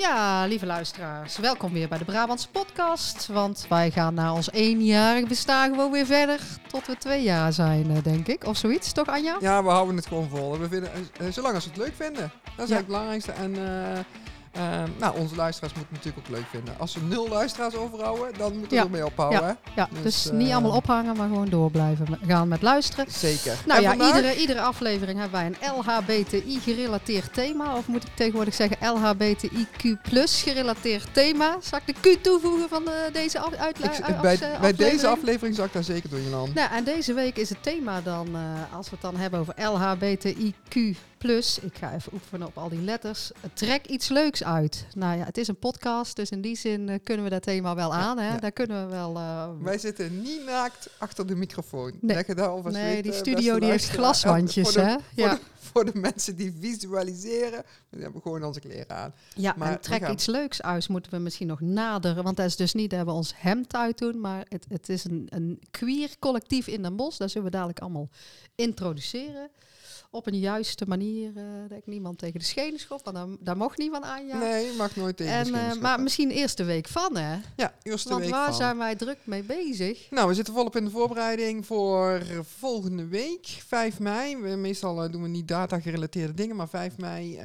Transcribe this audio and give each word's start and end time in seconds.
Ja, 0.00 0.44
lieve 0.46 0.66
luisteraars, 0.66 1.38
welkom 1.38 1.72
weer 1.72 1.88
bij 1.88 1.98
de 1.98 2.04
Brabantse 2.04 2.48
podcast. 2.48 3.26
Want 3.26 3.66
wij 3.68 3.90
gaan 3.90 4.14
na 4.14 4.32
ons 4.34 4.50
eenjarig 4.52 5.26
bestaan 5.28 5.70
gewoon 5.70 5.90
weer 5.92 6.06
verder 6.06 6.40
tot 6.66 6.86
we 6.86 6.96
twee 6.96 7.22
jaar 7.22 7.52
zijn, 7.52 7.90
eh, 7.90 8.02
denk 8.02 8.26
ik. 8.26 8.44
Of 8.44 8.56
zoiets, 8.56 8.92
toch 8.92 9.06
Anja? 9.06 9.36
Ja, 9.40 9.62
we 9.62 9.68
houden 9.70 9.96
het 9.96 10.06
gewoon 10.06 10.28
vol. 10.28 10.58
We 10.58 10.68
vinden, 10.68 10.90
eh, 10.92 11.26
zolang 11.30 11.54
als 11.54 11.64
we 11.64 11.70
het 11.70 11.78
leuk 11.80 11.94
vinden. 11.96 12.32
Dat 12.56 12.64
is 12.64 12.70
Ja. 12.70 12.76
het 12.76 12.86
belangrijkste. 12.86 13.32
En 13.32 13.54
eh, 13.54 13.98
eh, 14.52 14.62
nou, 14.98 15.18
onze 15.18 15.36
luisteraars 15.36 15.74
moeten 15.74 15.94
het 15.94 16.04
natuurlijk 16.04 16.28
ook 16.28 16.36
leuk 16.36 16.46
vinden. 16.50 16.74
Als 16.78 16.94
we 16.94 17.00
nul 17.00 17.28
luisteraars 17.28 17.74
overhouden, 17.74 18.38
dan 18.38 18.50
moeten 18.52 18.68
we 18.68 18.74
Ja. 18.74 18.82
ermee 18.82 19.04
ophouden. 19.06 19.44
hè? 19.44 19.52
Ja, 19.76 19.88
Dus, 19.92 20.02
dus, 20.02 20.28
eh, 20.30 20.36
niet 20.36 20.52
allemaal 20.52 20.76
ophangen, 20.76 21.16
maar 21.16 21.28
gewoon 21.28 21.48
door 21.48 21.70
blijven 21.70 22.18
gaan 22.26 22.48
met 22.48 22.62
luisteren. 22.62 23.04
Zeker. 23.08 23.56
Nou 23.66 23.76
En 23.78 23.82
ja, 23.84 23.88
vandaag? 23.88 24.16
iedere, 24.16 24.36
iedere 24.40 24.60
aflevering 24.60 25.18
hebben 25.18 25.40
wij 25.40 25.46
een 25.46 25.74
LHBTI-gerelateerd 25.76 27.34
thema. 27.34 27.76
Of 27.76 27.86
moet 27.86 28.04
ik 28.04 28.10
tegenwoordig 28.14 28.54
zeggen 28.54 28.76
LHBTIQ 28.80 29.98
gerelateerd 30.44 31.14
thema. 31.14 31.56
Zal 31.60 31.78
ik 31.84 31.94
de 32.02 32.16
Q 32.18 32.22
toevoegen 32.22 32.68
van 32.68 32.84
de, 32.84 33.08
deze 33.12 33.38
af, 33.38 33.54
uitla- 33.54 33.86
bij, 33.86 33.98
afs- 33.98 34.20
bij 34.20 34.38
aflevering? 34.38 34.76
deze 34.76 35.06
aflevering 35.08 35.54
zou 35.54 35.66
ik 35.66 35.72
daar 35.72 35.84
zeker 35.84 36.10
door 36.10 36.20
je 36.20 36.28
land. 36.30 36.54
Nou, 36.54 36.70
en 36.72 36.84
deze 36.84 37.12
week 37.12 37.36
is 37.36 37.48
het 37.48 37.62
thema 37.62 38.00
dan, 38.00 38.26
eh, 38.34 38.76
als 38.76 38.86
we 38.90 38.92
het 38.92 39.00
dan 39.02 39.16
hebben 39.16 39.40
over 39.40 39.54
LHBTIQ+, 39.56 40.96
ik 41.24 41.76
ga 41.78 41.94
even 41.94 42.12
oefenen 42.12 42.46
op 42.46 42.58
al 42.58 42.68
die 42.68 42.80
letters, 42.80 43.30
trek 43.54 43.86
iets 43.86 44.08
leuks 44.08 44.44
uit. 44.44 44.86
Nou 44.94 45.18
ja, 45.18 45.24
het 45.24 45.38
is 45.38 45.48
een 45.48 45.58
podcast, 45.58 46.16
dus 46.16 46.30
in 46.30 46.40
die 46.40 46.56
zin 46.56 46.88
eh, 46.88 46.98
kunnen 47.04 47.24
we 47.24 47.30
dat 47.30 47.42
thema 47.42 47.74
wel 47.74 47.94
aan. 47.94 48.18
Hè? 48.18 48.28
ja. 48.28 48.38
Daar 48.38 48.52
kunnen 48.52 48.84
we 48.86 48.92
wel... 48.94 49.16
eh, 49.16 49.48
Wij 49.60 49.78
zitten 49.78 50.22
niet 50.22 50.44
naakt 50.44 50.88
achter 50.98 51.26
de 51.26 51.34
microfoon. 51.34 51.92
Nee. 52.00 52.16
Leg 52.16 52.26
je 52.26 52.34
daar 52.34 52.72
nee, 52.72 53.02
die 53.02 53.12
studio 53.12 53.58
die 53.58 53.70
heeft 53.70 53.88
glaswandjes, 53.88 54.64
Voor 54.72 54.82
de, 54.82 54.88
hè? 54.88 54.96
Ja, 55.14 55.34
de, 55.34 55.40
voor 55.58 55.84
de 55.84 55.98
mensen 55.98 56.36
die 56.36 56.56
visualiseren, 56.60 57.64
die 57.90 58.02
hebben 58.02 58.22
gewoon 58.22 58.44
onze 58.44 58.60
kleren 58.60 58.96
aan. 58.96 59.14
ja 59.34 59.54
maar 59.56 59.68
we 59.68 59.74
en 59.74 59.80
trek 59.80 60.02
gaan- 60.02 60.12
iets 60.12 60.26
leuks 60.26 60.62
uit 60.62 60.88
moeten 60.88 61.12
we 61.12 61.18
misschien 61.18 61.46
nog 61.46 61.60
naderen. 61.60 62.24
Want 62.24 62.36
dat 62.36 62.46
is 62.46 62.56
dus 62.56 62.74
niet 62.74 62.90
dat 62.90 63.04
we 63.04 63.10
ons 63.10 63.32
hemd 63.36 63.74
uitdoen, 63.74 64.20
maar 64.20 64.44
het, 64.48 64.66
het 64.68 64.88
is 64.88 65.04
een, 65.04 65.26
een 65.28 65.60
queer 65.70 66.10
collectief 66.18 66.66
in 66.66 66.82
Den 66.82 66.96
Bosch. 66.96 67.18
Dat 67.18 67.30
zullen 67.30 67.46
we 67.46 67.52
dadelijk 67.52 67.78
allemaal 67.80 68.08
introduceren. 68.54 69.50
Op 70.10 70.26
een 70.26 70.38
juiste 70.38 70.84
manier, 70.88 71.32
eh, 71.36 71.42
dat 71.68 71.78
ik 71.78 71.86
niemand 71.86 72.18
tegen 72.18 72.38
de 72.38 72.44
schenen 72.44 72.78
schop, 72.78 73.04
want 73.04 73.16
daar, 73.16 73.26
daar 73.40 73.56
mocht 73.56 73.78
niet 73.78 73.90
van 73.90 74.04
aan. 74.04 74.26
Ja. 74.26 74.38
Nee, 74.38 74.64
je 74.66 74.74
mag 74.78 74.96
nooit 74.96 75.16
tegen 75.16 75.32
de 75.32 75.38
En, 75.38 75.46
schenen 75.46 75.70
eh, 75.70 75.80
maar 75.80 76.00
misschien 76.00 76.30
eerst 76.30 76.56
de 76.56 76.64
week 76.64 76.88
van, 76.88 77.16
hè? 77.16 77.38
Ja, 77.56 77.74
eerste 77.82 78.08
Want 78.08 78.20
week 78.20 78.30
waar 78.30 78.46
van. 78.46 78.54
zijn 78.54 78.78
wij 78.78 78.96
druk 78.96 79.18
mee 79.24 79.42
bezig? 79.42 80.10
Nou, 80.10 80.28
we 80.28 80.34
zitten 80.34 80.54
volop 80.54 80.76
in 80.76 80.84
de 80.84 80.90
voorbereiding 80.90 81.66
voor 81.66 82.22
volgende 82.58 83.06
week, 83.06 83.46
5 83.66 83.98
mei. 83.98 84.36
We, 84.36 84.48
meestal 84.48 85.04
eh, 85.04 85.12
doen 85.12 85.22
we 85.22 85.28
niet 85.28 85.48
data-gerelateerde 85.48 86.34
dingen, 86.34 86.56
maar 86.56 86.68
5 86.68 86.96
mei, 86.98 87.36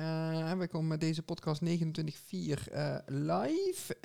we 0.58 0.68
komen 0.68 0.88
met 0.88 1.00
deze 1.00 1.22
podcast 1.22 1.62
29.4 1.66 2.72
eh 2.72 2.96
live. 3.06 3.96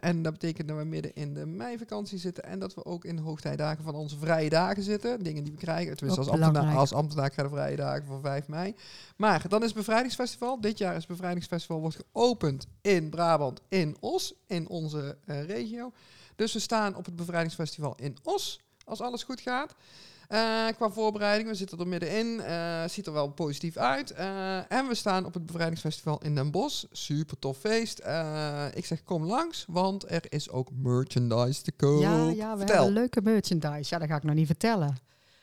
En 0.00 0.22
dat 0.22 0.32
betekent 0.32 0.68
dat 0.68 0.76
we 0.76 0.84
midden 0.84 1.14
in 1.14 1.34
de 1.34 1.46
meivakantie 1.46 2.18
zitten 2.18 2.44
en 2.44 2.58
dat 2.58 2.74
we 2.74 2.84
ook 2.84 3.04
in 3.04 3.16
de 3.16 3.22
hoogtijdagen 3.22 3.84
van 3.84 3.94
onze 3.94 4.18
vrije 4.18 4.48
dagen 4.48 4.82
zitten. 4.82 5.22
Dingen 5.22 5.44
die 5.44 5.52
we 5.52 5.58
krijgen, 5.58 5.96
tenminste 5.96 6.30
als 6.30 6.30
ambtenaar, 6.30 6.76
als 6.76 6.92
ambtenaar 6.92 7.32
de 7.36 7.48
vrije 7.48 7.76
dagen 7.76 7.97
van 8.06 8.20
5 8.20 8.48
mei. 8.48 8.74
Maar 9.16 9.48
dan 9.48 9.60
is 9.60 9.66
het 9.66 9.76
Bevrijdingsfestival. 9.76 10.60
Dit 10.60 10.78
jaar 10.78 10.92
is 10.96 10.98
het 10.98 11.08
Bevrijdingsfestival 11.08 11.80
wordt 11.80 11.98
geopend 12.12 12.66
in 12.80 13.10
Brabant, 13.10 13.60
in 13.68 13.96
Os, 14.00 14.34
in 14.46 14.68
onze 14.68 15.18
eh, 15.24 15.44
regio. 15.44 15.92
Dus 16.36 16.52
we 16.52 16.58
staan 16.58 16.96
op 16.96 17.04
het 17.04 17.16
Bevrijdingsfestival 17.16 17.94
in 17.96 18.16
Os, 18.22 18.60
als 18.84 19.00
alles 19.00 19.22
goed 19.22 19.40
gaat. 19.40 19.74
Eh, 20.28 20.66
qua 20.76 20.90
voorbereiding, 20.90 21.48
we 21.48 21.54
zitten 21.54 21.78
er 21.78 21.86
middenin. 21.88 22.40
eh 22.40 22.84
ziet 22.88 23.06
er 23.06 23.12
wel 23.12 23.28
positief 23.28 23.76
uit. 23.76 24.10
En 24.68 24.88
we 24.88 24.94
staan 24.94 25.24
op 25.24 25.34
het 25.34 25.46
Bevrijdingsfestival 25.46 26.20
in 26.22 26.34
Den 26.34 26.50
Bosch. 26.50 26.84
Super 26.92 27.38
tof 27.38 27.58
feest. 27.58 27.98
Ik 28.74 28.86
zeg 28.86 29.02
kom 29.04 29.24
langs, 29.24 29.64
want 29.68 30.10
er 30.10 30.24
is 30.28 30.50
ook 30.50 30.68
merchandise 30.82 31.62
te 31.62 31.72
koop. 31.72 32.00
ja, 32.00 32.28
ja, 32.30 32.52
we 32.52 32.58
Vertel. 32.58 32.76
hebben 32.76 32.92
leuke 32.92 33.20
merchandise. 33.22 33.94
Ja, 33.94 33.98
dat 33.98 34.08
ga 34.08 34.16
ik 34.16 34.22
nog 34.22 34.34
niet 34.34 34.46
vertellen. 34.46 34.96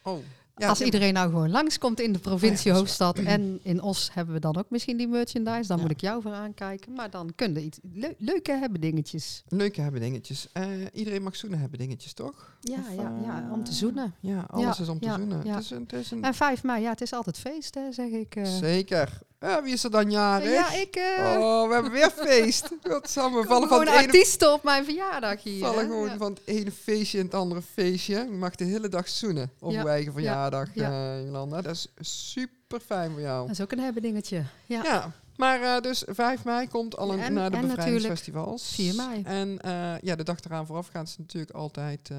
Oh. 0.04 0.18
Ja, 0.58 0.68
Als 0.68 0.82
iedereen 0.82 1.14
nou 1.14 1.30
gewoon 1.30 1.50
langskomt 1.52 2.00
in 2.00 2.12
de 2.14 2.20
provincie 2.20 2.68
Oh 2.72 2.74
ja, 2.74 2.82
hoofdstad 2.82 3.20
en 3.20 3.60
in 3.64 3.82
Os 3.82 4.10
hebben 4.14 4.34
we 4.34 4.40
dan 4.40 4.58
ook 4.58 4.70
misschien 4.70 4.98
die 4.98 5.08
merchandise. 5.08 5.68
Dan 5.68 5.78
Ja. 5.78 5.84
moet 5.84 5.92
ik 5.92 6.02
jou 6.02 6.22
voor 6.22 6.32
aankijken. 6.34 6.94
Maar 6.94 7.10
dan 7.10 7.32
kunnen 7.36 7.64
iets 7.66 7.80
leu- 7.94 8.14
leuke 8.18 8.52
hebben 8.52 8.82
dingetjes. 8.82 9.44
Leuke 9.48 9.82
hebben 9.82 10.02
dingetjes. 10.02 10.48
Eh, 10.54 10.66
iedereen 10.94 11.24
mag 11.24 11.36
zoenen 11.36 11.60
hebben 11.60 11.80
dingetjes, 11.80 12.14
toch? 12.14 12.58
Ja, 12.62 12.76
Of, 12.78 12.96
ja, 12.96 13.14
ja, 13.26 13.44
eh, 13.46 13.52
om 13.52 13.64
te 13.64 13.74
zoenen. 13.74 14.14
Ja, 14.20 14.46
alles 14.48 14.78
Ja, 14.78 14.84
is 14.84 14.90
om 14.90 15.00
te 15.00 15.06
ja, 15.06 15.16
zoenen. 15.16 15.42
ja. 15.46 15.54
Het 15.56 15.64
is 15.64 15.70
een, 15.70 15.82
het 15.82 15.94
is 15.94 16.12
een 16.12 16.24
En 16.24 16.34
5 16.34 16.64
mei, 16.64 16.82
ja, 16.82 16.90
het 16.90 17.02
is 17.02 17.14
altijd 17.14 17.38
feest, 17.38 17.76
hè, 17.76 17.92
zeg 17.92 18.10
ik. 18.10 18.36
eh. 18.36 18.46
Zeker. 18.46 19.20
Ja, 19.46 19.64
wie 19.64 19.74
is 19.74 19.84
er 19.84 19.92
dan 19.92 20.12
jarig? 20.12 20.52
ja, 20.52 20.72
ik... 20.74 20.96
eh 20.96 21.36
Oh, 21.40 21.68
we 21.68 21.74
hebben 21.74 21.92
weer 21.92 22.10
feest. 22.12 22.70
Wat 22.82 23.10
zal 23.12 23.34
we 23.34 23.44
vallen 23.44 23.48
van 23.48 23.78
gewoon 23.78 23.86
het 23.94 23.96
ene, 23.96 24.06
artiesten 24.06 24.54
op 24.54 24.64
mijn 24.64 24.84
verjaardag 24.86 25.44
hier. 25.44 25.60
vallen 25.60 25.80
hè. 25.80 25.86
gewoon 25.86 26.10
Ja. 26.10 26.18
van 26.18 26.32
het 26.32 26.42
ene 26.46 26.72
feestje 26.72 27.18
in 27.20 27.26
het 27.26 27.34
andere 27.34 27.62
feestje. 27.74 28.16
Je 28.16 28.30
mag 28.38 28.56
de 28.56 28.64
hele 28.64 28.90
dag 28.90 29.10
zoenen 29.10 29.52
op 29.60 29.72
Ja, 29.72 29.82
je 29.82 29.88
eigen 29.90 30.14
verjaardag, 30.14 30.68
ja. 30.74 30.92
eh, 31.18 31.26
Jolanda. 31.26 31.62
Dat 31.62 31.74
is 31.74 31.88
super 32.30 32.80
fijn 32.86 33.12
voor 33.12 33.22
jou. 33.22 33.42
Dat 33.48 33.56
is 33.56 33.62
ook 33.62 33.72
een 33.72 33.80
hebben 33.80 34.02
dingetje. 34.02 34.44
Ja. 34.66 34.84
Ja, 34.84 35.12
maar 35.38 35.62
eh, 35.62 35.82
dus 35.82 36.04
5 36.08 36.44
mei 36.44 36.68
komt 36.68 36.98
al 36.98 37.14
een, 37.14 37.20
En- 37.20 37.34
naar 37.34 37.52
de 37.52 37.58
bevrijdingsfestivals. 37.60 38.72
4 38.74 38.96
mei. 38.96 39.22
En 39.24 39.60
ja, 40.02 40.16
de 40.16 40.24
dag 40.24 40.38
eraan 40.46 40.66
voorafgaand 40.66 41.08
is 41.08 41.18
natuurlijk 41.18 41.52
altijd 41.56 42.10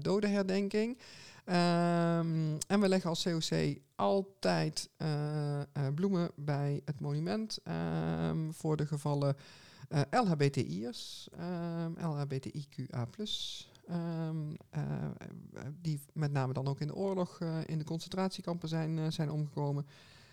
dodenherdenking. 0.00 0.98
Ehm, 1.44 2.56
en 2.66 2.80
we 2.80 2.88
leggen 2.88 3.10
als 3.10 3.22
COC 3.22 3.78
altijd 3.96 4.88
eh, 4.96 5.60
eh, 5.60 5.66
bloemen 5.94 6.30
bij 6.36 6.80
het 6.84 7.00
monument 7.00 7.58
ehm, 7.64 8.50
voor 8.50 8.76
de 8.76 8.86
gevallen 8.86 9.36
eh, 9.90 10.00
LHBTI'ers, 10.10 11.28
LHBTIQA+. 11.96 13.06
ehm, 13.86 14.36
eh, 14.70 14.82
eh, 14.82 15.62
die 15.80 16.00
met 16.12 16.32
name 16.32 16.52
dan 16.52 16.66
ook 16.66 16.80
in 16.80 16.86
de 16.86 16.94
oorlog 16.94 17.40
in 17.66 17.78
de 17.78 17.84
concentratiekampen 17.84 18.68
zijn, 18.68 19.12
zijn 19.12 19.30
omgekomen. 19.30 19.86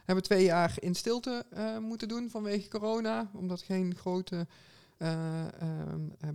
Hebben 0.05 0.23
twee 0.23 0.43
jaar 0.43 0.73
in 0.79 0.95
stilte 0.95 1.45
moeten 1.81 2.07
doen 2.07 2.29
vanwege 2.29 2.67
corona, 2.67 3.29
omdat 3.33 3.61
geen 3.61 3.95
grote 3.95 4.47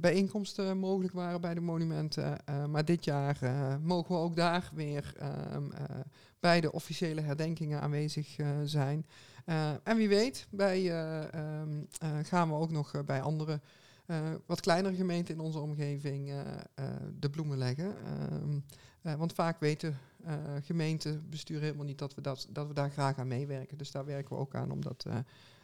bijeenkomsten 0.00 0.78
mogelijk 0.78 1.14
waren 1.14 1.40
bij 1.40 1.54
de 1.54 1.60
monumenten. 1.60 2.46
Eh, 2.46 2.66
maar 2.66 2.84
dit 2.84 3.04
jaar 3.04 3.38
eh, 3.40 3.76
mogen 3.82 4.14
we 4.14 4.20
ook 4.20 4.36
daar 4.36 4.70
weer 4.74 5.14
ehm, 5.18 5.70
eh, 5.70 5.84
bij 6.40 6.60
de 6.60 6.72
officiële 6.72 7.20
herdenkingen 7.20 7.80
aanwezig 7.80 8.38
eh, 8.38 8.46
zijn. 8.64 9.06
Eh, 9.44 9.70
en 9.82 9.96
wie 9.96 10.08
weet, 10.08 10.46
bij, 10.50 10.90
eh, 10.90 11.34
ehm, 11.34 11.82
eh, 11.98 12.10
gaan 12.22 12.48
we 12.48 12.54
ook 12.54 12.70
nog 12.70 12.94
eh, 12.94 13.02
bij 13.02 13.20
andere 13.22 13.60
eh, 14.06 14.18
wat 14.46 14.60
kleinere 14.60 14.94
gemeenten 14.94 15.34
in 15.34 15.40
onze 15.40 15.58
omgeving 15.58 16.28
eh, 16.30 16.40
eh, 16.74 16.84
de 17.18 17.30
bloemen 17.30 17.58
leggen. 17.58 17.94
Ehm, 18.04 18.58
eh, 19.02 19.14
want 19.14 19.32
vaak 19.32 19.60
weten 19.60 19.98
eh 20.24 20.34
gemeentebesturen 20.62 21.62
helemaal 21.62 21.84
niet 21.84 21.98
dat 21.98 22.14
we, 22.14 22.20
dat, 22.20 22.48
dat 22.50 22.66
we 22.66 22.74
daar 22.74 22.90
graag 22.90 23.18
aan 23.18 23.28
meewerken. 23.28 23.78
Dus 23.78 23.90
daar 23.90 24.04
werken 24.04 24.36
we 24.36 24.42
ook 24.42 24.54
aan 24.54 24.70
om 24.70 24.82
dat 24.82 25.04
eh, 25.06 25.18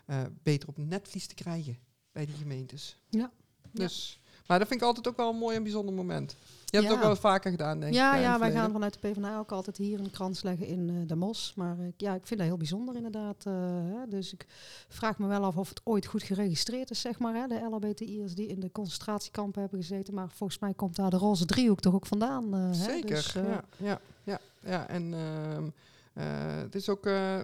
eh, 0.06 0.26
beter 0.42 0.68
op 0.68 0.78
netvlies 0.78 1.26
te 1.26 1.34
krijgen 1.34 1.78
bij 2.18 2.26
die 2.26 2.36
gemeentes. 2.36 2.96
Ja. 3.08 3.30
Dus, 3.72 4.20
Maar 4.46 4.58
dat 4.58 4.68
vind 4.68 4.80
ik 4.80 4.86
altijd 4.86 5.08
ook 5.08 5.16
wel 5.16 5.30
een 5.30 5.36
mooi 5.36 5.56
en 5.56 5.62
bijzonder 5.62 5.94
moment. 5.94 6.30
Je 6.30 6.76
hebt 6.76 6.76
het 6.76 6.84
Ja. 6.84 6.92
ook 6.92 7.02
wel 7.12 7.16
vaker 7.16 7.50
gedaan, 7.50 7.80
denk 7.80 7.94
ja, 7.94 8.14
ik. 8.14 8.22
ja 8.22 8.30
het 8.30 8.40
wij 8.40 8.52
gaan 8.52 8.72
vanuit 8.72 8.92
de 8.92 9.08
PvdA 9.08 9.38
ook 9.38 9.52
altijd 9.52 9.76
hier 9.76 10.00
een 10.00 10.10
krans 10.10 10.42
leggen 10.42 10.66
in 10.66 10.88
eh, 10.88 10.94
de 11.08 11.14
Mos. 11.14 11.52
Maar 11.56 11.76
ja, 11.96 12.14
ik 12.14 12.26
vind 12.26 12.40
dat 12.40 12.48
heel 12.48 12.56
bijzonder 12.56 12.96
inderdaad. 12.96 13.46
eh, 13.46 13.52
hè. 13.94 14.08
Dus 14.08 14.32
ik 14.32 14.46
vraag 14.88 15.18
me 15.18 15.26
wel 15.26 15.44
af 15.44 15.56
of 15.56 15.68
het 15.68 15.80
ooit 15.84 16.06
goed 16.06 16.22
geregistreerd 16.22 16.90
is, 16.90 17.00
zeg 17.00 17.18
maar. 17.18 17.34
Hè, 17.34 17.46
de 17.46 17.60
LHBTI'ers 17.70 18.34
die 18.34 18.46
in 18.46 18.60
de 18.60 18.72
concentratiekampen 18.72 19.60
hebben 19.60 19.80
gezeten. 19.80 20.14
Maar 20.14 20.30
volgens 20.34 20.58
mij 20.58 20.74
komt 20.74 20.96
daar 20.96 21.10
de 21.10 21.16
roze 21.16 21.44
driehoek 21.46 21.80
toch 21.80 21.94
ook 21.94 22.06
vandaan. 22.06 22.54
eh, 22.54 22.60
hè. 22.60 22.74
Zeker, 22.74 23.08
Dus, 23.14 23.34
eh, 23.34 23.44
ja, 23.48 23.64
ja, 23.76 24.00
ja, 24.24 24.38
ja. 24.60 24.88
En 24.88 25.14
ehm, 25.14 25.64
eh, 25.64 25.70
het 26.62 26.74
is 26.74 26.88
ook, 26.88 27.06
eh, 27.06 27.38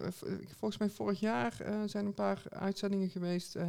volgens 0.59 0.79
mij 0.79 0.89
vorig 0.91 1.21
jaar 1.21 1.61
eh, 1.61 1.75
zijn 1.87 2.07
een 2.07 2.15
paar 2.15 2.43
uitzendingen 2.49 3.09
geweest 3.11 3.55
eh, 3.55 3.69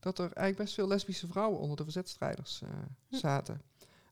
dat 0.00 0.18
er 0.18 0.24
eigenlijk 0.24 0.56
best 0.56 0.74
veel 0.74 0.88
lesbische 0.88 1.26
vrouwen 1.26 1.58
onder 1.60 1.76
de 1.76 1.82
verzetstrijders 1.82 2.60
eh, 2.62 2.68
Hm. 3.08 3.16
zaten. 3.16 3.62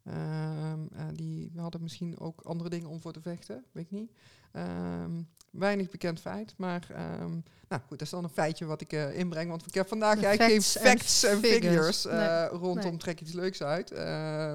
Ehm, 0.05 0.81
eh, 0.95 1.05
die 1.15 1.53
hadden 1.57 1.83
misschien 1.83 2.19
ook 2.19 2.41
andere 2.41 2.69
dingen 2.71 2.89
om 2.89 3.01
voor 3.01 3.13
te 3.13 3.21
vechten, 3.21 3.65
weet 3.73 3.85
ik 3.85 3.91
niet. 3.91 4.11
Ehm, 4.53 5.11
weinig 5.51 5.91
bekend 5.91 6.21
feit, 6.21 6.55
maar 6.57 6.87
ehm, 6.91 7.31
nou 7.69 7.83
goed, 7.83 7.89
dat 7.89 8.01
is 8.01 8.11
dan 8.11 8.25
een 8.25 8.31
feitje 8.31 8.65
wat 8.65 8.81
ik 8.81 8.93
eh, 8.93 9.19
inbreng, 9.19 9.51
want 9.51 9.67
ik 9.67 9.75
heb 9.75 9.89
vandaag 9.89 10.19
De 10.19 10.27
eigenlijk 10.27 10.61
facts 10.63 10.73
geen 10.77 10.87
facts 10.91 11.23
en 11.25 11.39
figures. 11.39 12.05
eh, 12.07 12.47
rondom 12.51 12.91
nee. 12.91 12.97
Trek 12.97 13.21
iets 13.21 13.33
leuks 13.33 13.63
uit. 13.63 13.91
Eh, 13.91 14.55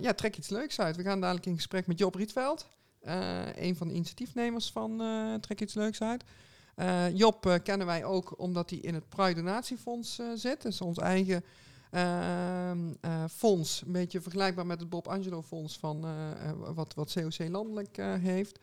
ja, 0.00 0.12
trek 0.14 0.36
iets 0.36 0.48
leuks 0.48 0.80
uit. 0.80 0.96
We 0.96 1.02
gaan 1.02 1.20
dadelijk 1.20 1.46
in 1.46 1.54
gesprek 1.54 1.86
met 1.86 1.98
Job 1.98 2.14
Rietveld, 2.14 2.60
eh, 2.62 2.75
een 3.56 3.76
van 3.76 3.88
de 3.88 3.94
initiatiefnemers 3.94 4.70
van 4.70 5.00
eh, 5.00 5.34
Trek 5.34 5.60
iets 5.60 5.74
leuks 5.74 6.02
uit. 6.02 6.24
Eh, 6.76 7.16
Job 7.16 7.46
eh, 7.46 7.54
kennen 7.62 7.86
wij 7.86 8.04
ook 8.04 8.38
omdat 8.38 8.70
hij 8.70 8.78
in 8.78 8.94
het 8.94 9.08
Pride 9.08 9.34
Donatiefonds 9.34 10.18
eh, 10.18 10.26
zit. 10.34 10.62
Dat 10.62 10.72
is 10.72 10.80
ons 10.80 10.98
eigen 10.98 11.44
ehm, 11.90 12.78
eh, 13.00 13.24
fonds. 13.30 13.82
Een 13.86 13.92
beetje 13.92 14.20
vergelijkbaar 14.20 14.66
met 14.66 14.80
het 14.80 14.88
Bob 14.88 15.08
Angelo 15.08 15.42
Fonds 15.42 15.78
van 15.78 16.04
eh, 16.04 16.30
eh, 16.48 16.56
wat, 16.74 16.94
wat 16.94 17.12
COC 17.12 17.48
landelijk 17.48 17.98
eh, 17.98 18.14
heeft. 18.14 18.58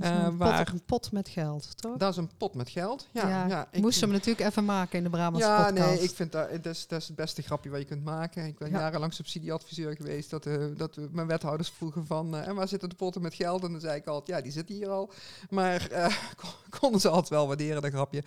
Eh, 0.00 0.22
een, 0.24 0.36
waar- 0.36 0.64
pot, 0.64 0.72
een 0.74 0.84
pot 0.84 1.12
met 1.12 1.28
geld, 1.28 1.80
toch? 1.80 1.96
Dat 1.96 2.10
is 2.10 2.16
een 2.16 2.30
pot 2.38 2.54
met 2.54 2.68
geld. 2.68 3.08
Ja, 3.12 3.28
Ja, 3.28 3.46
ja, 3.46 3.68
ik- 3.70 3.80
Moesten 3.80 4.08
we 4.08 4.14
natuurlijk 4.14 4.46
even 4.50 4.64
maken 4.64 4.98
in 4.98 5.04
de 5.04 5.10
Brabantse 5.10 5.48
ja, 5.48 5.64
podcast. 5.66 5.88
nee, 5.94 6.00
ik 6.02 6.10
vind 6.10 6.32
dat, 6.32 6.50
dat, 6.50 6.66
is, 6.74 6.86
dat 6.86 7.00
is 7.00 7.06
het 7.06 7.16
beste 7.16 7.42
grapje 7.42 7.70
wat 7.70 7.78
je 7.80 7.84
kunt 7.86 8.04
maken. 8.04 8.46
Ik 8.46 8.58
ben 8.58 8.70
Ja. 8.70 8.78
jarenlang 8.78 9.12
subsidieadviseur 9.14 9.96
geweest. 9.96 10.30
Dat, 10.30 10.46
eh, 10.46 10.64
dat 10.76 10.94
we 10.96 11.08
mijn 11.12 11.26
wethouders 11.26 11.68
vroegen 11.70 12.06
van... 12.06 12.36
eh, 12.36 12.46
en 12.48 12.54
waar 12.54 12.68
zitten 12.68 12.88
de 12.88 12.94
potten 12.94 13.22
met 13.22 13.34
geld? 13.34 13.64
En 13.64 13.70
dan 13.72 13.80
zei 13.80 13.96
ik 13.96 14.06
altijd, 14.06 14.36
ja, 14.38 14.42
die 14.42 14.52
zitten 14.52 14.74
hier 14.74 14.88
al. 14.88 15.10
Maar 15.50 15.88
kon- 16.42 16.78
konden 16.80 17.00
ze 17.00 17.08
altijd 17.08 17.28
wel 17.28 17.46
waarderen, 17.46 17.82
dat 17.82 17.90
grapje. 17.92 18.22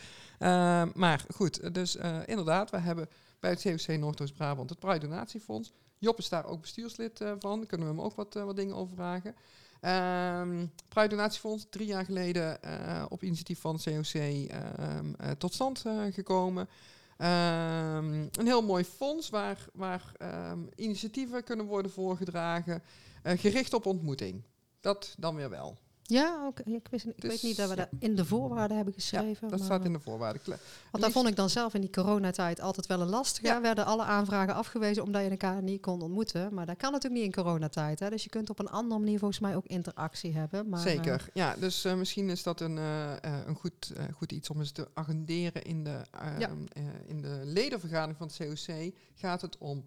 Maar 0.96 1.26
goed, 1.36 1.74
dus 1.74 1.96
inderdaad, 2.26 2.70
we 2.70 2.78
hebben 2.78 3.10
bij 3.40 3.50
het 3.50 3.62
COC 3.62 3.98
Noordoost-Brabant 3.98 4.70
het 4.70 4.80
Pride 4.80 5.08
Donatiefonds. 5.08 5.72
Job 5.98 6.18
is 6.18 6.30
daar 6.30 6.46
ook 6.46 6.62
bestuurslid 6.62 7.18
van. 7.40 7.58
Daar 7.58 7.66
kunnen 7.68 7.88
we 7.88 7.94
hem 7.94 8.02
ook 8.04 8.16
wat, 8.16 8.34
wat 8.34 8.56
dingen 8.56 8.76
over 8.76 8.96
vragen. 8.96 9.36
Ehm 9.82 10.66
Pride 10.88 11.08
Donatiefonds, 11.08 11.66
drie 11.70 11.88
jaar 11.88 12.06
geleden 12.06 12.64
eh, 12.64 13.06
op 13.10 13.24
initiatief 13.24 13.60
van 13.60 13.80
COC 13.84 14.14
ehm, 14.14 15.14
eh, 15.18 15.32
tot 15.32 15.54
stand 15.54 15.86
eh, 15.86 16.04
gekomen. 16.12 16.70
Ehm, 17.18 18.14
een 18.14 18.46
heel 18.46 18.62
mooi 18.62 18.84
fonds 18.84 19.30
waar, 19.30 19.68
waar 19.74 20.12
ehm, 20.18 20.60
initiatieven 20.76 21.44
kunnen 21.44 21.66
worden 21.66 21.92
voorgedragen, 21.92 22.84
gericht 23.24 23.74
op 23.74 23.86
ontmoeting. 23.86 24.44
Dat 24.80 25.16
dan 25.18 25.36
weer 25.36 25.50
wel. 25.50 25.78
Ja. 26.12 26.52
Ik, 26.66 26.88
wist, 26.92 27.06
ik 27.06 27.22
Dus, 27.22 27.30
weet 27.32 27.44
niet 27.44 27.58
dat 27.58 27.70
we 27.70 27.76
dat 27.76 27.88
in 28.00 28.16
de 28.16 28.26
voorwaarden 28.26 28.76
hebben 28.76 28.94
geschreven. 28.94 29.50
Dat 29.50 29.60
maar, 29.60 29.68
staat 29.68 29.86
in 29.86 29.92
eh, 29.92 29.98
de 29.98 30.04
voorwaarden. 30.04 30.42
Kle- 30.42 30.58
Want 30.92 31.04
daar 31.04 31.12
vond 31.14 31.28
ik 31.28 31.36
dan 31.36 31.50
zelf 31.50 31.74
in 31.74 31.82
die 31.82 31.90
coronatijd 31.90 32.60
altijd 32.62 32.86
wel 32.88 33.02
een 33.02 33.10
lastig. 33.10 33.44
Ja. 33.44 33.62
Werden 33.62 33.86
alle 33.86 34.04
aanvragen 34.04 34.54
afgewezen 34.56 35.04
omdat 35.04 35.24
je 35.24 35.30
elkaar 35.30 35.62
niet 35.64 35.82
kon 35.82 36.02
ontmoeten. 36.02 36.54
Maar 36.54 36.66
dat 36.66 36.78
kan 36.78 36.92
natuurlijk 36.92 37.22
niet 37.24 37.36
in 37.36 37.44
coronatijd. 37.44 38.00
Hè? 38.00 38.10
Dus 38.10 38.24
je 38.24 38.30
kunt 38.30 38.50
op 38.50 38.60
een 38.60 38.70
andere 38.70 39.00
manier 39.00 39.20
volgens 39.20 39.40
mij 39.40 39.56
ook 39.56 39.66
interactie 39.66 40.34
hebben. 40.36 40.70
Maar, 40.70 40.80
eh, 40.80 40.86
Zeker. 40.86 41.30
Ja, 41.34 41.56
dus 41.60 41.86
eh, 41.86 41.96
misschien 41.96 42.30
is 42.30 42.44
dat 42.44 42.60
een, 42.62 42.78
eh, 42.78 43.12
eh, 43.12 43.18
een 43.46 43.56
goed, 43.56 43.92
eh, 43.98 44.04
goed 44.16 44.32
iets 44.32 44.50
om 44.50 44.60
eens 44.60 44.72
te 44.72 44.88
agenderen 44.94 45.64
in 45.64 45.84
de, 45.84 46.02
ehm, 46.12 46.40
Ja. 46.40 46.50
eh, 46.74 46.84
in 47.06 47.22
de 47.22 47.42
ledenvergadering 47.44 48.18
van 48.18 48.28
het 48.28 48.38
COC. 48.38 48.94
Gaat 49.16 49.42
het 49.42 49.58
om 49.58 49.84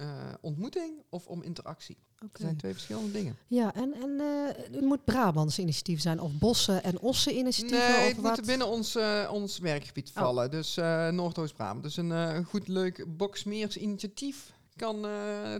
eh, 0.00 0.06
ontmoeting 0.40 1.02
of 1.08 1.26
om 1.26 1.42
interactie? 1.42 1.96
Dat 2.18 2.30
zijn 2.40 2.56
twee 2.56 2.72
verschillende 2.72 3.12
dingen. 3.12 3.36
Ja, 3.46 3.74
en, 3.74 3.94
en 4.02 4.20
eh, 4.20 4.62
het 4.72 4.80
moet 4.80 5.04
Brabants 5.04 5.58
initiatief 5.58 6.00
zijn. 6.00 6.20
Of 6.20 6.30
Bossen 6.38 6.82
en 6.82 7.00
Ossen 7.00 7.36
initiatieven. 7.36 7.88
Nee, 7.88 8.00
of 8.08 8.12
het 8.12 8.20
wat? 8.20 8.36
moet 8.36 8.46
binnen 8.46 8.66
ons, 8.66 8.94
eh, 8.94 9.30
ons 9.32 9.58
werkgebied 9.58 10.08
Oh. 10.08 10.14
vallen. 10.22 10.50
Dus 10.50 10.76
eh 10.76 11.08
Noordoost-Brabant. 11.08 11.82
Dus 11.82 11.96
een 11.96 12.44
goed, 12.44 12.68
leuk 12.68 13.04
Boksmeers 13.16 13.76
initiatief 13.76 14.52
kan 14.76 15.06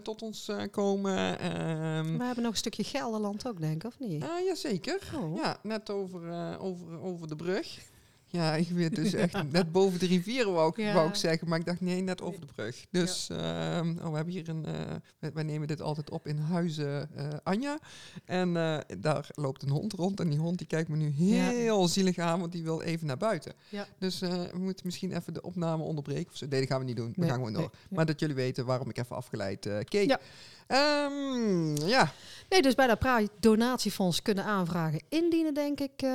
tot 0.03 0.23
ons 0.23 0.51
komen. 0.71 1.39
Ehm 1.39 2.17
We 2.19 2.25
hebben 2.25 2.43
nog 2.43 2.53
een 2.53 2.59
stukje 2.59 2.85
Gelderland 2.85 3.47
ook, 3.47 3.61
denk 3.61 3.75
ik, 3.85 3.85
of 3.85 3.99
niet? 3.99 4.23
ah, 4.23 4.45
jazeker. 4.47 5.01
Oh. 5.17 5.37
Ja, 5.37 5.57
net 5.63 5.91
over, 5.91 6.59
over, 6.59 7.01
over 7.01 7.29
de 7.29 7.37
brug. 7.37 7.79
Ja, 8.33 8.55
ik 8.55 8.69
weet 8.69 8.95
dus 8.97 9.13
echt 9.13 9.43
net 9.53 9.73
boven 9.73 9.99
de 9.99 10.07
rivieren 10.07 10.53
wou 10.53 10.69
ik, 10.71 10.77
Ja. 10.77 10.93
wou 10.95 11.09
ik 11.09 11.15
zeggen, 11.15 11.49
maar 11.49 11.59
ik 11.59 11.65
dacht 11.65 11.81
nee, 11.81 12.01
net 12.03 12.23
over 12.23 12.41
de 12.41 12.47
brug. 12.55 12.85
Dus 12.91 13.29
ehm, 13.31 13.95
oh, 14.03 14.09
we 14.11 14.15
hebben 14.17 14.35
hier 14.35 14.49
een, 14.49 14.65
eh, 14.67 14.75
wij, 15.19 15.33
wij 15.33 15.43
nemen 15.43 15.69
dit 15.69 15.81
altijd 15.83 16.11
op 16.11 16.27
in 16.27 16.39
Huizen 16.39 17.17
eh, 17.17 17.29
Anja. 17.43 17.79
En 18.25 18.57
eh, 18.57 18.79
daar 19.01 19.29
loopt 19.35 19.63
een 19.63 19.69
hond 19.71 19.93
rond 19.93 20.21
en 20.21 20.29
die 20.29 20.39
hond 20.39 20.59
die 20.59 20.67
kijkt 20.67 20.89
me 20.89 20.97
nu 20.97 21.13
Ja. 21.17 21.49
heel 21.49 21.89
zielig 21.89 22.19
aan, 22.19 22.41
want 22.41 22.53
die 22.53 22.63
wil 22.63 22.81
even 22.83 23.07
naar 23.07 23.17
buiten. 23.17 23.53
Dus 23.99 24.19
we 24.21 24.51
moeten 24.59 24.87
misschien 24.87 25.13
even 25.17 25.35
de 25.35 25.43
opname 25.43 25.83
onderbreken. 25.83 26.31
Of 26.31 26.37
zo. 26.37 26.47
Nee, 26.47 26.61
dat 26.61 26.69
gaan 26.69 26.79
we 26.79 26.85
niet 26.85 26.97
doen. 26.97 27.09
We 27.09 27.15
Nee, 27.17 27.29
gaan 27.29 27.39
gewoon 27.39 27.53
door. 27.53 27.63
nee. 27.73 27.97
Maar 27.97 28.07
dat 28.07 28.21
jullie 28.21 28.35
weten 28.35 28.67
waarom 28.67 28.89
ik 28.89 28.99
even 28.99 29.17
afgeleid 29.17 29.69
keek. 29.85 30.17
Ehm, 30.71 31.77
ja. 31.87 32.13
Nee, 32.49 32.63
dus 32.63 32.75
bij 32.75 32.87
dat 32.87 32.99
Pride 32.99 33.29
donatiefonds 33.41 34.23
kunnen 34.23 34.45
aanvragen 34.45 35.03
indienen, 35.09 35.55
denk 35.55 35.81
ik. 35.81 35.91
Eh, 35.97 36.11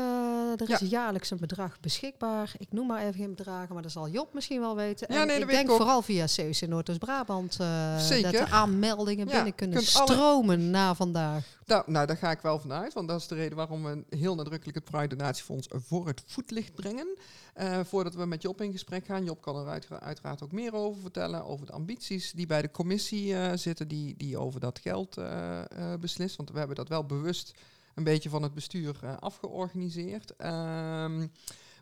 er 0.61 0.69
is 0.69 0.79
Ja. 0.79 0.85
jaarlijks 0.87 1.31
een 1.31 1.37
bedrag 1.39 1.79
beschikbaar. 1.79 2.51
Ik 2.57 2.67
noem 2.71 2.87
maar 2.87 3.01
even 3.01 3.13
geen 3.13 3.35
bedragen, 3.35 3.73
maar 3.73 3.83
dat 3.83 3.91
zal 3.91 4.07
Job 4.09 4.33
misschien 4.33 4.59
wel 4.59 4.75
weten. 4.75 5.13
Ja, 5.13 5.21
En 5.21 5.27
nee, 5.27 5.39
ik 5.39 5.47
denk 5.47 5.69
ik 5.69 5.75
vooral 5.75 6.01
via 6.01 6.25
COC 6.35 6.67
Noordoost-Brabant 6.67 7.53
Zeker. 7.97 8.31
dat 8.31 8.47
de 8.47 8.53
aanmeldingen 8.53 9.27
Ja, 9.27 9.33
binnen 9.33 9.55
kunnen 9.55 9.77
alle- 9.77 9.85
stromen 10.11 10.69
na 10.69 10.95
vandaag. 10.95 11.43
Nou, 11.65 11.83
nou, 11.91 12.05
daar 12.05 12.17
ga 12.17 12.31
ik 12.31 12.41
wel 12.41 12.59
vanuit, 12.59 12.93
want 12.93 13.07
dat 13.07 13.19
is 13.19 13.27
de 13.27 13.35
reden 13.35 13.57
waarom 13.57 13.83
we 13.83 14.03
heel 14.09 14.35
nadrukkelijk 14.35 14.77
het 14.77 14.89
Pride 14.89 15.15
Donatiefonds 15.15 15.67
voor 15.71 16.07
het 16.07 16.23
voetlicht 16.25 16.75
brengen. 16.75 17.17
Eh, 17.53 17.79
voordat 17.83 18.15
we 18.15 18.25
met 18.25 18.41
Job 18.41 18.61
in 18.61 18.71
gesprek 18.71 19.05
gaan. 19.05 19.23
Job 19.23 19.41
kan 19.41 19.55
er 19.55 19.67
uitera- 19.67 19.99
uiteraard 19.99 20.43
ook 20.43 20.51
meer 20.51 20.73
over 20.73 21.01
vertellen, 21.01 21.45
over 21.45 21.65
de 21.65 21.71
ambities 21.71 22.31
die 22.31 22.45
bij 22.45 22.61
de 22.61 22.71
commissie 22.71 23.35
eh, 23.35 23.57
zitten, 23.57 23.87
die, 23.87 24.17
die 24.17 24.37
over 24.37 24.59
dat 24.59 24.79
geld 24.79 25.17
eh, 25.17 25.61
beslist. 25.99 26.35
Want 26.35 26.51
we 26.51 26.57
hebben 26.57 26.75
dat 26.75 26.89
wel 26.89 27.05
bewust 27.05 27.53
een 27.95 28.03
beetje 28.03 28.29
van 28.29 28.43
het 28.43 28.53
bestuur 28.53 29.17
afgeorganiseerd. 29.19 30.35
Ehm, 30.35 31.27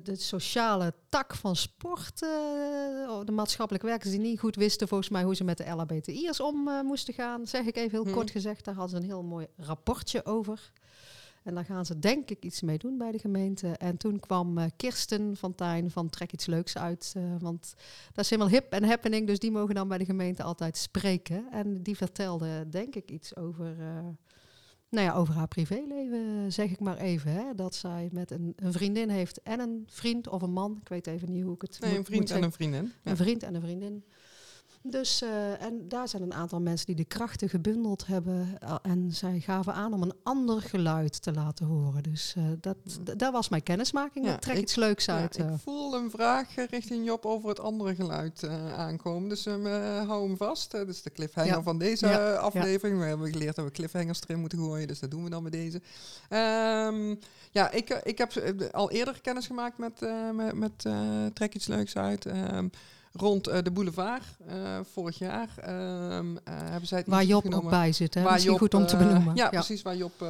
de 0.02 0.16
sociale 0.16 0.94
tak 1.10 1.36
van 1.36 1.56
sport. 1.56 2.22
eh, 2.22 3.20
de 3.26 3.32
maatschappelijke 3.32 3.88
werkers 3.88 4.12
die 4.12 4.20
niet 4.20 4.40
goed 4.40 4.56
wisten 4.56 4.88
volgens 4.88 5.10
mij 5.10 5.24
hoe 5.24 5.36
ze 5.36 5.44
met 5.44 5.58
de 5.58 5.70
LHBTI'ers 5.70 6.40
om 6.40 6.68
eh, 6.68 6.82
moesten 6.82 7.14
gaan. 7.14 7.48
Zeg 7.48 7.66
ik 7.66 7.76
even 7.76 7.92
heel 7.92 8.04
Hmm. 8.04 8.14
kort 8.14 8.32
gezegd. 8.32 8.66
Daar 8.66 8.76
hadden 8.76 8.98
ze 8.98 9.04
een 9.04 9.10
heel 9.10 9.24
mooi 9.24 9.48
rapportje 9.58 10.26
over. 10.26 10.72
En 11.44 11.56
daar 11.56 11.66
gaan 11.66 11.86
ze 11.86 12.00
denk 12.00 12.30
ik 12.30 12.44
iets 12.44 12.62
mee 12.62 12.78
doen 12.78 12.98
bij 12.98 13.12
de 13.12 13.20
gemeente. 13.20 13.68
En 13.68 13.98
toen 13.98 14.20
kwam 14.20 14.58
eh, 14.58 14.66
Kirsten 14.76 15.38
van 15.38 15.56
Tijn 15.56 15.92
van 15.92 16.10
Trek 16.10 16.34
iets 16.34 16.46
leuks 16.46 16.78
uit. 16.78 17.16
want 17.40 17.74
dat 18.14 18.24
is 18.24 18.30
helemaal 18.30 18.52
hip 18.52 18.72
en 18.72 18.84
happening. 18.84 19.28
Dus 19.28 19.40
die 19.40 19.52
mogen 19.52 19.76
dan 19.76 19.88
bij 19.88 19.98
de 19.98 20.06
gemeente 20.06 20.44
altijd 20.44 20.78
spreken. 20.78 21.48
En 21.52 21.84
die 21.84 21.96
vertelde 21.98 22.70
denk 22.70 22.96
ik 22.96 23.12
iets 23.12 23.36
over... 23.36 23.76
nou 24.90 25.06
ja, 25.06 25.14
over 25.14 25.34
haar 25.34 25.48
privéleven 25.48 26.54
zeg 26.54 26.72
ik 26.72 26.80
maar 26.80 26.98
even. 26.98 27.32
Hè, 27.32 27.56
dat 27.56 27.76
zij 27.76 28.10
met 28.12 28.32
een, 28.32 28.54
een 28.56 28.72
vriendin 28.74 29.10
heeft 29.10 29.42
en 29.42 29.60
een 29.60 29.84
vriend 29.90 30.28
of 30.28 30.42
een 30.42 30.52
man. 30.52 30.78
Ik 30.82 30.90
weet 30.90 31.08
even 31.08 31.32
niet 31.32 31.44
hoe 31.44 31.54
ik 31.56 31.62
het 31.62 31.80
Nee, 31.80 31.90
moet- 31.90 32.00
een 32.00 32.06
vriend 32.06 32.22
moet 32.22 32.32
en 32.32 32.44
een 32.44 32.52
vriendin. 32.52 32.92
Ja. 33.04 33.12
Een 33.12 33.18
vriend 33.18 33.44
en 33.44 33.56
een 33.56 33.62
vriendin. 33.62 34.04
Dus, 34.90 35.22
eh, 35.22 35.62
en 35.62 35.88
daar 35.88 36.08
zijn 36.08 36.22
een 36.22 36.34
aantal 36.34 36.62
mensen 36.62 36.86
die 36.86 36.96
de 36.96 37.06
krachten 37.06 37.50
gebundeld 37.50 38.08
hebben. 38.08 38.58
eh, 38.60 38.76
en 38.82 39.12
zij 39.12 39.40
gaven 39.40 39.74
aan 39.74 39.94
om 39.94 40.02
een 40.02 40.14
ander 40.24 40.62
geluid 40.62 41.22
te 41.22 41.34
laten 41.34 41.66
horen. 41.66 42.04
Dus 42.04 42.34
eh, 42.38 42.44
dat, 42.62 42.78
dat 43.18 43.32
was 43.32 43.50
mijn 43.50 43.64
kennismaking. 43.64 44.26
Ja, 44.26 44.38
trek 44.38 44.56
ik- 44.56 44.62
iets 44.62 44.76
leuks 44.76 45.06
Ja, 45.06 45.18
uit. 45.20 45.36
eh. 45.38 45.46
ik 45.54 45.60
voel 45.64 45.96
een 45.96 46.10
vraag 46.10 46.56
richting 46.70 47.06
Job 47.06 47.26
over 47.26 47.50
het 47.50 47.60
andere 47.60 47.96
geluid 47.96 48.48
aankomen. 48.76 49.30
Dus 49.30 49.46
ehm, 49.46 49.66
eh, 49.66 50.08
hou 50.08 50.28
hem 50.28 50.38
vast. 50.38 50.72
Dat 50.72 50.88
is 50.88 51.02
de 51.02 51.12
cliffhanger 51.12 51.52
Ja. 51.52 51.62
van 51.64 51.78
deze 51.78 52.08
Ja, 52.08 52.34
aflevering. 52.34 53.00
We 53.00 53.06
hebben 53.06 53.32
geleerd 53.32 53.56
dat 53.56 53.66
we 53.66 53.72
cliffhangers 53.72 54.22
erin 54.28 54.40
moeten 54.40 54.58
gooien. 54.60 54.88
Dus 54.88 55.00
dat 55.00 55.12
doen 55.12 55.24
we 55.24 55.30
dan 55.30 55.42
bij 55.44 55.52
deze. 55.52 55.82
Ehm, 56.30 57.16
ja, 57.52 57.72
ik, 57.72 57.90
ik 58.04 58.18
heb 58.18 58.34
al 58.72 58.92
eerder 58.92 59.22
kennis 59.22 59.48
gemaakt 59.48 59.78
met, 59.78 60.00
met, 60.34 60.54
met 60.56 60.86
Trek 61.36 61.56
iets 61.56 61.68
leuks 61.68 61.96
uit. 61.96 62.26
Ehm, 62.26 62.68
rond 63.16 63.44
de 63.44 63.72
boulevard 63.72 64.24
vorig 64.94 65.18
jaar. 65.18 65.50
Ehm, 65.58 66.36
hebben 66.44 66.88
zij 66.88 66.98
het 66.98 67.08
waar 67.08 67.24
Job 67.24 67.42
genomen, 67.42 67.66
ook 67.66 67.72
bij 67.72 67.92
zit, 67.92 68.14
hè? 68.14 68.22
Waar 68.22 68.32
Misschien 68.32 68.52
Job, 68.52 68.62
goed 68.62 68.74
om 68.74 68.88
te 68.88 68.98
benoemen. 68.98 69.36
Ja, 69.36 69.44
ja, 69.44 69.50
precies, 69.50 69.82
waar 69.82 69.96
Job 69.96 70.26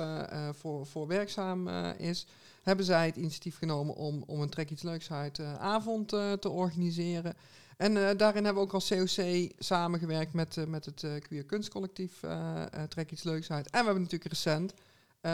voor, 0.52 0.86
voor 0.86 1.08
werkzaam 1.08 1.68
is. 1.98 2.28
Hebben 2.64 2.86
zij 2.86 3.06
het 3.06 3.16
initiatief 3.16 3.58
genomen 3.58 3.96
om, 3.96 4.24
om 4.28 4.42
een 4.42 4.50
Trek 4.50 4.70
Iets 4.70 4.84
Leuks 4.84 5.12
uit 5.12 5.40
avond 5.60 6.08
te 6.40 6.50
organiseren. 6.50 7.34
En 7.78 7.94
daarin 7.94 8.44
hebben 8.44 8.54
we 8.54 8.60
ook 8.68 8.74
als 8.74 8.88
COC 8.88 9.52
samengewerkt 9.60 10.34
met, 10.34 10.68
met 10.68 10.86
het 10.86 11.06
Queer 11.22 11.44
Kunstcollectief 11.44 12.20
Trek 12.90 13.12
Iets 13.12 13.24
Leuks 13.24 13.52
uit. 13.52 13.66
En 13.66 13.80
we 13.80 13.86
hebben 13.86 14.04
natuurlijk 14.04 14.32
recent 14.32 14.74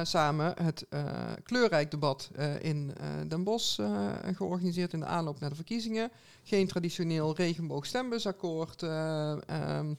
samen 0.03 0.53
het 0.63 0.86
uh, 0.89 1.03
kleurrijk 1.43 1.91
debat 1.91 2.29
uh, 2.38 2.63
in 2.63 2.93
Den 3.27 3.43
Bosch 3.43 3.79
georganiseerd 4.36 4.93
in 4.93 5.00
de 5.00 5.05
aanloop 5.05 5.39
naar 5.39 5.50
de 5.50 5.55
verkiezingen. 5.55 6.12
Geen 6.43 6.67
traditioneel 6.67 7.36
regenboogstembursakkoord. 7.36 8.81
Um, 8.81 9.95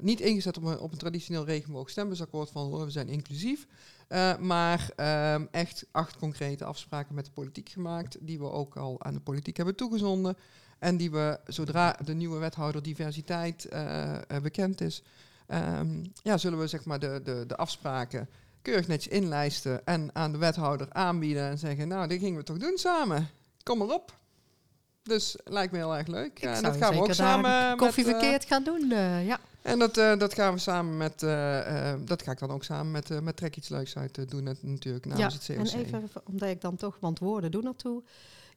niet 0.00 0.20
ingezet 0.20 0.56
op 0.56 0.62
een, 0.62 0.78
op 0.78 0.92
een 0.92 0.98
traditioneel 0.98 1.44
regenboogstembursakkoord 1.44 2.50
van 2.50 2.72
oh, 2.72 2.84
we 2.84 2.90
zijn 2.90 3.08
inclusief. 3.08 3.66
maar 4.40 4.90
um, 5.34 5.48
echt 5.50 5.86
acht 5.90 6.16
concrete 6.16 6.64
afspraken 6.64 7.14
met 7.14 7.24
de 7.24 7.30
politiek 7.30 7.68
gemaakt. 7.68 8.16
Die 8.20 8.38
we 8.38 8.50
ook 8.50 8.76
al 8.76 9.02
aan 9.02 9.14
de 9.14 9.20
politiek 9.20 9.56
hebben 9.56 9.76
toegezonden. 9.76 10.36
En 10.78 10.96
die 10.96 11.10
we, 11.10 11.40
zodra 11.46 11.96
de 12.04 12.14
nieuwe 12.14 12.38
wethouder 12.38 12.82
diversiteit 12.82 13.68
bekend 14.42 14.80
is, 14.80 15.02
um, 15.48 16.12
ja, 16.22 16.38
zullen 16.38 16.58
we 16.58 16.66
zeg 16.66 16.84
maar 16.84 16.98
de, 16.98 17.20
de, 17.24 17.44
de 17.46 17.56
afspraken 17.56 18.28
keurig 18.66 18.86
netjes 18.86 19.12
inlijsten 19.12 19.86
en 19.86 20.10
aan 20.12 20.32
de 20.32 20.38
wethouder 20.38 20.86
aanbieden 20.92 21.48
en 21.50 21.58
zeggen, 21.58 21.88
nou, 21.88 22.08
dit 22.08 22.20
gingen 22.20 22.38
we 22.38 22.44
toch 22.44 22.58
doen 22.58 22.78
samen. 22.78 23.28
Kom 23.62 23.78
maar 23.78 23.88
op. 23.88 24.14
Dus 25.02 25.36
lijkt 25.44 25.72
me 25.72 25.78
heel 25.78 25.96
erg 25.96 26.06
leuk. 26.06 26.38
en 26.38 26.62
dat 26.62 26.76
gaan 26.76 26.94
we 26.94 27.00
ook 27.00 27.12
samen 27.12 27.76
koffie 27.76 28.04
met, 28.04 28.14
verkeerd 28.14 28.44
gaan 28.44 28.64
doen. 28.64 28.90
Uh, 28.90 29.26
ja. 29.26 29.40
En 29.62 29.78
dat, 29.78 29.96
uh, 29.96 30.18
dat 30.18 30.34
gaan 30.34 30.52
we 30.52 30.58
samen 30.58 30.96
met, 30.96 31.22
uh, 31.22 31.94
dat 32.04 32.22
ga 32.22 32.30
ik 32.30 32.38
dan 32.38 32.50
ook 32.50 32.64
samen 32.64 32.90
met, 32.90 33.22
met 33.22 33.36
Trek 33.36 33.56
iets 33.56 33.68
leuks 33.68 33.96
uit 33.96 34.30
doen 34.30 34.56
natuurlijk 34.60 35.06
namens 35.06 35.46
ja, 35.46 35.54
het 35.54 35.72
COC. 35.72 35.80
En 35.80 35.84
even, 35.84 36.10
omdat 36.24 36.48
ik 36.48 36.60
dan 36.60 36.76
toch, 36.76 36.96
want 37.00 37.18
woorden 37.18 37.50
doen 37.50 37.64
naartoe. 37.64 38.02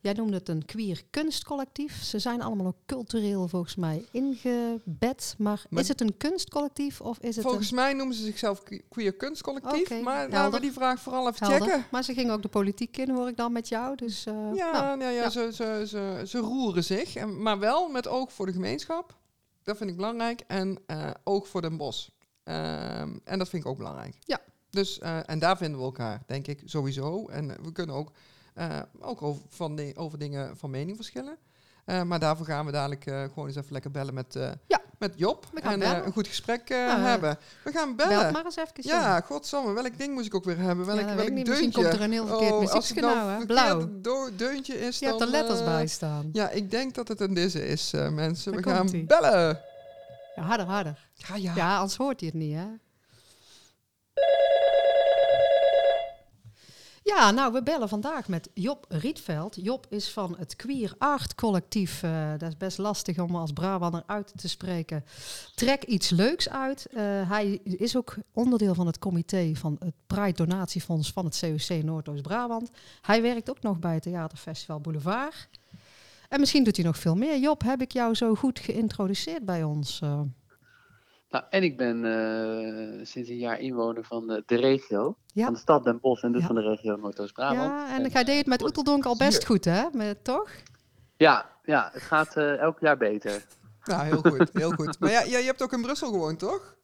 Jij 0.01 0.13
noemde 0.13 0.37
het 0.37 0.49
een 0.49 0.65
queer 0.65 1.03
kunstcollectief. 1.09 2.03
Ze 2.03 2.19
zijn 2.19 2.41
allemaal 2.41 2.65
ook 2.65 2.77
cultureel 2.85 3.47
volgens 3.47 3.75
mij 3.75 4.05
ingebed. 4.11 5.35
Maar, 5.37 5.65
is 5.69 5.87
het 5.87 6.01
een 6.01 6.17
kunstcollectief 6.17 7.01
of 7.01 7.17
is 7.19 7.35
het 7.35 7.45
Volgens 7.45 7.71
mij 7.71 7.93
noemen 7.93 8.15
ze 8.15 8.23
zichzelf 8.23 8.63
queer 8.89 9.13
kunstcollectief. 9.13 10.01
maar 10.01 10.29
laten 10.29 10.51
we 10.51 10.59
die 10.59 10.71
vraag 10.71 10.99
vooral 10.99 11.27
even 11.29 11.47
checken. 11.47 11.85
Maar 11.91 12.03
ze 12.03 12.13
gingen 12.13 12.33
ook 12.33 12.41
de 12.41 12.47
politiek 12.47 12.97
in, 12.97 13.09
hoor 13.09 13.27
ik 13.27 13.37
dan 13.37 13.51
met 13.51 13.67
jou. 13.67 13.95
Dus, 13.95 14.27
uh, 14.27 14.33
ja, 14.53 14.95
nou, 14.95 15.01
ja, 15.01 15.09
ja, 15.09 15.29
Ze, 15.29 15.49
ze, 15.53 15.83
ze, 15.87 16.21
ze 16.25 16.37
roeren 16.37 16.83
zich. 16.83 17.15
En, 17.15 17.41
maar 17.41 17.59
wel 17.59 17.89
met 17.89 18.07
oog 18.07 18.33
voor 18.33 18.45
de 18.45 18.53
gemeenschap. 18.53 19.17
Dat 19.63 19.77
vind 19.77 19.89
ik 19.89 19.95
belangrijk. 19.95 20.43
En 20.47 20.79
uh, 20.87 21.09
oog 21.23 21.47
voor 21.47 21.61
Den 21.61 21.77
Bos. 21.77 22.11
Ehm, 22.43 23.17
en 23.23 23.37
dat 23.37 23.49
vind 23.49 23.63
ik 23.63 23.69
ook 23.69 23.77
belangrijk. 23.77 24.15
Ja. 24.19 24.39
Dus, 24.69 24.99
uh, 24.99 25.29
en 25.29 25.39
daar 25.39 25.57
vinden 25.57 25.79
we 25.79 25.85
elkaar, 25.85 26.23
denk 26.25 26.47
ik, 26.47 26.61
sowieso. 26.65 27.27
En 27.27 27.47
we 27.47 27.71
kunnen 27.71 27.95
ook 27.95 28.11
uh, 28.59 28.79
ook 28.99 29.21
over, 29.21 29.41
van 29.49 29.95
over 29.95 30.19
dingen 30.19 30.57
van 30.57 30.69
mening 30.69 30.95
verschillen. 30.95 31.37
Uh, 31.85 32.01
maar 32.03 32.19
daarvoor 32.19 32.45
gaan 32.45 32.65
we 32.65 32.71
dadelijk 32.71 33.05
uh, 33.05 33.23
gewoon 33.23 33.47
eens 33.47 33.55
even 33.55 33.71
lekker 33.71 33.91
bellen 33.91 34.13
met, 34.13 34.33
ja. 34.67 34.81
met 34.97 35.13
Job. 35.15 35.45
en 35.53 36.05
een 36.05 36.11
goed 36.11 36.27
gesprek 36.27 36.69
hebben. 36.69 37.37
We 37.63 37.71
gaan 37.71 37.95
bellen. 37.95 38.31
maar 38.31 38.45
eens 38.45 38.55
even. 38.55 38.73
Ja, 38.75 39.21
godsamme. 39.21 39.73
Welk 39.73 39.97
ding 39.97 40.13
moest 40.13 40.25
ik 40.25 40.35
ook 40.35 40.43
weer 40.43 40.57
hebben? 40.57 40.85
Welk, 40.85 40.99
ja, 40.99 41.05
welk 41.05 41.17
deuntje? 41.17 41.43
Misschien 41.43 41.71
komt 41.71 41.85
er 41.85 42.01
een 42.01 42.11
heel 42.11 42.27
verkeerd 42.27 42.51
oh, 42.51 42.59
muziekje 42.59 43.01
nou, 43.01 43.45
Blauw. 43.45 43.89
deuntje 44.35 44.79
is 44.79 44.99
Je 44.99 45.05
dan, 45.05 45.17
hebt 45.17 45.29
er 45.29 45.37
letters 45.37 45.63
bij 45.63 45.87
staan. 45.87 46.29
Ja, 46.33 46.49
ik 46.49 46.71
denk 46.71 46.95
dat 46.95 47.07
het 47.07 47.19
een 47.19 47.33
deze 47.33 47.67
is, 47.67 47.91
mensen. 47.91 48.55
we 48.55 48.63
gaan 48.63 49.05
bellen. 49.05 49.61
Ja, 50.35 50.41
harder, 50.41 50.65
harder. 50.65 51.09
Ja, 51.13 51.35
ja. 51.35 51.55
Ja, 51.55 51.75
anders 51.75 51.97
hoort 51.97 52.19
hij 52.19 52.29
het 52.29 52.37
niet, 52.37 52.55
hè? 52.55 52.67
Ja, 57.15 57.31
nou, 57.31 57.53
we 57.53 57.63
bellen 57.63 57.89
vandaag 57.89 58.27
met 58.27 58.49
Job 58.53 58.85
Rietveld. 58.89 59.57
Job 59.61 59.85
is 59.89 60.09
van 60.09 60.35
het 60.37 60.55
Queer 60.55 60.93
Art 60.97 61.35
Collectief. 61.35 62.03
Uh, 62.03 62.31
dat 62.37 62.49
is 62.49 62.57
best 62.57 62.77
lastig 62.77 63.19
om 63.19 63.35
als 63.35 63.51
Brabander 63.51 64.03
uit 64.05 64.31
te 64.35 64.47
spreken. 64.49 65.05
Trek 65.55 65.83
iets 65.83 66.09
leuks 66.09 66.49
uit. 66.49 66.87
Uh, 66.91 67.01
hij 67.29 67.59
is 67.63 67.97
ook 67.97 68.15
onderdeel 68.33 68.73
van 68.75 68.87
het 68.87 68.99
comité 68.99 69.51
van 69.55 69.75
het 69.79 69.93
Pride 70.07 70.45
Donatiefonds 70.45 71.11
van 71.11 71.25
het 71.25 71.39
COC 71.39 71.83
Noordoost-Brabant. 71.83 72.69
Hij 73.01 73.21
werkt 73.21 73.49
ook 73.49 73.61
nog 73.61 73.79
bij 73.79 73.93
het 73.93 74.03
Theaterfestival 74.03 74.79
Boulevard. 74.79 75.49
En 76.27 76.39
misschien 76.39 76.63
doet 76.63 76.75
hij 76.75 76.85
nog 76.85 76.97
veel 76.97 77.15
meer. 77.15 77.39
Job, 77.39 77.63
heb 77.63 77.81
ik 77.81 77.91
jou 77.91 78.15
zo 78.15 78.35
goed 78.35 78.59
geïntroduceerd 78.59 79.45
bij 79.45 79.63
ons? 79.63 79.99
Uh? 80.03 80.19
Nou, 81.29 81.43
en 81.49 81.63
ik 81.63 81.77
ben 81.77 82.03
uh, 82.03 83.05
sinds 83.05 83.29
een 83.29 83.37
jaar 83.37 83.59
inwoner 83.59 84.03
van 84.03 84.27
de, 84.27 84.43
de 84.45 84.55
regio. 84.55 85.17
Van 85.33 85.53
de 85.53 85.59
stad 85.59 85.83
Den 85.83 85.99
Bosch 85.99 86.23
en 86.23 86.31
dus 86.31 86.45
van 86.45 86.55
de 86.55 86.61
regio 86.61 86.95
Noordoost-Brabant. 86.95 87.59
Ja, 87.59 87.97
en, 87.97 88.09
jij 88.09 88.23
deed 88.23 88.37
het 88.37 88.47
met 88.47 88.63
Oeteldonk 88.63 89.05
al 89.05 89.17
best 89.17 89.45
goed, 89.45 89.65
hè? 89.65 89.83
Met, 89.91 90.23
toch? 90.23 90.49
Ja, 91.17 91.49
ja, 91.63 91.89
het 91.93 92.01
gaat 92.01 92.37
uh, 92.37 92.57
elk 92.57 92.79
jaar 92.79 92.97
beter. 92.97 93.45
Ja, 93.83 94.03
heel 94.09 94.21
goed, 94.21 94.49
heel 94.53 94.71
goed. 94.71 94.99
Maar 94.99 95.11
ja, 95.11 95.21
je 95.21 95.35
hebt 95.35 95.63
ook 95.63 95.73
in 95.73 95.81
Brussel 95.81 96.11
gewoond, 96.11 96.39
toch? 96.39 96.77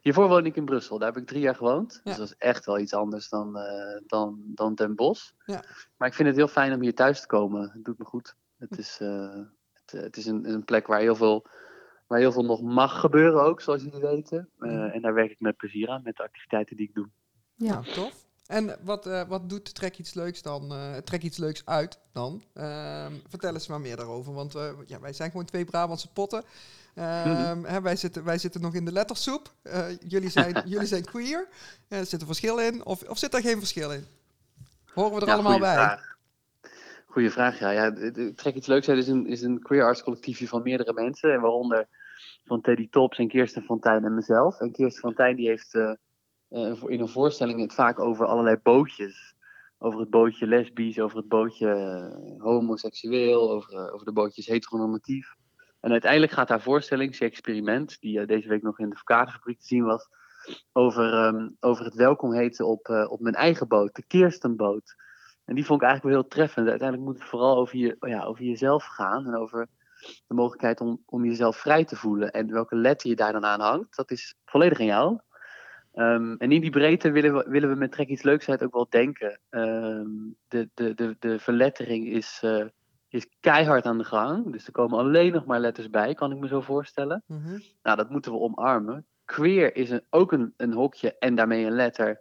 Hiervoor 0.00 0.28
woon 0.28 0.46
ik 0.46 0.56
in 0.56 0.64
Brussel. 0.64 0.98
Daar 0.98 1.12
heb 1.12 1.22
ik 1.22 1.28
drie 1.28 1.40
jaar 1.40 1.54
gewoond. 1.54 2.00
Dus 2.04 2.16
dat 2.16 2.26
is 2.26 2.34
echt 2.38 2.64
wel 2.64 2.78
iets 2.78 2.94
anders 2.94 3.28
dan, 3.28 3.58
uh, 3.58 4.00
dan, 4.06 4.42
dan 4.46 4.74
Den 4.74 4.94
Bosch. 4.94 5.30
Ja. 5.46 5.64
Maar 5.96 6.08
ik 6.08 6.14
vind 6.14 6.28
het 6.28 6.36
heel 6.36 6.48
fijn 6.48 6.74
om 6.74 6.80
hier 6.80 6.94
thuis 6.94 7.20
te 7.20 7.26
komen. 7.26 7.70
Het 7.72 7.84
doet 7.84 7.98
me 7.98 8.04
goed. 8.04 8.34
Het 8.58 8.78
is, 8.78 8.98
het, 8.98 10.02
het, 10.02 10.16
is 10.16 10.26
een, 10.26 10.48
een 10.48 10.64
plek 10.64 10.86
waar 10.86 11.00
heel 11.00 11.16
veel 11.16 11.46
waar 12.12 12.20
heel 12.20 12.32
veel 12.32 12.44
nog 12.44 12.62
mag 12.62 13.00
gebeuren 13.00 13.42
ook, 13.42 13.60
zoals 13.60 13.82
jullie 13.82 14.00
weten. 14.00 14.48
Uh, 14.58 14.94
en 14.94 15.02
daar 15.02 15.14
werk 15.14 15.30
ik 15.30 15.40
met 15.40 15.56
plezier 15.56 15.88
aan, 15.88 16.00
met 16.04 16.16
de 16.16 16.22
activiteiten 16.22 16.76
die 16.76 16.88
ik 16.88 16.94
doe. 16.94 17.08
Ja, 17.54 17.80
tof. 17.80 18.26
En 18.46 18.76
wat, 18.82 19.06
uh, 19.06 19.22
wat 19.28 19.48
doet 19.48 19.74
Trek 19.74 19.98
iets 19.98 20.14
leuks 20.14 20.42
dan? 20.42 20.72
Uh, 20.72 20.96
trek 20.96 21.22
iets 21.22 21.38
leuks 21.38 21.66
uit 21.66 21.98
dan? 22.12 22.42
Ehm, 22.54 23.12
vertel 23.28 23.52
eens 23.52 23.66
maar 23.66 23.80
meer 23.80 23.96
daarover, 23.96 24.32
want 24.32 24.52
ja, 24.86 25.00
wij 25.00 25.12
zijn 25.12 25.30
gewoon 25.30 25.46
twee 25.46 25.64
Brabantse 25.64 26.12
potten. 26.12 26.44
Um, 26.94 27.64
hè, 27.64 27.80
wij, 27.80 27.96
zitten, 27.96 28.24
wij 28.24 28.38
zitten 28.38 28.60
nog 28.60 28.74
in 28.74 28.84
de 28.84 28.92
lettersoep. 28.92 29.52
jullie, 30.06 30.30
zijn, 30.30 30.62
jullie 30.72 30.86
zijn 30.86 31.04
queer. 31.04 31.48
er 31.88 32.06
zit 32.06 32.20
een 32.20 32.26
verschil 32.26 32.58
in, 32.58 32.84
of, 32.84 33.02
of 33.02 33.18
zit 33.18 33.34
er 33.34 33.40
geen 33.40 33.58
verschil 33.58 33.92
in? 33.92 34.06
Horen 34.94 35.14
we 35.14 35.26
er 35.26 35.32
allemaal 35.32 35.58
bij? 35.58 35.74
Vraag. 35.74 36.16
Goeie 37.06 37.30
vraag, 37.30 37.58
ja. 37.58 37.70
ja 37.70 37.92
Trek 38.34 38.54
iets 38.54 38.66
leuks 38.66 38.88
uit 38.88 38.98
is 38.98 39.08
een, 39.08 39.26
is 39.26 39.42
een 39.42 39.62
queer 39.62 39.84
arts 39.84 40.02
collectiefje 40.02 40.48
van 40.48 40.62
meerdere 40.62 40.92
mensen. 40.92 41.32
En 41.32 41.40
waaronder 41.40 41.86
van 42.52 42.60
Teddy 42.60 42.88
Tops 42.90 43.18
en 43.18 43.28
Kirsten 43.28 43.62
Fontijn 43.62 44.04
en 44.04 44.14
mezelf. 44.14 44.60
En 44.60 44.72
Kirsten 44.72 45.02
Fontijn 45.02 45.36
die 45.36 45.48
heeft 45.48 45.74
uh, 45.74 45.92
in 46.86 47.00
een 47.00 47.08
voorstelling 47.08 47.60
het 47.60 47.74
vaak 47.74 47.98
over 47.98 48.26
allerlei 48.26 48.56
bootjes. 48.62 49.34
Over 49.78 50.00
het 50.00 50.10
bootje 50.10 50.46
lesbisch, 50.46 50.98
over 50.98 51.16
het 51.16 51.28
bootje 51.28 51.66
uh, 51.66 52.42
homoseksueel, 52.42 53.50
over, 53.50 53.92
over 53.92 54.06
de 54.06 54.12
bootjes 54.12 54.46
heteronormatief. 54.46 55.34
En 55.80 55.90
uiteindelijk 55.90 56.32
gaat 56.32 56.48
haar 56.48 56.60
voorstelling, 56.60 57.14
ze 57.14 57.24
experiment, 57.24 58.00
die 58.00 58.26
deze 58.26 58.48
week 58.48 58.62
nog 58.62 58.78
in 58.78 58.88
de 58.88 58.96
Verkaderfabriek 58.96 59.58
te 59.58 59.66
zien 59.66 59.84
was, 59.84 60.08
over, 60.72 61.26
um, 61.26 61.56
over 61.60 61.84
het 61.84 61.94
welkom 61.94 62.32
heten 62.32 62.66
op, 62.66 63.06
op 63.08 63.20
mijn 63.20 63.34
eigen 63.34 63.68
boot, 63.68 63.94
de 63.94 64.04
Kirstenboot. 64.06 64.94
En 65.44 65.54
die 65.54 65.64
vond 65.64 65.82
ik 65.82 65.86
eigenlijk 65.86 66.14
wel 66.14 66.24
heel 66.24 66.36
treffend. 66.36 66.68
Uiteindelijk 66.68 67.08
moet 67.08 67.18
het 67.18 67.28
vooral 67.28 67.56
over, 67.56 67.76
je, 67.76 67.96
ja, 68.00 68.24
over 68.24 68.44
jezelf 68.44 68.84
gaan 68.84 69.26
en 69.26 69.36
over 69.36 69.68
de 70.26 70.34
mogelijkheid 70.34 70.80
om, 70.80 71.02
om 71.06 71.24
jezelf 71.24 71.56
vrij 71.56 71.84
te 71.84 71.96
voelen. 71.96 72.32
En 72.32 72.52
welke 72.52 72.76
letter 72.76 73.08
je 73.08 73.16
daar 73.16 73.32
dan 73.32 73.44
aan 73.44 73.60
hangt, 73.60 73.96
dat 73.96 74.10
is 74.10 74.34
volledig 74.44 74.80
aan 74.80 74.86
jou. 74.86 75.18
Um, 75.94 76.36
en 76.36 76.52
in 76.52 76.60
die 76.60 76.70
breedte 76.70 77.10
willen 77.10 77.34
we, 77.34 77.44
willen 77.48 77.68
we 77.68 77.74
met 77.74 77.92
Trek 77.92 78.08
iets 78.08 78.22
leuks 78.22 78.48
uit 78.48 78.62
ook 78.62 78.72
wel 78.72 78.86
denken. 78.90 79.40
Um, 79.50 80.36
de, 80.48 80.70
de, 80.74 80.94
de, 80.94 81.16
de 81.18 81.38
verlettering 81.38 82.06
is, 82.06 82.40
uh, 82.44 82.64
is 83.08 83.26
keihard 83.40 83.84
aan 83.84 83.98
de 83.98 84.04
gang. 84.04 84.52
Dus 84.52 84.66
er 84.66 84.72
komen 84.72 84.98
alleen 84.98 85.32
nog 85.32 85.44
maar 85.44 85.60
letters 85.60 85.90
bij, 85.90 86.14
kan 86.14 86.32
ik 86.32 86.38
me 86.38 86.46
zo 86.46 86.60
voorstellen. 86.60 87.22
Mm 87.26 87.42
-hmm. 87.42 87.62
Nou, 87.82 87.96
dat 87.96 88.10
moeten 88.10 88.32
we 88.32 88.38
omarmen. 88.38 89.06
Queer 89.24 89.76
is 89.76 89.90
een, 89.90 90.02
ook 90.10 90.32
een, 90.32 90.54
een 90.56 90.72
hokje 90.72 91.18
en 91.18 91.34
daarmee 91.34 91.64
een 91.64 91.72
letter. 91.72 92.20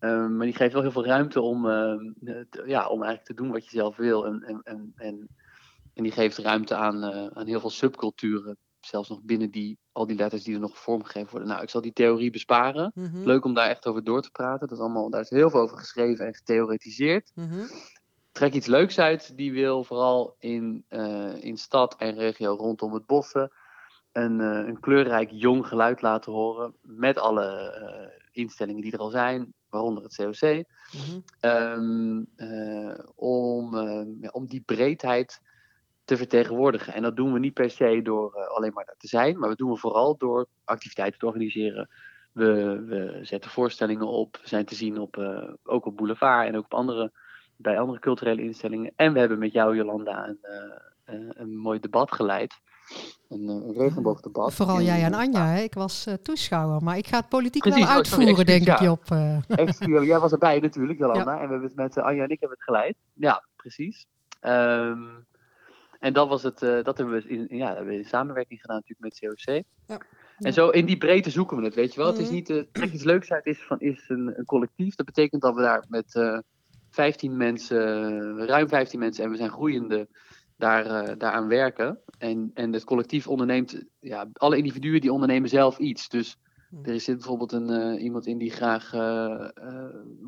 Um, 0.00 0.36
maar 0.36 0.46
die 0.46 0.56
geeft 0.56 0.72
wel 0.72 0.82
heel 0.82 0.90
veel 0.90 1.06
ruimte 1.06 1.40
om, 1.40 1.62
te, 1.62 2.62
ja, 2.66 2.88
om 2.88 3.02
eigenlijk 3.02 3.24
te 3.24 3.34
doen 3.34 3.50
wat 3.50 3.64
je 3.64 3.76
zelf 3.76 3.96
wil. 3.96 4.26
En, 4.26 4.42
en, 4.42 4.60
en, 4.62 4.92
en 4.96 5.28
en 5.94 6.02
die 6.02 6.12
geeft 6.12 6.38
ruimte 6.38 6.74
aan, 6.74 7.04
uh, 7.04 7.26
aan 7.26 7.46
heel 7.46 7.60
veel 7.60 7.70
subculturen. 7.70 8.56
Zelfs 8.80 9.08
nog 9.08 9.22
binnen 9.22 9.50
die, 9.50 9.78
al 9.92 10.06
die 10.06 10.16
letters 10.16 10.42
die 10.42 10.54
er 10.54 10.60
nog 10.60 10.78
vormgegeven 10.78 11.30
worden. 11.30 11.48
Nou, 11.48 11.62
ik 11.62 11.70
zal 11.70 11.80
die 11.80 11.92
theorie 11.92 12.30
besparen. 12.30 12.92
Mm 12.94 13.04
-hmm. 13.04 13.24
Leuk 13.24 13.44
om 13.44 13.54
daar 13.54 13.68
echt 13.68 13.86
over 13.86 14.04
door 14.04 14.22
te 14.22 14.30
praten. 14.30 14.68
Dat 14.68 14.78
is 14.78 14.84
allemaal, 14.84 15.10
daar 15.10 15.20
is 15.20 15.30
heel 15.30 15.50
veel 15.50 15.60
over 15.60 15.78
geschreven 15.78 16.26
en 16.26 16.34
getheoretiseerd. 16.34 17.32
Mm 17.34 17.48
-hmm. 17.48 17.66
Trek 18.32 18.52
iets 18.52 18.66
leuks 18.66 18.98
uit. 18.98 19.36
Die 19.36 19.52
wil 19.52 19.84
vooral 19.84 20.36
in, 20.38 20.84
uh, 20.88 21.44
in 21.44 21.56
stad 21.56 21.96
en 21.96 22.14
regio 22.14 22.54
rondom 22.54 22.94
het 22.94 23.06
bossen 23.06 23.52
een, 24.12 24.40
uh, 24.40 24.66
een 24.66 24.80
kleurrijk 24.80 25.30
jong 25.32 25.66
geluid 25.66 26.02
laten 26.02 26.32
horen. 26.32 26.74
Met 26.80 27.18
alle 27.18 27.80
instellingen 28.32 28.82
die 28.82 28.92
er 28.92 28.98
al 28.98 29.10
zijn, 29.10 29.54
waaronder 29.68 30.02
het 30.02 30.16
COC. 30.16 30.52
Mm 30.52 30.64
-hmm. 30.90 31.50
um, 31.50 32.26
om, 33.14 33.76
ja, 34.20 34.28
om 34.32 34.46
die 34.46 34.60
breedheid 34.60 35.40
te 36.12 36.18
vertegenwoordigen. 36.18 36.94
En 36.94 37.02
dat 37.02 37.16
doen 37.16 37.32
we 37.32 37.38
niet 37.38 37.54
per 37.54 37.70
se 37.70 38.00
door 38.02 38.46
alleen 38.46 38.72
maar 38.72 38.84
daar 38.84 38.96
te 38.98 39.08
zijn, 39.08 39.38
maar 39.38 39.48
we 39.48 39.56
doen 39.56 39.70
we 39.70 39.76
vooral 39.76 40.16
door 40.16 40.46
activiteiten 40.64 41.18
te 41.18 41.26
organiseren. 41.26 41.88
We, 42.32 42.82
we 42.86 43.18
zetten 43.22 43.50
voorstellingen 43.50 44.06
op, 44.06 44.40
zijn 44.42 44.64
te 44.64 44.74
zien 44.74 44.98
op, 44.98 45.16
ook 45.62 45.86
op 45.86 45.96
Boulevard 45.96 46.48
en 46.48 46.56
ook 46.56 46.64
op 46.64 46.74
andere, 46.74 47.12
bij 47.56 47.78
andere 47.78 47.98
culturele 47.98 48.42
instellingen. 48.42 48.92
En 48.96 49.12
we 49.12 49.18
hebben 49.18 49.38
met 49.38 49.52
jou, 49.52 49.76
Jolanda, 49.76 50.34
een, 51.04 51.32
een 51.36 51.56
mooi 51.56 51.80
debat 51.80 52.12
geleid 52.12 52.60
een, 53.28 53.48
eh, 53.48 53.54
een 53.54 53.72
regenboogdebat. 53.72 54.54
Vooral 54.54 54.80
jij 54.80 55.02
en 55.02 55.14
Anja, 55.14 55.46
hè? 55.46 55.62
ik 55.62 55.74
was 55.74 56.06
uh, 56.06 56.14
toeschouwer, 56.14 56.82
maar 56.82 56.96
ik 56.96 57.06
ga 57.06 57.16
het 57.16 57.28
politiek 57.28 57.64
wel 57.64 57.86
uitvoeren, 57.86 58.46
denk 58.46 58.66
ik, 58.66 58.78
Job. 58.78 59.10
Uh. 59.12 59.38
jij 60.10 60.18
was 60.18 60.32
erbij 60.32 60.58
natuurlijk, 60.58 60.98
Jolanda, 60.98 61.32
en 61.32 61.46
we 61.46 61.52
hebben 61.52 61.62
het 61.62 61.74
met 61.74 61.98
Anja 61.98 62.22
en 62.22 62.30
ik 62.30 62.40
hebben 62.40 62.58
het 62.58 62.66
geleid. 62.66 62.96
Ja, 63.12 63.44
precies. 63.56 64.06
Um, 64.40 65.26
en 66.02 66.12
dat 66.12 66.28
was 66.28 66.42
het, 66.42 66.58
dat 66.58 66.98
hebben 66.98 67.14
we, 67.14 67.28
in, 67.28 67.46
ja, 67.56 67.66
hebben 67.66 67.86
we 67.86 67.98
in 67.98 68.04
samenwerking 68.04 68.60
gedaan 68.60 68.76
natuurlijk 68.76 69.20
met 69.20 69.44
COC. 69.44 69.62
Ja. 69.86 70.00
En 70.38 70.52
zo 70.52 70.68
in 70.68 70.86
die 70.86 70.96
breedte 70.96 71.30
zoeken 71.30 71.56
we 71.56 71.64
het, 71.64 71.74
weet 71.74 71.94
je 71.94 72.00
wel. 72.00 72.08
Het 72.10 72.18
is 72.18 72.26
mhm. 72.26 72.34
niet, 72.34 72.50
uh, 72.50 72.92
iets 72.92 73.04
leuks 73.04 73.32
uit 73.32 73.46
is, 73.46 73.62
van, 73.62 73.80
is 73.80 74.04
een, 74.08 74.38
een, 74.38 74.44
collectief. 74.44 74.94
Dat 74.94 75.06
betekent 75.06 75.42
dat 75.42 75.54
we 75.54 75.60
daar 75.60 75.84
met 75.88 76.14
uh, 76.14 76.38
15 76.90 77.36
mensen, 77.36 78.46
ruim 78.46 78.68
15 78.68 78.98
mensen, 78.98 79.24
en 79.24 79.30
we 79.30 79.36
zijn 79.36 79.50
groeiende 79.50 80.08
daar, 80.56 81.18
daaraan 81.18 81.48
werken. 81.48 81.98
En, 82.18 82.50
en 82.54 82.72
het 82.72 82.84
collectief 82.84 83.28
onderneemt, 83.28 83.84
ja, 84.00 84.28
alle 84.32 84.56
individuen 84.56 85.00
die 85.00 85.12
ondernemen 85.12 85.48
zelf 85.48 85.78
iets. 85.78 86.08
Dus 86.08 86.36
hm. 86.70 86.90
er 86.90 87.00
zit 87.00 87.16
bijvoorbeeld 87.16 87.52
een, 87.52 87.70
uh, 87.70 88.02
iemand 88.02 88.26
in 88.26 88.38
die 88.38 88.50
graag 88.50 88.92
uh, 88.94 89.48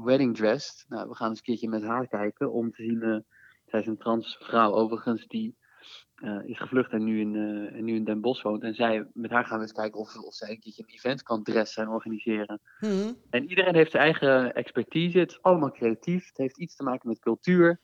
wedding 0.04 0.36
dressed. 0.36 0.84
Nou, 0.88 1.08
we 1.08 1.14
gaan 1.14 1.28
eens 1.28 1.38
een 1.38 1.44
keertje 1.44 1.68
met 1.68 1.82
haar 1.82 2.06
kijken 2.08 2.52
om 2.52 2.70
te 2.70 2.82
zien. 2.82 3.24
zij 3.66 3.80
is 3.80 3.86
een 3.86 3.98
trans 3.98 4.36
vrouw 4.40 4.72
overigens, 4.72 5.26
die 5.26 5.54
is 6.44 6.58
gevlucht 6.58 6.92
en 6.92 7.04
nu 7.04 7.20
in, 7.20 7.36
en 7.74 7.84
nu 7.84 7.94
in 7.94 8.04
Den 8.04 8.20
Bosch 8.20 8.42
woont. 8.42 8.62
En 8.62 8.74
zij, 8.74 9.06
met 9.12 9.30
haar 9.30 9.44
gaan 9.44 9.56
we 9.56 9.62
eens 9.62 9.72
kijken 9.72 10.00
of, 10.00 10.16
of 10.16 10.34
zij 10.34 10.50
een 10.50 10.60
keertje 10.60 10.82
een 10.86 10.94
event 10.94 11.22
kan 11.22 11.42
dressen 11.42 11.82
en 11.82 11.88
organiseren. 11.88 12.60
Hm. 12.78 13.12
En 13.30 13.48
iedereen 13.48 13.74
heeft 13.74 13.90
zijn 13.90 14.02
eigen 14.02 14.54
expertise. 14.54 15.18
Het 15.18 15.30
is 15.30 15.42
allemaal 15.42 15.70
creatief. 15.70 16.26
Het 16.26 16.36
heeft 16.36 16.58
iets 16.58 16.76
te 16.76 16.82
maken 16.82 17.08
met 17.08 17.18
cultuur. 17.18 17.80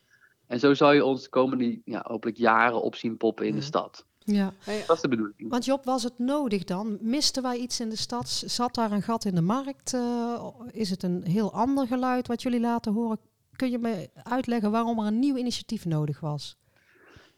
En 0.47 0.59
zo 0.59 0.73
zal 0.73 0.91
je 0.91 1.05
ons 1.05 1.23
de 1.23 1.29
komende 1.29 1.81
ja, 1.85 2.01
hopelijk 2.07 2.37
jaren 2.37 2.81
opzien 2.81 3.17
poppen 3.17 3.45
in 3.45 3.51
de 3.51 3.57
mhm. 3.57 3.67
stad. 3.67 4.05
Ja. 4.23 4.53
Dat 4.87 4.95
is 4.95 5.01
de 5.01 5.07
bedoeling. 5.07 5.49
Want 5.49 5.65
Job, 5.65 5.85
was 5.85 6.03
het 6.03 6.19
nodig 6.19 6.63
dan? 6.63 6.97
Misten 7.01 7.43
wij 7.43 7.57
iets 7.57 7.79
in 7.79 7.89
de 7.89 7.95
stad? 7.95 8.29
Zat 8.29 8.75
daar 8.75 8.91
een 8.91 9.01
gat 9.01 9.25
in 9.25 9.35
de 9.35 9.41
markt? 9.41 9.93
Uh, 9.93 10.45
is 10.71 10.89
het 10.89 11.03
een 11.03 11.23
heel 11.23 11.53
ander 11.53 11.87
geluid 11.87 12.27
wat 12.27 12.41
jullie 12.41 12.59
laten 12.59 12.93
horen? 12.93 13.19
Kun 13.55 13.69
je 13.69 13.77
me 13.77 14.09
uitleggen 14.23 14.71
waarom 14.71 14.99
er 14.99 15.05
een 15.05 15.19
nieuw 15.19 15.35
initiatief 15.35 15.85
nodig 15.85 16.19
was? 16.19 16.57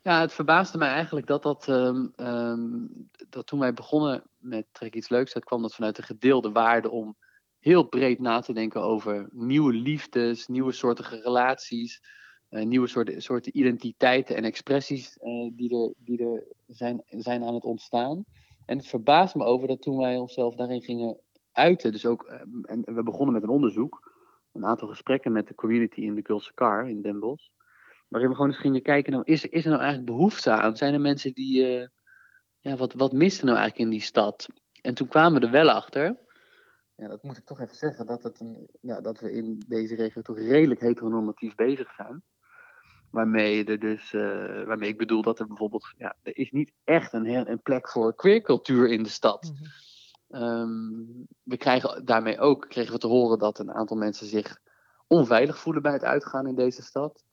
Ja, 0.04 0.20
het 0.20 0.34
verbaasde 0.34 0.78
mij 0.78 0.90
eigenlijk 0.90 1.28
dat 1.28 1.44
dat, 1.44 1.68
um, 1.68 2.14
um, 2.16 3.10
dat 3.30 3.48
toen 3.48 3.60
wij 3.60 3.74
begonnen 3.74 4.24
met 4.38 4.66
Trek 4.72 4.96
iets 4.96 5.10
leuks, 5.10 5.34
dat 5.34 5.44
kwam 5.44 5.62
dat 5.62 5.76
vanuit 5.76 5.96
de 5.96 6.02
gedeelde 6.02 6.52
waarde 6.52 6.90
om 6.90 7.18
heel 7.60 7.84
breed 7.84 8.20
na 8.20 8.40
te 8.40 8.54
denken 8.54 8.82
over 8.82 9.28
nieuwe 9.32 9.74
liefdes, 9.74 10.48
nieuwe 10.48 10.72
soorten 10.72 11.22
relaties, 11.22 12.02
uh, 12.50 12.66
nieuwe 12.66 12.88
soorten, 12.88 13.22
soorten 13.22 13.58
identiteiten 13.58 14.36
en 14.36 14.44
expressies 14.44 15.18
uh, 15.22 15.52
die 15.54 15.84
er, 15.84 15.94
die 15.98 16.24
er 16.24 16.44
zijn, 16.68 17.04
zijn 17.08 17.44
aan 17.44 17.54
het 17.54 17.64
ontstaan. 17.64 18.26
En 18.66 18.78
het 18.78 18.88
verbaast 18.88 19.36
me 19.36 19.44
over 19.44 19.68
dat 19.68 19.82
toen 19.82 19.98
wij 19.98 20.18
onszelf 20.18 20.56
daarin 20.56 20.82
gingen 20.82 21.20
uiten, 21.52 21.92
dus 21.92 22.06
ook, 22.06 22.26
uh, 22.30 22.34
en 22.62 22.96
we 22.96 23.04
begonnen 23.04 23.34
met 23.34 23.44
een 23.44 23.50
onderzoek, 23.50 24.12
een 24.52 24.66
aantal 24.66 24.88
gesprekken 24.88 25.32
met 25.32 25.48
de 25.48 25.56
community 25.56 26.02
in 26.02 26.16
de 26.16 26.22
Kulse 26.22 26.54
Car 26.54 26.90
in 26.90 27.02
Den 27.02 27.20
Bosch, 27.20 27.50
waarin 28.14 28.30
we 28.30 28.36
gewoon 28.36 28.52
eens 28.52 28.62
gingen 28.62 28.82
kijken, 28.82 29.12
nou, 29.12 29.24
is, 29.26 29.46
is 29.46 29.64
er 29.64 29.70
nou 29.70 29.82
eigenlijk 29.82 30.12
behoefte 30.12 30.52
aan? 30.52 30.78
Zijn 30.78 30.94
er 30.94 31.02
mensen 31.02 31.34
die, 31.34 31.90
ja, 32.60 32.76
wat, 32.76 32.94
wat 32.94 33.12
misten 33.12 33.46
nou 33.46 33.58
eigenlijk 33.58 33.90
in 33.90 33.98
die 33.98 34.08
stad? 34.08 34.48
En 34.82 34.94
toen 34.94 35.08
kwamen 35.08 35.40
we 35.40 35.46
er 35.46 35.52
wel 35.52 35.70
achter, 35.70 36.18
ja, 36.96 37.08
dat 37.08 37.24
moet 37.24 37.38
ik 37.38 37.46
toch 37.46 37.60
even 37.60 37.76
zeggen, 37.76 38.06
dat, 38.06 38.24
het 38.24 38.40
een, 38.40 38.68
ja, 38.82 39.02
dat 39.02 39.20
we 39.20 39.32
in 39.32 39.64
deze 39.68 39.96
regio 39.96 40.22
toch 40.22 40.38
redelijk 40.38 40.80
heteronormatief 40.80 41.56
bezig 41.56 41.94
zijn. 41.96 42.24
Waarmee, 43.12 43.66
er 43.66 43.80
dus, 43.80 44.14
uh, 44.14 44.64
waarmee 44.64 44.90
ik 44.90 44.98
bedoel 44.98 45.22
dat 45.22 45.40
er 45.40 45.48
bijvoorbeeld, 45.48 45.94
ja, 45.98 46.16
er 46.22 46.38
is 46.38 46.52
niet 46.52 46.72
echt 46.84 47.14
een, 47.14 47.52
een 47.52 47.62
plek 47.62 47.90
voor 47.90 48.16
queercultuur 48.16 48.90
in 48.90 49.04
de 49.04 49.10
stad. 49.10 49.44
Mm 49.44 49.68
um, 50.34 51.28
we 51.44 51.58
krijgen 51.58 52.06
daarmee 52.06 52.40
ook 52.40 52.66
kregen 52.70 52.94
we 52.94 53.00
te 53.00 53.08
horen 53.08 53.40
dat 53.40 53.60
een 53.60 53.72
aantal 53.72 53.98
mensen 53.98 54.28
zich 54.28 54.60
onveilig 55.08 55.60
voelen 55.60 55.82
bij 55.82 55.92
het 55.92 56.04
uitgaan 56.04 56.48
in 56.48 56.56
deze 56.56 56.82
stad. 56.82 57.24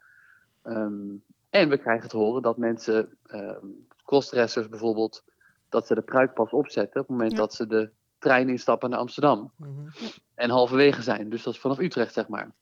Um, 0.64 1.22
en 1.50 1.68
we 1.68 1.78
krijgen 1.78 2.08
te 2.08 2.16
horen 2.16 2.42
dat 2.42 2.56
mensen, 2.56 3.18
um, 3.32 3.86
crossdressers 4.04 4.68
bijvoorbeeld, 4.68 5.24
dat 5.68 5.86
ze 5.86 5.94
de 5.94 6.02
pruik 6.02 6.34
pas 6.34 6.50
opzetten 6.50 7.00
op 7.00 7.08
het 7.08 7.16
moment 7.16 7.36
dat 7.36 7.54
ze 7.54 7.66
de 7.66 7.90
trein 8.18 8.48
instappen 8.48 8.90
naar 8.90 8.98
Amsterdam. 8.98 9.52
Mm 9.56 9.66
-hmm. 9.66 9.88
En 10.34 10.50
halverwege 10.50 11.02
zijn, 11.02 11.30
dus 11.30 11.42
dat 11.42 11.54
is 11.54 11.60
vanaf 11.60 11.78
Utrecht 11.78 12.12
zeg 12.12 12.28
maar. 12.28 12.54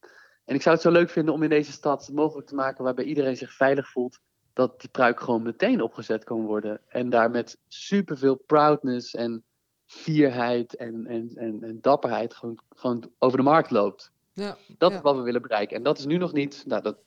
En 0.44 0.54
ik 0.54 0.62
zou 0.62 0.74
het 0.74 0.84
zo 0.84 0.90
leuk 0.90 1.10
vinden 1.10 1.34
om 1.34 1.42
in 1.42 1.48
deze 1.48 1.72
stad 1.72 2.10
mogelijk 2.12 2.46
te 2.46 2.54
maken 2.54 2.84
waarbij 2.84 3.04
iedereen 3.04 3.36
zich 3.36 3.52
veilig 3.52 3.90
voelt 3.90 4.20
dat 4.52 4.80
die 4.80 4.90
pruik 4.90 5.20
gewoon 5.20 5.42
meteen 5.42 5.82
opgezet 5.82 6.24
kan 6.24 6.46
worden. 6.46 6.80
En 6.88 7.10
daar 7.10 7.30
met 7.30 7.58
superveel 7.66 8.34
proudness 8.34 9.14
en 9.14 9.44
fierheid 9.86 10.76
en, 10.76 11.06
en, 11.06 11.30
en, 11.34 11.62
en 11.62 11.78
dapperheid 11.80 12.34
gewoon, 12.34 12.58
gewoon 12.74 13.10
over 13.18 13.38
de 13.38 13.44
markt 13.44 13.70
loopt. 13.70 14.12
Ja, 14.32 14.56
dat 14.78 14.92
is 14.92 15.00
wat 15.00 15.16
we 15.16 15.22
willen 15.22 15.42
bereiken. 15.42 15.76
En 15.76 15.82
dat 15.82 15.98
is 15.98 16.06
nu 16.06 16.16
nog 16.16 16.32
niet, 16.32 16.64
nou, 16.66 16.82
dat, 16.82 16.98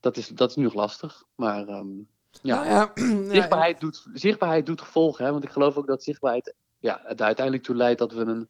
dat, 0.00 0.16
is, 0.16 0.28
dat 0.28 0.50
is 0.50 0.56
nu 0.56 0.62
nog 0.62 0.74
lastig. 0.74 1.24
Maar 1.34 1.68
um, 1.68 2.08
ja, 2.42 2.54
nou 2.54 2.66
ja, 2.66 2.92
zichtbaarheid, 3.34 3.80
doet, 3.80 4.06
zichtbaarheid 4.12 4.66
doet 4.66 4.80
gevolgen. 4.80 5.24
Hè? 5.24 5.32
Want 5.32 5.44
ik 5.44 5.50
geloof 5.50 5.76
ook 5.76 5.86
dat 5.86 6.02
zichtbaarheid 6.02 6.54
ja, 6.78 7.00
het 7.04 7.22
uiteindelijk 7.22 7.64
toe 7.64 7.76
leidt 7.76 7.98
dat 7.98 8.12
we 8.12 8.20
een 8.20 8.48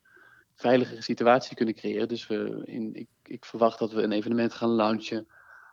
veiligere 0.55 1.03
situatie 1.03 1.57
kunnen 1.57 1.75
creëren. 1.75 2.09
Dus 2.09 2.27
we 2.27 2.63
in, 2.65 2.95
ik, 2.95 3.09
ik, 3.23 3.45
verwacht 3.45 3.79
dat 3.79 3.93
we 3.93 4.03
een 4.03 4.13
evenement 4.13 4.53
gaan 4.53 4.71
launchen 4.71 5.27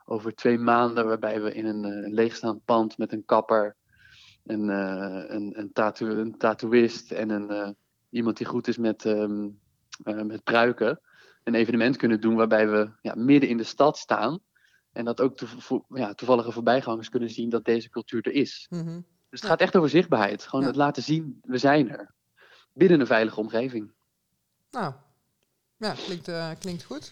over 0.06 0.36
twee 0.36 0.58
maanden, 0.58 1.06
waarbij 1.06 1.42
we 1.42 1.54
in 1.54 1.66
een, 1.66 1.86
uh, 1.86 2.14
leegstaand 2.14 2.66
pand 2.66 2.98
met 2.98 3.12
een 3.12 3.26
kapper, 3.26 3.76
een, 4.44 4.70
uh, 4.70 5.24
een, 5.28 5.60
een, 5.60 5.72
tattoo, 5.74 6.08
een 6.08 6.38
tattooist 6.38 7.12
en 7.12 7.30
een, 7.30 7.52
uh, 7.52 7.70
iemand 8.10 8.38
die 8.38 8.48
goed 8.48 8.68
is 8.68 8.78
met, 8.78 9.06
um, 9.06 9.60
met 10.04 10.44
pruiken, 10.44 11.00
een 11.44 11.56
evenement 11.56 11.98
kunnen 11.98 12.22
doen 12.22 12.36
waarbij 12.36 12.70
we 12.70 12.90
ja, 13.02 13.14
midden 13.16 13.50
in 13.50 13.58
de 13.58 13.64
stad 13.64 13.98
staan. 13.98 14.40
En 14.94 15.06
dat 15.06 15.22
ook 15.22 15.38
to, 15.38 15.86
ja, 15.90 16.14
toevallige 16.14 16.52
voorbijgangers 16.52 17.10
kunnen 17.10 17.30
zien 17.30 17.50
dat 17.50 17.66
deze 17.66 17.90
cultuur 17.90 18.26
er 18.26 18.34
is. 18.34 18.68
Mm 18.70 18.80
-hmm. 18.80 19.06
Dus 19.30 19.40
het 19.42 19.50
gaat 19.50 19.62
echt 19.62 19.76
over 19.76 19.90
zichtbaarheid. 19.90 20.44
Gewoon 20.44 20.62
ja. 20.62 20.68
het 20.68 20.78
laten 20.78 21.04
zien, 21.04 21.40
we 21.42 21.58
zijn 21.58 21.90
er. 21.90 22.14
Binnen 22.74 23.00
een 23.00 23.06
veilige 23.06 23.40
omgeving. 23.40 23.92
Nou, 24.72 24.94
ja, 25.78 25.94
klinkt, 26.06 26.28
uh, 26.28 26.50
klinkt 26.60 26.84
goed. 26.84 27.12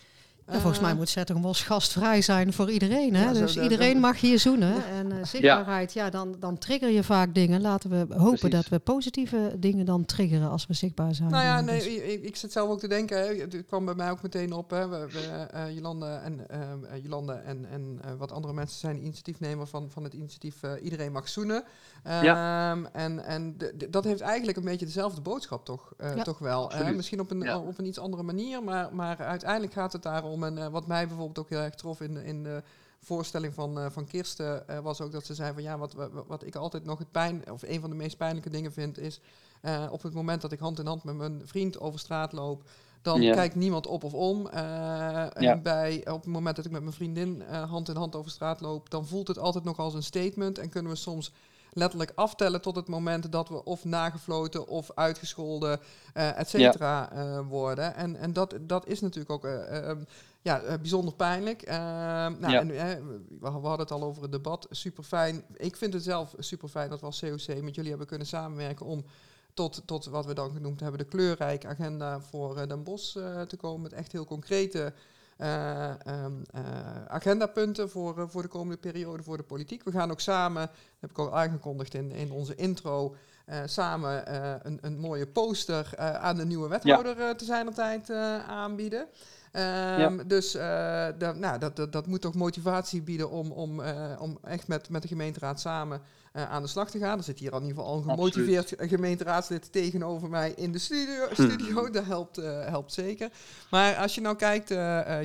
Ja, 0.51 0.59
volgens 0.59 0.81
mij 0.81 0.93
moet 0.93 1.09
Zettergenbos 1.09 1.61
gastvrij 1.61 2.21
zijn 2.21 2.53
voor 2.53 2.71
iedereen. 2.71 3.15
Hè? 3.15 3.33
dus 3.33 3.57
iedereen 3.57 3.99
mag 3.99 4.19
hier 4.19 4.39
zoenen. 4.39 4.85
En 4.85 5.11
uh, 5.11 5.23
zichtbaarheid, 5.23 5.93
ja, 5.93 6.09
dan, 6.09 6.35
dan 6.39 6.57
trigger 6.57 6.89
je 6.89 7.03
vaak 7.03 7.33
dingen. 7.33 7.61
Laten 7.61 7.89
we 7.89 8.15
hopen 8.15 8.49
dat 8.49 8.67
we 8.67 8.79
positieve 8.79 9.55
dingen 9.57 9.85
dan 9.85 10.05
triggeren 10.05 10.49
als 10.49 10.67
we 10.67 10.73
zichtbaar 10.73 11.15
zijn. 11.15 11.29
Nou 11.29 11.43
ja, 11.43 11.61
nee, 11.61 11.77
dus- 11.77 12.13
ik, 12.13 12.23
ik 12.23 12.35
zit 12.35 12.51
zelf 12.51 12.69
ook 12.69 12.79
te 12.79 12.87
denken. 12.87 13.17
Hè. 13.17 13.35
Het 13.35 13.63
kwam 13.67 13.85
bij 13.85 13.95
mij 13.95 14.11
ook 14.11 14.21
meteen 14.21 14.53
op. 14.53 14.69
Hè. 14.69 14.87
We, 14.87 15.07
we 15.11 15.47
uh, 15.55 15.75
Jolande 15.75 16.05
en, 16.05 16.45
uh, 16.51 17.03
Jolande 17.03 17.33
en, 17.33 17.65
en 17.71 17.99
wat 18.17 18.31
andere 18.31 18.53
mensen 18.53 18.79
zijn 18.79 18.97
initiatiefnemer 18.97 19.67
van, 19.67 19.89
van 19.89 20.03
het 20.03 20.13
initiatief 20.13 20.55
Iedereen 20.81 21.11
mag 21.11 21.29
zoenen. 21.29 21.63
Ja. 22.03 22.71
Um, 22.71 22.85
en 22.85 23.25
en 23.25 23.57
dat 23.89 24.03
heeft 24.03 24.21
eigenlijk 24.21 24.57
een 24.57 24.63
beetje 24.63 24.85
dezelfde 24.85 25.21
boodschap 25.21 25.65
toch, 25.65 25.93
ja. 25.97 26.23
toch 26.23 26.39
wel. 26.39 26.71
misschien 26.95 27.19
op 27.19 27.31
een, 27.31 27.55
op 27.55 27.77
een 27.77 27.85
iets 27.85 27.99
andere 27.99 28.23
manier, 28.23 28.63
maar, 28.63 28.95
maar 28.95 29.17
uiteindelijk 29.17 29.73
gaat 29.73 29.93
het 29.93 30.03
daarom 30.03 30.40
en 30.43 30.57
uh, 30.57 30.67
wat 30.67 30.87
mij 30.87 31.07
bijvoorbeeld 31.07 31.39
ook 31.39 31.49
heel 31.49 31.59
erg 31.59 31.75
trof 31.75 32.01
in, 32.01 32.17
in 32.17 32.43
de 32.43 32.63
voorstelling 32.99 33.53
van, 33.53 33.77
uh, 33.77 33.85
van 33.89 34.05
Kirsten, 34.05 34.63
uh, 34.69 34.79
was 34.79 35.01
ook 35.01 35.11
dat 35.11 35.25
ze 35.25 35.33
zei 35.33 35.53
van 35.53 35.63
ja, 35.63 35.77
wat, 35.77 35.93
wat, 36.27 36.45
ik 36.45 36.55
altijd 36.55 36.85
nog 36.85 36.99
het 36.99 37.11
pijn, 37.11 37.51
of 37.51 37.61
een 37.61 37.81
van 37.81 37.89
de 37.89 37.95
meest 37.95 38.17
pijnlijke 38.17 38.49
dingen 38.49 38.71
vind, 38.71 38.97
is 38.97 39.21
op 39.91 40.03
het 40.03 40.13
moment 40.13 40.41
dat 40.41 40.51
ik 40.51 40.59
hand 40.59 40.79
in 40.79 40.85
hand 40.85 41.03
met 41.03 41.15
mijn 41.15 41.41
vriend 41.45 41.79
over 41.79 41.99
straat 41.99 42.31
loop, 42.31 42.63
dan 43.01 43.19
kijkt 43.19 43.55
niemand 43.55 43.87
op 43.87 44.03
of 44.03 44.13
om. 44.13 44.47
En 44.47 45.61
bij, 45.61 46.07
op 46.07 46.21
het 46.21 46.33
moment 46.33 46.55
dat 46.55 46.65
ik 46.65 46.71
met 46.71 46.81
mijn 46.81 46.93
vriendin 46.93 47.41
hand 47.41 47.89
in 47.89 47.95
hand 47.95 48.15
over 48.15 48.31
straat 48.31 48.61
loop, 48.61 48.89
dan 48.89 49.07
voelt 49.07 49.27
het 49.27 49.39
altijd 49.39 49.63
nog 49.63 49.79
als 49.79 49.93
een 49.93 50.03
statement 50.03 50.57
en 50.57 50.69
kunnen 50.69 50.91
we 50.91 50.97
soms 50.97 51.31
letterlijk 51.73 52.11
aftellen 52.15 52.61
tot 52.61 52.75
het 52.75 52.87
moment 52.87 53.31
dat 53.31 53.49
we 53.49 53.63
of 53.63 53.85
nagefloten 53.85 54.67
of 54.67 54.91
uitgescholden, 54.95 55.79
uh, 56.13 56.39
et 56.39 56.49
cetera, 56.49 57.09
worden. 57.43 57.95
En, 57.95 58.15
en 58.15 58.33
dat, 58.33 58.55
dat 58.61 58.87
is 58.87 59.01
natuurlijk 59.01 59.31
ook 59.31 59.47
ja, 60.41 60.77
bijzonder 60.77 61.13
pijnlijk. 61.13 61.67
nou, 61.67 62.49
ja. 62.49 62.61
en, 62.61 62.67
we 63.39 63.47
hadden 63.47 63.79
het 63.79 63.91
al 63.91 64.03
over 64.03 64.21
het 64.21 64.31
debat. 64.31 64.67
Super 64.69 65.03
fijn. 65.03 65.43
Ik 65.55 65.75
vind 65.75 65.93
het 65.93 66.03
zelf 66.03 66.35
super 66.37 66.69
fijn 66.69 66.89
dat 66.89 66.99
we 66.99 67.05
als 67.05 67.19
COC 67.19 67.61
met 67.61 67.75
jullie 67.75 67.89
hebben 67.89 68.07
kunnen 68.07 68.27
samenwerken 68.27 68.85
om 68.85 69.05
tot, 69.53 69.81
tot 69.85 70.05
wat 70.05 70.25
we 70.25 70.33
dan 70.33 70.51
genoemd 70.51 70.79
hebben 70.79 70.99
de 70.99 71.05
kleurrijke 71.05 71.67
agenda 71.67 72.21
voor 72.21 72.67
Den 72.67 72.83
Bosch 72.83 73.13
te 73.47 73.57
komen. 73.57 73.81
Met 73.81 73.93
echt 73.93 74.11
heel 74.11 74.25
concrete 74.25 74.93
ehm, 75.37 76.43
agendapunten 77.07 77.89
voor, 77.89 78.29
voor 78.29 78.41
de 78.41 78.47
komende 78.47 78.77
periode 78.77 79.23
voor 79.23 79.37
de 79.37 79.43
politiek. 79.43 79.83
We 79.83 79.91
gaan 79.91 80.11
ook 80.11 80.19
samen, 80.19 80.61
dat 80.61 80.75
heb 80.99 81.09
ik 81.09 81.19
al 81.19 81.37
aangekondigd 81.37 81.93
in, 81.93 82.11
in 82.11 82.31
onze 82.31 82.55
intro, 82.55 83.15
samen 83.65 84.35
een, 84.67 84.77
een 84.81 84.99
mooie 84.99 85.27
poster 85.27 85.97
aan 85.97 86.35
de 86.35 86.45
nieuwe 86.45 86.67
wethouder 86.67 87.35
te 87.35 87.45
zijn 87.45 87.73
tijd 87.73 88.11
aanbieden. 88.47 89.07
Um, 89.99 90.27
Dus 90.27 90.55
uh, 90.55 90.61
nou, 91.35 91.57
dat, 91.59 91.75
dat, 91.75 91.91
dat 91.91 92.07
moet 92.07 92.21
toch 92.21 92.35
motivatie 92.35 93.01
bieden 93.01 93.29
om, 93.29 93.51
om, 93.51 93.79
uh, 93.79 94.15
om 94.19 94.37
echt 94.43 94.67
met, 94.67 94.89
met 94.89 95.01
de 95.01 95.07
gemeenteraad 95.07 95.59
samen 95.59 96.01
uh, 96.33 96.51
aan 96.51 96.61
de 96.61 96.67
slag 96.67 96.89
te 96.89 96.99
gaan. 96.99 97.17
Er 97.17 97.23
zit 97.23 97.39
hier 97.39 97.51
al 97.51 97.59
in 97.59 97.65
ieder 97.65 97.83
geval 97.83 97.97
een 97.97 98.03
gemotiveerd 98.03 98.73
gemeenteraadslid 98.77 99.71
tegenover 99.71 100.29
mij 100.29 100.51
in 100.51 100.71
de 100.71 100.79
studio. 100.79 101.25
Hmm. 101.25 101.49
studio. 101.49 101.89
Dat 101.89 102.05
helpt, 102.05 102.35
helpt 102.65 102.93
zeker. 102.93 103.29
Maar 103.69 103.95
als 103.95 104.15
je 104.15 104.21
nou 104.21 104.35
kijkt, 104.35 104.69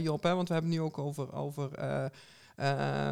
Job, 0.02 0.22
hè, 0.22 0.34
want 0.34 0.48
we 0.48 0.54
hebben 0.54 0.72
nu 0.72 0.80
ook 0.80 0.98
over, 0.98 1.34
over 1.34 1.70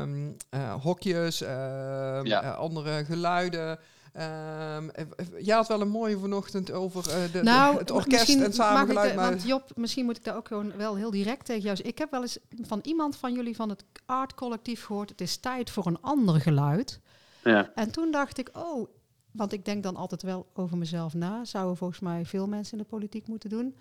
um, 0.00 0.36
hokjes, 0.80 1.38
ja. 1.38 2.50
andere 2.50 3.04
geluiden. 3.04 3.78
Um, 4.16 4.90
jij 5.38 5.56
had 5.56 5.68
wel 5.68 5.80
een 5.80 5.88
mooie 5.88 6.18
vanochtend 6.18 6.72
over 6.72 7.08
uh, 7.08 7.32
de, 7.32 7.42
nou, 7.42 7.78
het 7.78 7.90
orkest 7.90 8.40
en 8.40 8.52
samengeluid. 8.52 9.14
Maar... 9.14 9.30
Want 9.30 9.42
Job, 9.42 9.70
misschien 9.76 10.04
moet 10.04 10.16
ik 10.16 10.24
daar 10.24 10.36
ook 10.36 10.48
gewoon 10.48 10.76
wel 10.76 10.96
heel 10.96 11.10
direct 11.10 11.44
tegen 11.44 11.62
jou 11.62 11.78
Ik 11.82 11.98
heb 11.98 12.10
wel 12.10 12.20
eens 12.20 12.38
van 12.62 12.80
iemand 12.82 13.16
van 13.16 13.32
jullie 13.32 13.56
van 13.56 13.68
het 13.68 13.84
Art 14.06 14.34
Collectief 14.34 14.84
gehoord... 14.84 15.08
het 15.08 15.20
is 15.20 15.36
tijd 15.36 15.70
voor 15.70 15.86
een 15.86 16.00
ander 16.00 16.40
geluid. 16.40 17.00
Ja. 17.44 17.72
En 17.74 17.90
toen 17.90 18.10
dacht 18.10 18.38
ik, 18.38 18.50
oh... 18.52 18.88
Want 19.30 19.52
ik 19.52 19.64
denk 19.64 19.82
dan 19.82 19.96
altijd 19.96 20.22
wel 20.22 20.46
over 20.52 20.76
mezelf 20.76 21.14
na. 21.14 21.44
Zouden 21.44 21.76
volgens 21.76 22.00
mij 22.00 22.24
veel 22.24 22.46
mensen 22.46 22.72
in 22.72 22.78
de 22.78 22.90
politiek 22.90 23.26
moeten 23.26 23.50
doen. 23.50 23.74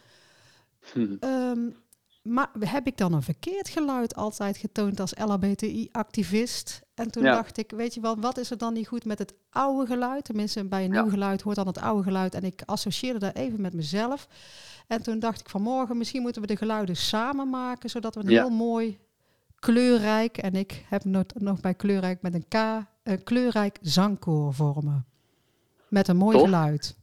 Hm. 0.93 1.15
Um, 1.19 1.75
maar 2.23 2.49
heb 2.59 2.87
ik 2.87 2.97
dan 2.97 3.13
een 3.13 3.21
verkeerd 3.21 3.69
geluid 3.69 4.15
altijd 4.15 4.57
getoond 4.57 4.99
als 4.99 5.13
LHBTI-activist? 5.17 6.81
En 6.95 7.11
toen 7.11 7.23
dacht 7.23 7.57
ik, 7.57 7.71
weet 7.71 7.93
je 7.93 8.01
wel, 8.01 8.19
wat 8.19 8.37
is 8.37 8.51
er 8.51 8.57
dan 8.57 8.73
niet 8.73 8.87
goed 8.87 9.05
met 9.05 9.19
het 9.19 9.33
oude 9.49 9.85
geluid? 9.85 10.23
Tenminste, 10.23 10.65
bij 10.65 10.83
een 10.83 10.91
nieuw 10.91 11.09
geluid 11.09 11.41
hoort 11.41 11.55
dan 11.55 11.67
het 11.67 11.77
oude 11.77 12.03
geluid. 12.03 12.33
En 12.33 12.43
ik 12.43 12.61
associeerde 12.65 13.19
dat 13.19 13.35
even 13.35 13.61
met 13.61 13.73
mezelf. 13.73 14.27
En 14.87 15.03
toen 15.03 15.19
dacht 15.19 15.39
ik 15.39 15.49
vanmorgen, 15.49 15.97
misschien 15.97 16.21
moeten 16.21 16.41
we 16.41 16.47
de 16.47 16.57
geluiden 16.57 16.95
samen 16.95 17.49
maken, 17.49 17.89
zodat 17.89 18.15
we 18.15 18.21
een 18.21 18.27
heel 18.27 18.49
mooi 18.49 18.99
kleurrijk, 19.59 20.37
en 20.37 20.55
ik 20.55 20.85
heb 20.87 21.03
nog, 21.03 21.23
nog 21.33 21.59
bij 21.59 21.73
kleurrijk 21.73 22.21
met 22.21 22.33
een 22.33 22.47
K, 22.47 22.85
een 23.03 23.23
kleurrijk 23.23 23.77
zangkoor 23.81 24.53
vormen. 24.53 25.05
Met 25.87 26.07
een 26.07 26.17
mooi 26.17 26.39
geluid. 26.39 26.95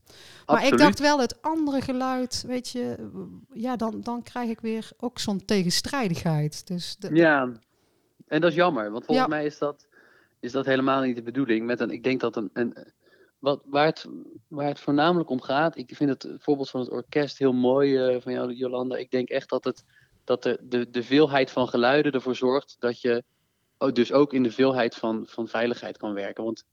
Maar 0.46 0.66
ik 0.66 0.78
dacht 0.78 0.98
wel, 0.98 1.20
het 1.20 1.42
andere 1.42 1.80
geluid, 1.80 2.44
weet 2.46 2.68
je, 2.68 3.10
ja, 3.52 3.76
dan, 3.76 4.00
dan 4.00 4.22
krijg 4.22 4.50
ik 4.50 4.60
weer 4.60 4.90
ook 4.98 5.18
zo'n 5.18 5.44
tegenstrijdigheid. 5.44 6.66
Dus 6.66 6.96
ja, 7.12 7.52
en 8.26 8.40
dat 8.40 8.50
is 8.50 8.56
jammer, 8.56 8.90
want 8.90 9.04
volgens 9.04 9.28
mij 9.28 9.44
is 9.44 9.58
dat, 9.58 9.86
is 10.40 10.52
dat 10.52 10.66
helemaal 10.66 11.02
niet 11.02 11.16
de 11.16 11.22
bedoeling. 11.22 11.66
Met 11.66 11.80
een, 11.80 11.90
ik 11.90 12.02
denk 12.02 12.20
dat 12.20 12.36
een, 12.36 12.50
een 12.52 12.76
wat, 13.38 13.62
waar, 13.64 13.86
het, 13.86 14.06
waar 14.48 14.66
het 14.66 14.80
voornamelijk 14.80 15.30
om 15.30 15.40
gaat, 15.40 15.76
ik 15.76 15.96
vind 15.96 16.10
het 16.10 16.28
voorbeeld 16.38 16.70
van 16.70 16.80
het 16.80 16.90
orkest 16.90 17.38
heel 17.38 17.52
mooi 17.52 18.14
uh, 18.14 18.20
van 18.20 18.32
jou, 18.32 18.52
Jolanda. 18.52 18.96
Ik 18.96 19.10
denk 19.10 19.28
echt 19.28 19.48
dat, 19.48 19.64
het, 19.64 19.84
dat 20.24 20.42
de, 20.42 20.58
de, 20.62 20.90
de 20.90 21.02
veelheid 21.02 21.50
van 21.50 21.68
geluiden 21.68 22.12
ervoor 22.12 22.36
zorgt 22.36 22.76
dat 22.78 23.00
je 23.00 23.24
oh, 23.78 23.92
dus 23.92 24.12
ook 24.12 24.32
in 24.32 24.42
de 24.42 24.50
veelheid 24.50 24.94
van, 24.94 25.24
van 25.26 25.48
veiligheid 25.48 25.96
kan 25.96 26.12
werken. 26.12 26.44
Want 26.44 26.64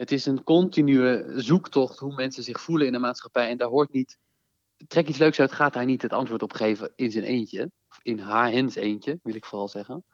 het 0.00 0.12
is 0.12 0.26
een 0.26 0.44
continue 0.44 1.24
zoektocht 1.36 1.98
hoe 1.98 2.14
mensen 2.14 2.42
zich 2.42 2.60
voelen 2.60 2.86
in 2.86 2.92
de 2.92 2.98
maatschappij. 2.98 3.48
En 3.48 3.56
daar 3.56 3.68
hoort 3.68 3.92
niet. 3.92 4.18
Trek 4.86 5.08
iets 5.08 5.18
leuks 5.18 5.40
uit, 5.40 5.52
gaat 5.52 5.74
hij 5.74 5.84
niet 5.84 6.02
het 6.02 6.12
antwoord 6.12 6.42
op 6.42 6.52
geven 6.52 6.92
in 6.96 7.10
zijn 7.10 7.24
eentje. 7.24 7.70
Of 7.88 7.98
in 8.02 8.18
haar 8.18 8.50
hens 8.50 8.74
eentje, 8.74 9.18
wil 9.22 9.34
ik 9.34 9.44
vooral 9.44 9.68
zeggen. 9.68 10.04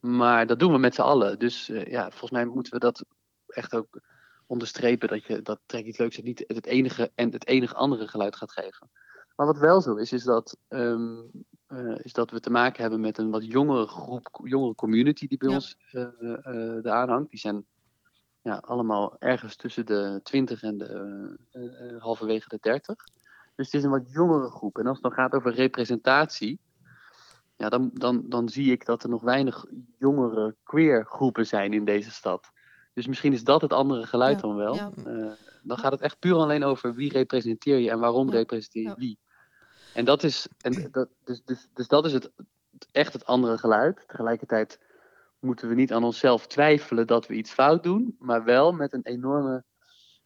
Maar 0.00 0.46
dat 0.46 0.58
doen 0.58 0.72
we 0.72 0.78
met 0.78 0.94
z'n 0.94 1.00
allen. 1.00 1.38
Dus 1.38 1.68
uh, 1.68 1.86
ja, 1.86 2.10
volgens 2.10 2.30
mij 2.30 2.44
moeten 2.44 2.72
we 2.72 2.78
dat 2.78 3.04
echt 3.46 3.74
ook 3.74 4.00
onderstrepen. 4.46 5.08
Dat, 5.08 5.24
je, 5.24 5.42
dat 5.42 5.60
trek 5.66 5.84
iets 5.84 5.98
leuks 5.98 6.16
uit 6.16 6.24
niet 6.24 6.44
het 6.46 6.66
enige 6.66 7.10
en 7.14 7.32
het 7.32 7.46
enige 7.46 7.74
andere 7.74 8.08
geluid 8.08 8.36
gaat 8.36 8.52
geven. 8.52 8.90
Maar 9.36 9.46
wat 9.46 9.58
wel 9.58 9.80
zo 9.80 9.94
is, 9.94 10.12
is 10.12 10.24
dat, 10.24 10.56
um, 10.68 11.30
uh, 11.68 11.98
is 12.02 12.12
dat 12.12 12.30
we 12.30 12.40
te 12.40 12.50
maken 12.50 12.82
hebben 12.82 13.00
met 13.00 13.18
een 13.18 13.30
wat 13.30 13.44
jongere 13.44 13.86
groep, 13.86 14.40
jongere 14.44 14.74
community 14.74 15.26
die 15.26 15.38
bij 15.38 15.48
ja. 15.48 15.54
ons 15.54 15.76
uh, 15.92 16.06
uh, 16.20 16.92
aanhangt. 16.92 17.30
Die 17.30 17.40
zijn 17.40 17.64
ja, 18.42 18.56
allemaal 18.56 19.16
ergens 19.18 19.56
tussen 19.56 19.86
de 19.86 20.20
20 20.22 20.62
en 20.62 20.78
de 20.78 21.36
uh, 21.52 22.02
halverwege 22.02 22.48
de 22.48 22.58
30. 22.60 23.04
Dus 23.54 23.66
het 23.66 23.74
is 23.74 23.84
een 23.84 23.90
wat 23.90 24.10
jongere 24.10 24.50
groep. 24.50 24.78
En 24.78 24.86
als 24.86 24.94
het 24.94 25.02
dan 25.02 25.12
gaat 25.12 25.32
over 25.32 25.54
representatie, 25.54 26.60
ja, 27.56 27.68
dan, 27.68 27.90
dan, 27.92 28.22
dan 28.28 28.48
zie 28.48 28.72
ik 28.72 28.84
dat 28.86 29.02
er 29.02 29.08
nog 29.08 29.22
weinig 29.22 29.64
jongere 29.98 30.56
queer 30.62 31.04
groepen 31.04 31.46
zijn 31.46 31.72
in 31.72 31.84
deze 31.84 32.10
stad. 32.10 32.50
Dus 32.92 33.06
misschien 33.06 33.32
is 33.32 33.44
dat 33.44 33.60
het 33.60 33.72
andere 33.72 34.06
geluid 34.06 34.40
dan 34.40 34.56
wel. 34.56 34.92
Uh, 35.06 35.32
dan 35.62 35.78
gaat 35.78 35.92
het 35.92 36.00
echt 36.00 36.18
puur 36.18 36.34
alleen 36.34 36.64
over 36.64 36.94
wie 36.94 37.12
representeer 37.12 37.78
je 37.78 37.90
en 37.90 37.98
waarom 37.98 38.30
representeer 38.30 38.82
je 38.82 38.94
wie. 38.96 39.18
En 39.94 40.04
dat 40.04 40.22
is, 40.22 40.48
en 40.60 40.88
dat, 40.90 41.08
dus, 41.24 41.42
dus, 41.44 41.68
dus 41.74 41.88
dat 41.88 42.04
is 42.06 42.12
het, 42.12 42.30
echt 42.92 43.12
het 43.12 43.26
andere 43.26 43.58
geluid. 43.58 44.04
Tegelijkertijd 44.06 44.80
moeten 45.40 45.68
we 45.68 45.74
niet 45.74 45.92
aan 45.92 46.04
onszelf 46.04 46.46
twijfelen 46.46 47.06
dat 47.06 47.26
we 47.26 47.34
iets 47.34 47.50
fout 47.50 47.82
doen, 47.82 48.16
maar 48.18 48.44
wel 48.44 48.72
met 48.72 48.92
een 48.92 49.04
enorme 49.04 49.64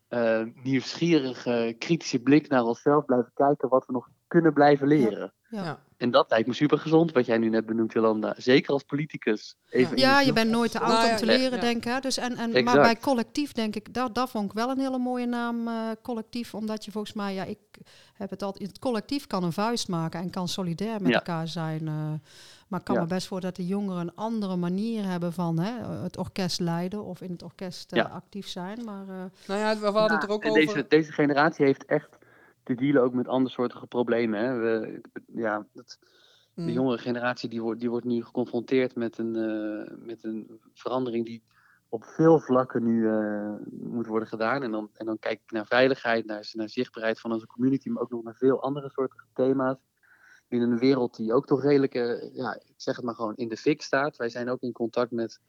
uh, 0.09 0.43
nieuwsgierige, 0.63 1.75
kritische 1.79 2.19
blik 2.19 2.49
naar 2.49 2.65
onszelf 2.65 3.05
blijven 3.05 3.31
kijken 3.35 3.69
wat 3.69 3.87
we 3.87 3.93
nog 3.93 4.09
kunnen 4.27 4.53
blijven 4.53 4.87
leren. 4.87 5.33
Ja. 5.49 5.83
En 5.97 6.11
dat 6.11 6.31
lijkt 6.31 6.49
me 6.49 6.55
super 6.55 6.79
gezond, 6.79 7.13
wat 7.13 7.27
jij 7.27 7.39
nu 7.39 7.49
net 7.49 7.67
benoemt, 7.67 7.93
Jolanda. 7.93 8.35
Zeker 8.37 8.73
als 8.73 8.83
politicus. 8.83 9.57
Even 9.71 9.97
ja, 9.97 10.21
je 10.21 10.33
bent 10.33 10.51
nooit 10.51 10.71
te 10.71 10.81
oud 10.81 10.99
nou, 10.99 11.11
om 11.11 11.17
te 11.17 11.27
leren, 11.27 11.61
denk 11.61 11.85
ik. 11.85 12.03
Dus 12.03 12.17
en, 12.17 12.37
en, 12.37 12.65
maar 12.65 12.81
bij 12.81 12.97
collectief 12.97 13.53
denk 13.53 13.77
ik, 13.77 13.95
dat, 13.95 14.15
dat 14.15 14.31
vond 14.31 14.45
ik 14.45 14.53
wel 14.53 14.71
een 14.71 14.79
hele 14.79 14.99
mooie 14.99 15.27
naam, 15.27 15.69
uh, 15.69 15.91
collectief. 16.03 16.55
Omdat 16.55 16.85
je 16.85 16.91
volgens 16.91 17.15
mij, 17.15 17.35
ja, 17.35 17.45
ik 17.45 17.59
heb 18.15 18.31
het 18.31 18.43
altijd, 18.43 18.69
het 18.69 18.79
collectief 18.79 19.27
kan 19.27 19.45
een 19.45 19.53
vuist 19.53 19.89
maken 19.89 20.21
en 20.21 20.31
kan 20.31 20.49
solidair 20.49 21.03
met 21.03 21.13
elkaar 21.13 21.49
zijn. 21.49 21.87
Uh, 21.87 22.13
maar 22.75 22.83
ik 22.83 22.95
kan 22.95 23.05
me 23.05 23.15
best 23.15 23.27
voor 23.27 23.41
dat 23.41 23.57
de 23.57 23.67
jongeren 23.67 24.01
een 24.01 24.15
andere 24.15 24.57
manier 24.57 25.05
hebben 25.05 25.33
van 25.33 25.59
hè, 25.59 26.03
het 26.03 26.17
orkest 26.17 26.61
leiden 26.61 27.05
of 27.05 27.21
in 27.21 27.31
het 27.31 27.43
orkest 27.43 27.93
uh, 27.93 28.15
actief 28.15 28.47
zijn. 28.47 28.85
Maar, 28.85 29.09
uh, 29.09 29.25
nou 29.47 29.61
ja, 29.61 29.79
we 29.79 29.85
hadden 29.85 30.19
het 30.19 30.23
er 30.23 30.31
ook 30.31 30.47
over. 30.47 30.61
Deze, 30.61 30.85
deze 30.89 31.13
generatie 31.13 31.65
heeft 31.65 31.85
echt 31.85 32.19
te 32.63 32.75
dealen 32.75 33.03
ook 33.03 33.13
met 33.13 33.29
andersoortige 33.29 33.87
problemen. 33.87 34.41
Hè. 34.41 34.57
We, 34.57 35.01
ja, 35.27 35.67
dat, 35.73 35.99
De 36.55 36.63
hmm. 36.63 36.71
jongere 36.71 36.99
generatie 36.99 37.49
die 37.49 37.63
wordt, 37.63 37.81
die 37.81 37.91
wordt 37.91 38.07
nu 38.07 38.25
geconfronteerd 38.25 38.95
met 38.95 39.19
een, 39.19 39.35
uh, 39.35 40.07
met 40.07 40.25
een 40.25 40.61
verandering 40.75 41.25
die 41.25 41.43
op 41.89 42.05
veel 42.05 42.41
vlakken 42.41 42.85
nu 42.85 43.01
uh, 43.01 43.55
moet 43.71 44.07
worden 44.07 44.29
gedaan. 44.29 44.63
En 44.63 44.71
dan, 44.71 44.91
en 44.93 45.07
dan 45.07 45.19
kijk 45.19 45.41
ik 45.45 45.51
naar 45.51 45.67
veiligheid, 45.67 46.27
naar, 46.27 46.51
naar 46.53 46.69
zichtbaarheid 46.69 47.21
van 47.21 47.33
onze 47.33 47.47
community, 47.47 47.89
maar 47.89 48.03
ook 48.03 48.11
nog 48.11 48.23
naar 48.23 48.37
veel 48.37 48.63
andere 48.63 48.91
soorten 48.91 49.19
thema's 49.33 49.77
in 50.55 50.63
een 50.63 50.79
wereld 50.79 51.17
die 51.17 51.33
ook 51.33 51.47
toch 51.47 51.63
redelijk, 51.63 51.95
uh, 51.95 52.35
ja, 52.35 52.55
ik 52.55 52.75
zeg 52.77 52.97
het 52.97 53.05
maar 53.05 53.15
gewoon, 53.15 53.37
in 53.37 53.49
de 53.49 53.57
fik 53.57 53.83
staat. 53.83 54.17
Wij 54.17 54.29
zijn 54.29 54.49
ook 54.49 54.63
in 54.63 54.73
contact 54.73 55.11
met 55.11 55.41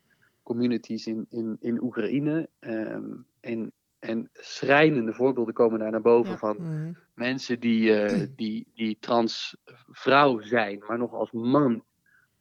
communities 0.43 1.07
in, 1.07 1.25
in, 1.29 1.57
in 1.59 1.83
Oekraïne. 1.83 2.49
Um, 2.59 3.25
en, 3.39 3.71
en 3.99 4.29
schrijnende 4.33 5.13
voorbeelden 5.13 5.53
komen 5.53 5.79
daar 5.79 5.91
naar 5.91 6.01
boven 6.01 6.37
van 6.37 6.55
mhm. 6.59 6.93
mensen 7.13 7.59
die, 7.59 8.09
uh, 8.09 8.27
die, 8.35 8.67
die 8.73 8.97
trans 8.99 9.57
vrouw 9.89 10.39
zijn, 10.39 10.83
maar 10.87 10.97
nog 10.97 11.13
als 11.13 11.31
man 11.31 11.83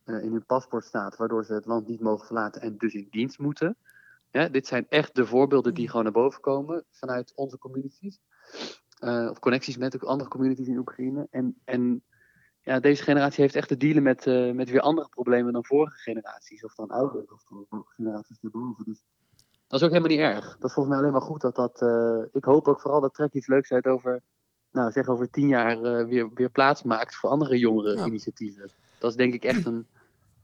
uh, 0.04 0.22
in 0.22 0.32
hun 0.32 0.46
paspoort 0.46 0.84
staat, 0.84 1.16
waardoor 1.16 1.44
ze 1.44 1.52
het 1.52 1.66
land 1.66 1.88
niet 1.88 2.00
mogen 2.00 2.26
verlaten 2.26 2.60
en 2.62 2.76
dus 2.78 2.94
in 2.94 3.08
dienst 3.10 3.38
moeten. 3.38 3.76
Ja, 4.30 4.48
dit 4.48 4.66
zijn 4.66 4.86
echt 4.88 5.14
de 5.14 5.26
voorbeelden 5.26 5.74
die 5.74 5.88
gewoon 5.88 6.04
naar 6.04 6.12
boven 6.12 6.40
komen 6.40 6.84
vanuit 6.90 7.32
onze 7.34 7.58
communities. 7.58 8.20
of 9.00 9.38
connecties 9.38 9.76
met 9.76 9.94
ook 9.94 10.02
andere 10.02 10.30
communities 10.30 10.66
in 10.66 10.78
Oekraïne. 10.78 11.26
En, 11.30 11.56
en 11.64 12.02
ja, 12.64 12.80
deze 12.80 13.02
generatie 13.02 13.42
heeft 13.42 13.54
echt 13.54 13.68
te 13.68 13.76
dealen 13.76 14.02
met, 14.02 14.26
uh, 14.26 14.52
met 14.52 14.70
weer 14.70 14.80
andere 14.80 15.08
problemen 15.08 15.52
dan 15.52 15.64
vorige 15.64 15.96
generaties. 15.96 16.64
Of 16.64 16.74
dan 16.74 16.88
oudere 16.88 17.32
of 17.32 17.44
dan 17.48 17.84
generaties 17.86 18.38
erboven. 18.42 18.84
Dus 18.84 19.04
dat 19.66 19.80
is 19.80 19.86
ook 19.86 19.92
helemaal 19.92 20.16
niet 20.16 20.34
erg. 20.34 20.44
Dat 20.44 20.68
is 20.68 20.72
volgens 20.72 20.88
mij 20.88 20.98
alleen 20.98 21.12
maar 21.12 21.28
goed 21.28 21.40
dat 21.40 21.56
dat. 21.56 21.82
Uh, 21.82 22.22
ik 22.32 22.44
hoop 22.44 22.68
ook 22.68 22.80
vooral 22.80 23.00
dat 23.00 23.14
Trek 23.14 23.32
iets 23.32 23.46
leuks 23.46 23.72
uit 23.72 23.86
over. 23.86 24.22
Nou, 24.70 24.92
zeg 24.92 25.08
over 25.08 25.30
tien 25.30 25.48
jaar 25.48 25.76
uh, 25.76 26.06
weer, 26.06 26.30
weer 26.34 26.50
plaats 26.50 26.82
maakt 26.82 27.16
voor 27.16 27.30
andere 27.30 27.58
jongere 27.58 27.96
ja. 27.96 28.06
initiatieven. 28.06 28.70
Dat 28.98 29.10
is 29.10 29.16
denk 29.16 29.34
ik 29.34 29.44
echt 29.44 29.66
een 29.66 29.86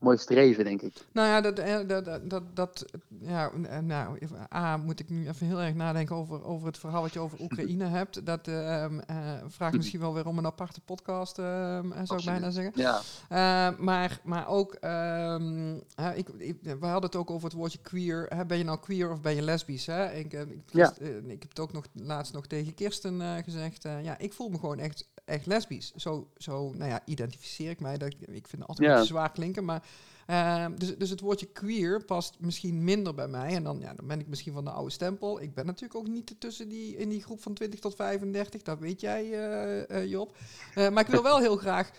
mooi 0.00 0.16
streven, 0.16 0.64
denk 0.64 0.82
ik. 0.82 0.94
Nou 1.12 1.28
ja, 1.28 1.40
dat, 1.40 1.58
eh, 1.58 1.78
dat, 1.86 2.30
dat, 2.30 2.42
dat, 2.54 2.84
ja, 3.20 3.50
eh, 3.50 3.78
nou, 3.78 4.18
A, 4.54 4.76
moet 4.76 5.00
ik 5.00 5.08
nu 5.08 5.28
even 5.28 5.46
heel 5.46 5.60
erg 5.60 5.74
nadenken 5.74 6.16
over, 6.16 6.44
over 6.44 6.66
het 6.66 6.78
verhaal 6.78 7.02
wat 7.02 7.12
je 7.12 7.18
over 7.18 7.40
Oekraïne 7.40 7.84
hebt. 7.98 8.26
Dat 8.26 8.48
uh, 8.48 8.84
uh, 8.84 8.88
vraagt 9.46 9.76
misschien 9.76 10.00
wel 10.00 10.14
weer 10.14 10.26
om 10.26 10.38
een 10.38 10.46
aparte 10.46 10.80
podcast, 10.80 11.38
uh, 11.38 11.44
zou 12.02 12.18
ik 12.18 12.24
bijna 12.24 12.50
zeggen. 12.50 12.72
Ja. 12.74 13.74
maar, 13.78 14.20
maar 14.24 14.48
ook, 14.48 14.74
ik, 16.14 16.28
ik, 16.38 16.56
we 16.62 16.86
hadden 16.86 17.10
het 17.10 17.16
ook 17.16 17.30
over 17.30 17.44
het 17.44 17.56
woordje 17.56 17.78
queer. 17.78 18.26
Hè? 18.28 18.46
Ben 18.46 18.58
je 18.58 18.64
nou 18.64 18.78
queer 18.78 19.10
of 19.10 19.20
ben 19.20 19.34
je 19.34 19.42
lesbisch? 19.42 19.86
Hè? 19.86 20.12
Ik, 20.12 20.32
ik, 20.32 20.62
ja. 20.66 20.92
ik 21.26 21.42
heb 21.42 21.48
het 21.48 21.60
ook 21.60 21.72
nog 21.72 21.86
laatst 21.92 22.32
nog 22.32 22.46
tegen 22.46 22.74
Kirsten 22.74 23.42
gezegd. 23.44 23.82
ja, 24.02 24.18
ik 24.18 24.32
voel 24.32 24.48
me 24.48 24.58
gewoon 24.58 24.78
echt 24.78 25.08
echt 25.31 25.47
lesbisch. 25.47 25.93
Zo, 25.97 26.29
zo 26.37 26.73
nou 26.73 26.90
ja, 26.90 27.01
identificeer 27.05 27.71
ik 27.71 27.81
mij. 27.81 27.99
Dat, 27.99 28.09
ik 28.21 28.49
vind 28.49 28.51
het 28.53 28.66
altijd 28.66 28.79
Ja. 28.88 28.93
een 28.95 29.01
beetje 29.01 29.12
zwaar 29.14 29.33
klinken, 29.33 29.64
maar... 29.64 29.83
ehm, 30.27 30.75
dus, 30.77 30.97
dus 30.97 31.11
het 31.11 31.21
woordje 31.21 31.47
queer 31.47 32.05
past 32.05 32.35
misschien 32.38 32.85
minder 32.85 33.14
bij 33.14 33.29
mij. 33.29 33.55
En 33.55 33.62
dan, 33.64 33.79
ja, 33.81 33.95
dan 33.95 34.07
ben 34.07 34.21
ik 34.21 34.27
misschien 34.29 34.53
van 34.53 34.64
de 34.64 34.71
oude 34.71 34.90
stempel. 34.90 35.40
Ik 35.43 35.55
ben 35.55 35.66
natuurlijk 35.66 35.95
ook 36.01 36.07
niet 36.09 36.35
tussen 36.38 36.69
die, 36.69 36.97
in 36.97 37.09
die 37.09 37.23
groep 37.23 37.43
van 37.43 37.55
20 37.55 37.81
tot 37.81 37.95
35. 37.95 38.62
Dat 38.62 38.79
weet 38.79 39.01
jij, 39.01 39.33
eh, 39.33 39.90
eh, 40.03 40.11
Job. 40.11 40.37
Eh, 40.75 40.88
maar 40.88 41.05
ik 41.05 41.11
wil 41.11 41.23
wel 41.23 41.38
heel 41.38 41.57
graag 41.57 41.90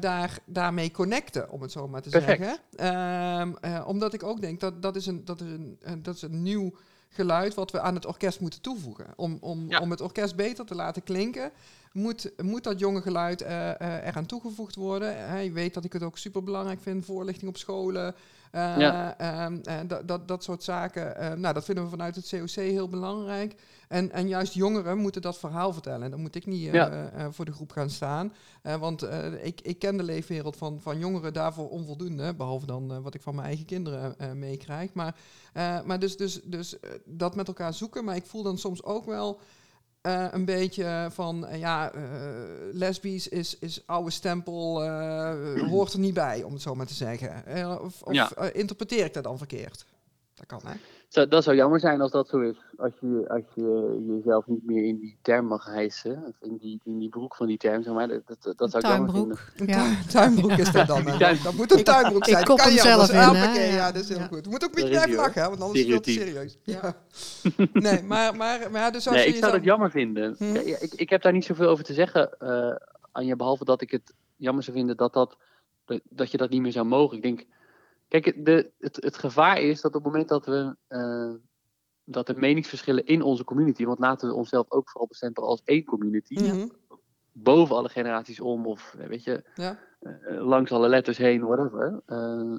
daar, 0.00 0.38
daarmee 0.44 0.90
connecten, 0.90 1.50
om 1.50 1.62
het 1.62 1.72
zo 1.72 1.88
maar 1.88 2.02
te 2.02 2.08
Perfect. 2.10 2.38
zeggen. 2.44 2.58
Ehm, 2.76 3.52
eh, 3.60 3.84
omdat 3.88 4.14
ik 4.14 4.22
ook 4.22 4.40
denk 4.40 4.60
dat 4.60 4.82
dat 4.82 4.96
is 4.96 5.06
een, 5.06 5.24
dat 5.24 5.40
is 5.40 5.46
een, 5.50 5.78
dat 6.02 6.14
is 6.14 6.22
een 6.22 6.42
nieuw 6.42 6.72
geluid 7.08 7.54
wat 7.54 7.70
we 7.70 7.80
aan 7.80 7.94
het 7.94 8.06
orkest 8.06 8.40
moeten 8.40 8.60
toevoegen. 8.60 9.06
Om, 9.16 9.38
om, 9.40 9.70
Ja. 9.70 9.80
om 9.80 9.90
het 9.90 10.00
orkest 10.00 10.36
beter 10.36 10.64
te 10.66 10.74
laten 10.74 11.02
klinken, 11.02 11.50
moet, 11.92 12.32
moet 12.42 12.64
dat 12.64 12.78
jonge 12.78 13.02
geluid 13.02 13.42
eh, 13.42 13.70
eh, 13.80 14.06
eraan 14.06 14.26
toegevoegd 14.26 14.74
worden. 14.74 15.16
Eh, 15.28 15.44
je 15.44 15.52
weet 15.52 15.74
dat 15.74 15.84
ik 15.84 15.92
het 15.92 16.02
ook 16.02 16.18
super 16.18 16.42
belangrijk 16.42 16.80
vind, 16.80 17.04
voorlichting 17.04 17.50
op 17.50 17.56
scholen. 17.56 18.14
eh, 18.50 18.60
Ja. 18.78 19.18
eh, 19.18 19.76
dat, 19.86 20.08
dat, 20.08 20.28
dat 20.28 20.44
soort 20.44 20.62
zaken. 20.62 21.16
eh, 21.16 21.32
nou, 21.32 21.54
dat 21.54 21.64
vinden 21.64 21.84
we 21.84 21.90
vanuit 21.90 22.16
het 22.16 22.28
COC 22.28 22.50
heel 22.50 22.88
belangrijk. 22.88 23.54
En, 23.88 24.12
en 24.12 24.28
juist 24.28 24.52
jongeren 24.52 24.98
moeten 24.98 25.22
dat 25.22 25.38
verhaal 25.38 25.72
vertellen. 25.72 26.02
En 26.02 26.10
dan 26.10 26.20
moet 26.20 26.34
ik 26.34 26.46
niet 26.46 26.66
eh, 26.66 26.72
Ja. 26.72 27.10
eh, 27.10 27.26
voor 27.30 27.44
de 27.44 27.52
groep 27.52 27.70
gaan 27.72 27.90
staan. 27.90 28.32
Eh, 28.62 28.74
want 28.76 29.02
eh, 29.02 29.44
ik, 29.44 29.60
ik 29.60 29.78
ken 29.78 29.96
de 29.96 30.02
leefwereld 30.02 30.56
van, 30.56 30.80
van 30.80 30.98
jongeren 30.98 31.32
daarvoor 31.32 31.68
onvoldoende. 31.68 32.34
Behalve 32.34 32.66
dan 32.66 32.92
eh, 32.92 32.98
wat 32.98 33.14
ik 33.14 33.22
van 33.22 33.34
mijn 33.34 33.46
eigen 33.46 33.66
kinderen 33.66 34.18
eh, 34.18 34.32
meekrijg. 34.32 34.92
Maar, 34.92 35.16
eh, 35.52 35.82
maar 35.82 35.98
dus, 35.98 36.16
dus, 36.16 36.40
dus 36.44 36.80
eh, 36.80 36.90
dat 37.04 37.34
met 37.36 37.48
elkaar 37.48 37.74
zoeken. 37.74 38.04
Maar 38.04 38.16
ik 38.16 38.26
voel 38.26 38.42
dan 38.42 38.58
soms 38.58 38.82
ook 38.84 39.04
wel 39.04 39.40
eh, 40.08 40.26
een 40.30 40.44
beetje 40.44 41.08
van... 41.12 41.46
eh, 41.46 41.58
ja, 41.58 41.92
eh, 41.92 42.02
lesbisch 42.72 43.28
is, 43.28 43.58
is 43.58 43.82
oude 43.86 44.10
stempel, 44.10 44.88
hoort 45.68 45.92
er 45.92 45.98
niet 45.98 46.14
bij, 46.14 46.42
om 46.42 46.52
het 46.52 46.62
zo 46.62 46.74
maar 46.74 46.86
te 46.86 46.94
zeggen. 46.94 47.42
Of 47.82 48.02
of 48.02 48.12
Ja. 48.14 48.30
interpreteer 48.52 49.04
ik 49.04 49.14
dat 49.14 49.24
dan 49.24 49.38
verkeerd? 49.38 49.84
Dat 50.38 50.46
kan, 50.46 50.60
hè? 50.72 50.76
Zou- 51.08 51.28
dat 51.28 51.44
zou 51.44 51.56
jammer 51.56 51.80
zijn 51.80 52.00
als 52.00 52.10
dat 52.10 52.28
zo 52.28 52.40
is. 52.40 52.56
Als 52.76 52.92
je, 53.00 53.24
als 53.28 53.42
je 53.54 54.04
jezelf 54.16 54.46
niet 54.46 54.64
meer 54.66 54.84
in 54.84 54.98
die 54.98 55.18
term 55.22 55.46
mag 55.46 55.64
hijsen. 55.64 56.24
Of 56.26 56.48
in 56.48 56.56
die, 56.56 56.80
in 56.84 56.98
die 56.98 57.08
broek 57.08 57.34
van 57.36 57.46
die 57.46 57.56
term, 57.56 57.82
zeg 57.82 57.94
maar. 57.94 58.08
Dat, 58.08 58.22
dat, 58.40 58.58
dat 58.58 58.70
zou 58.70 58.84
ik 58.84 58.90
jammer 58.90 59.10
vinden. 59.14 59.36
Tuinbroek. 59.36 59.60
Een 59.60 59.66
Ja. 59.66 59.74
tuin- 59.74 60.06
tuinbroek 60.08 60.58
is 60.58 60.72
dat 60.72 60.86
dan. 60.86 61.04
Dat 61.44 61.54
moet 61.54 61.72
een 61.72 61.84
tuinbroek 61.84 62.26
ik 62.26 62.32
zijn. 62.32 62.44
kop 62.44 62.56
kan 62.56 62.66
hem 62.66 62.74
je 62.74 62.80
zelf 62.80 63.10
in, 63.10 63.16
hè? 63.16 63.64
ja. 63.64 63.74
Ja. 63.74 63.92
dat 63.92 64.02
is 64.02 64.08
heel 64.08 64.18
Ja. 64.18 64.26
goed. 64.26 64.44
Je 64.44 64.50
moet 64.50 64.64
ook 64.64 64.68
een 64.68 64.74
beetje 64.74 64.90
blijven 64.90 65.14
lachen, 65.16 65.42
hè, 65.42 65.48
want 65.48 65.60
anders 65.60 65.80
is 65.84 65.94
het 65.94 66.02
te 66.02 66.10
serieus. 66.10 66.58
Ja. 66.62 66.96
nee, 67.72 68.02
maar, 68.02 68.36
maar, 68.36 68.70
maar 68.70 68.92
dus 68.92 69.06
als 69.06 69.16
Nee, 69.16 69.26
je 69.28 69.32
ik 69.34 69.38
zou 69.38 69.52
dat 69.52 69.64
jammer 69.64 69.90
vinden. 69.90 70.34
Hm. 70.38 70.44
Ja, 70.44 70.60
ik, 70.80 70.92
ik 70.94 71.10
heb 71.10 71.22
daar 71.22 71.32
niet 71.32 71.44
zoveel 71.44 71.68
over 71.68 71.84
te 71.84 71.92
zeggen, 71.94 72.38
eh 72.38 72.76
Anja, 73.12 73.36
behalve 73.36 73.64
dat 73.64 73.80
ik 73.82 73.90
het 73.90 74.14
jammer 74.36 74.62
zou 74.62 74.76
vinden 74.76 74.96
dat, 74.96 75.12
dat, 75.12 75.36
dat, 75.84 76.00
dat 76.08 76.30
je 76.30 76.36
dat 76.38 76.50
niet 76.50 76.60
meer 76.62 76.72
zou 76.72 76.86
mogen. 76.86 77.16
Ik 77.16 77.22
denk, 77.22 77.44
kijk, 78.08 78.24
het- 78.24 78.44
de, 78.44 78.70
het, 78.78 78.96
het 78.96 79.16
gevaar 79.18 79.60
is 79.60 79.80
dat 79.80 79.94
op 79.94 80.04
het 80.04 80.12
moment 80.12 80.28
dat 80.28 80.46
we 80.46 80.76
eh, 80.86 81.34
dat 82.04 82.28
er 82.28 82.38
meningsverschillen 82.38 83.04
in 83.06 83.22
onze 83.22 83.44
community, 83.44 83.84
want 83.84 83.98
laten 83.98 84.28
we 84.28 84.34
onszelf 84.34 84.70
ook 84.70 84.90
vooral 84.90 85.08
bestempelen 85.08 85.48
als 85.48 85.62
één 85.64 85.84
community, 85.84 86.34
Mhm. 86.34 86.68
boven 87.32 87.76
alle 87.76 87.88
generaties 87.88 88.40
om, 88.40 88.66
of 88.66 88.94
eh, 88.98 89.06
weet 89.06 89.24
je, 89.24 89.44
Ja. 89.54 89.78
eh, 90.00 90.12
langs 90.46 90.72
alle 90.72 90.88
letters 90.88 91.18
heen, 91.18 91.40
whatever. 91.40 92.00
eh, 92.06 92.54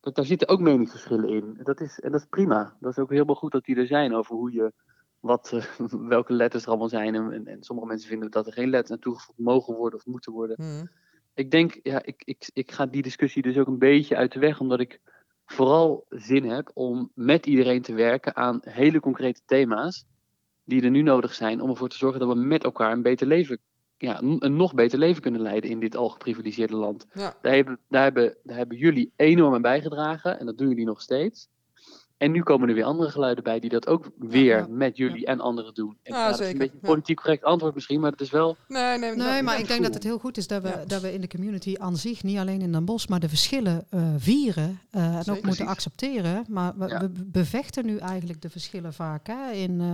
dat, 0.00 0.14
daar 0.14 0.24
zitten 0.24 0.48
ook 0.48 0.60
meningsverschillen 0.60 1.28
in. 1.28 1.58
Dat 1.62 1.80
is, 1.80 2.00
en 2.00 2.12
dat 2.12 2.20
is 2.20 2.26
prima. 2.30 2.76
Dat 2.80 2.90
is 2.90 2.98
ook 2.98 3.10
helemaal 3.10 3.34
goed 3.34 3.52
dat 3.52 3.64
die 3.64 3.76
er 3.76 3.86
zijn 3.86 4.14
over 4.14 4.34
hoe 4.34 4.52
je, 4.52 4.72
wat, 5.20 5.52
welke 6.14 6.32
letters 6.32 6.62
er 6.62 6.68
allemaal 6.68 6.88
zijn. 6.88 7.14
En, 7.14 7.32
en, 7.32 7.46
en 7.46 7.62
sommige 7.62 7.88
mensen 7.88 8.08
vinden 8.08 8.30
dat 8.30 8.46
er 8.46 8.52
geen 8.52 8.70
letters 8.70 8.90
aan 8.90 8.98
toegevoegd 8.98 9.38
mogen 9.38 9.74
worden 9.74 9.98
of 9.98 10.06
moeten 10.06 10.32
worden. 10.32 10.56
Mhm. 10.58 10.86
Ik 11.38 11.50
denk, 11.50 11.80
ja, 11.82 12.02
ik, 12.02 12.22
ik, 12.24 12.50
ik 12.52 12.72
ga 12.72 12.86
die 12.86 13.02
discussie 13.02 13.42
dus 13.42 13.56
ook 13.58 13.66
een 13.66 13.78
beetje 13.78 14.16
uit 14.16 14.32
de 14.32 14.38
weg, 14.38 14.60
omdat 14.60 14.80
ik 14.80 15.00
vooral 15.46 16.06
zin 16.08 16.44
heb 16.44 16.70
om 16.74 17.10
met 17.14 17.46
iedereen 17.46 17.82
te 17.82 17.94
werken 17.94 18.36
aan 18.36 18.60
hele 18.62 19.00
concrete 19.00 19.40
thema's 19.46 20.04
die 20.64 20.82
er 20.82 20.90
nu 20.90 21.02
nodig 21.02 21.34
zijn 21.34 21.60
om 21.60 21.70
ervoor 21.70 21.88
te 21.88 21.96
zorgen 21.96 22.20
dat 22.20 22.28
we 22.28 22.34
met 22.34 22.64
elkaar 22.64 22.92
een 22.92 23.02
beter 23.02 23.26
leven, 23.26 23.58
ja, 23.96 24.22
een 24.22 24.56
nog 24.56 24.74
beter 24.74 24.98
leven 24.98 25.22
kunnen 25.22 25.40
leiden 25.40 25.70
in 25.70 25.80
dit 25.80 25.96
al 25.96 26.08
geprivilegeerde 26.08 26.76
land. 26.76 27.06
Ja. 27.12 27.34
Daar 27.42 27.54
hebben, 27.54 27.78
daar, 27.88 28.02
hebben, 28.02 28.36
daar 28.42 28.56
hebben 28.56 28.78
jullie 28.78 29.12
enorm 29.16 29.54
aan 29.54 29.62
bijgedragen 29.62 30.38
en 30.38 30.46
dat 30.46 30.58
doen 30.58 30.68
jullie 30.68 30.84
nog 30.84 31.00
steeds. 31.00 31.48
En 32.18 32.30
nu 32.32 32.42
komen 32.42 32.68
er 32.68 32.74
weer 32.74 32.84
andere 32.84 33.10
geluiden 33.10 33.44
bij 33.44 33.60
die 33.60 33.70
dat 33.70 33.86
ook 33.86 34.10
weer 34.18 34.56
ja, 34.58 34.66
met 34.68 34.96
jullie 34.96 35.26
en 35.26 35.40
anderen 35.40 35.74
doen. 35.74 35.96
En, 36.02 36.14
Ja, 36.14 36.28
dat 36.30 36.40
is 36.40 36.50
een 36.52 36.58
beetje 36.58 36.74
een 36.74 36.88
politiek 36.88 37.16
correct 37.20 37.44
antwoord 37.44 37.74
misschien, 37.74 38.00
maar 38.00 38.10
het 38.10 38.20
is 38.20 38.30
wel... 38.30 38.56
Nee, 38.68 38.98
nee, 38.98 38.98
Nee, 38.98 39.16
dat- 39.34 39.42
maar 39.42 39.52
dat 39.52 39.58
ik 39.62 39.68
denk 39.68 39.82
dat 39.82 39.94
het 39.94 40.02
heel 40.02 40.18
goed 40.18 40.36
is 40.36 40.46
dat 40.46 40.62
we, 40.62 40.68
Ja. 40.68 40.84
dat 40.86 41.00
we 41.02 41.12
in 41.14 41.20
de 41.20 41.28
community 41.28 41.74
aan 41.78 41.96
zich, 41.96 42.22
niet 42.22 42.38
alleen 42.38 42.60
in 42.60 42.72
Den 42.72 42.84
Bosch, 42.84 43.08
maar 43.08 43.20
de 43.20 43.28
verschillen 43.28 43.86
eh, 43.90 44.00
vieren 44.16 44.80
eh, 44.90 45.02
en 45.02 45.18
ook 45.18 45.26
moeten 45.26 45.40
Precies. 45.40 45.66
accepteren. 45.66 46.44
Maar 46.48 46.72
we, 46.76 46.88
Ja. 46.88 47.00
we 47.00 47.10
bevechten 47.26 47.86
nu 47.86 47.96
eigenlijk 47.96 48.42
de 48.42 48.50
verschillen 48.50 48.92
vaak. 48.92 49.26
Hè, 49.26 49.50
in, 49.52 49.80
eh, 49.80 49.86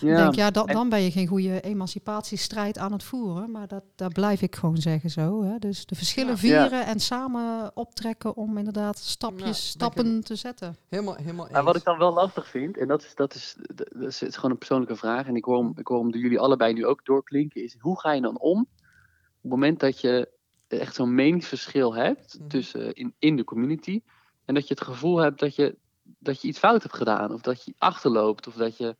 Ja, 0.00 0.16
denk, 0.22 0.34
ja, 0.34 0.50
dan, 0.50 0.66
en- 0.68 0.74
dan 0.74 0.88
ben 0.88 1.00
je 1.02 1.10
geen 1.10 1.26
goede 1.26 1.60
emancipatiestrijd 1.60 2.78
aan 2.78 2.92
het 2.92 3.02
voeren. 3.02 3.50
Maar 3.50 3.66
dat, 3.68 3.82
dat 3.96 4.12
blijf 4.12 4.42
ik 4.42 4.56
gewoon 4.56 4.76
zeggen 4.76 5.10
zo. 5.10 5.44
Hè. 5.44 5.58
Dus 5.58 5.86
de 5.86 5.94
verschillen 5.94 6.32
Ja. 6.32 6.36
vieren 6.38 6.86
en 6.86 7.00
samen 7.00 7.70
optrekken 7.74 8.36
om 8.36 8.58
inderdaad 8.58 8.98
stapjes, 8.98 9.68
stappen 9.68 10.20
te 10.24 10.34
zetten. 10.36 10.76
Helemaal, 10.88 11.14
helemaal 11.14 11.32
Maar 11.34 11.64
wat 11.64 11.76
ik 11.76 11.84
dan 11.84 11.98
wel 11.98 12.12
lastig 12.12 12.48
vind, 12.48 12.76
en 12.76 12.88
dat 12.88 13.02
is, 13.02 13.14
dat 13.14 13.34
is, 13.34 13.56
dat 13.74 14.22
is, 14.22 14.36
gewoon 14.36 14.50
een 14.50 14.58
persoonlijke 14.58 14.96
vraag, 14.96 15.26
en 15.26 15.36
ik 15.36 15.44
hoor, 15.44 15.58
hem, 15.58 15.72
ik 15.76 15.86
hoor 15.86 16.00
hem 16.00 16.10
door 16.10 16.20
jullie 16.20 16.38
allebei 16.38 16.72
nu 16.72 16.86
ook 16.86 17.04
doorklinken, 17.04 17.62
is 17.62 17.76
hoe 17.78 18.00
ga 18.00 18.12
je 18.12 18.20
dan 18.20 18.38
om 18.38 18.60
op 18.60 19.50
het 19.50 19.50
moment 19.50 19.80
dat 19.80 20.00
je 20.00 20.28
echt 20.68 20.94
zo'n 20.94 21.14
meningsverschil 21.14 21.94
hebt 21.94 22.38
Mhm. 22.38 22.48
tussen 22.48 22.94
in, 22.94 23.14
in 23.18 23.36
de 23.36 23.44
community, 23.44 24.02
en 24.44 24.54
dat 24.54 24.68
je 24.68 24.74
het 24.74 24.82
gevoel 24.82 25.16
hebt 25.16 25.40
dat 25.40 25.54
je, 25.54 25.76
dat 26.02 26.42
je 26.42 26.48
iets 26.48 26.58
fout 26.58 26.82
hebt 26.82 26.96
gedaan, 26.96 27.32
of 27.32 27.40
dat 27.40 27.64
je 27.64 27.74
achterloopt, 27.78 28.46
of 28.46 28.54
dat, 28.54 28.76
je, 28.76 28.96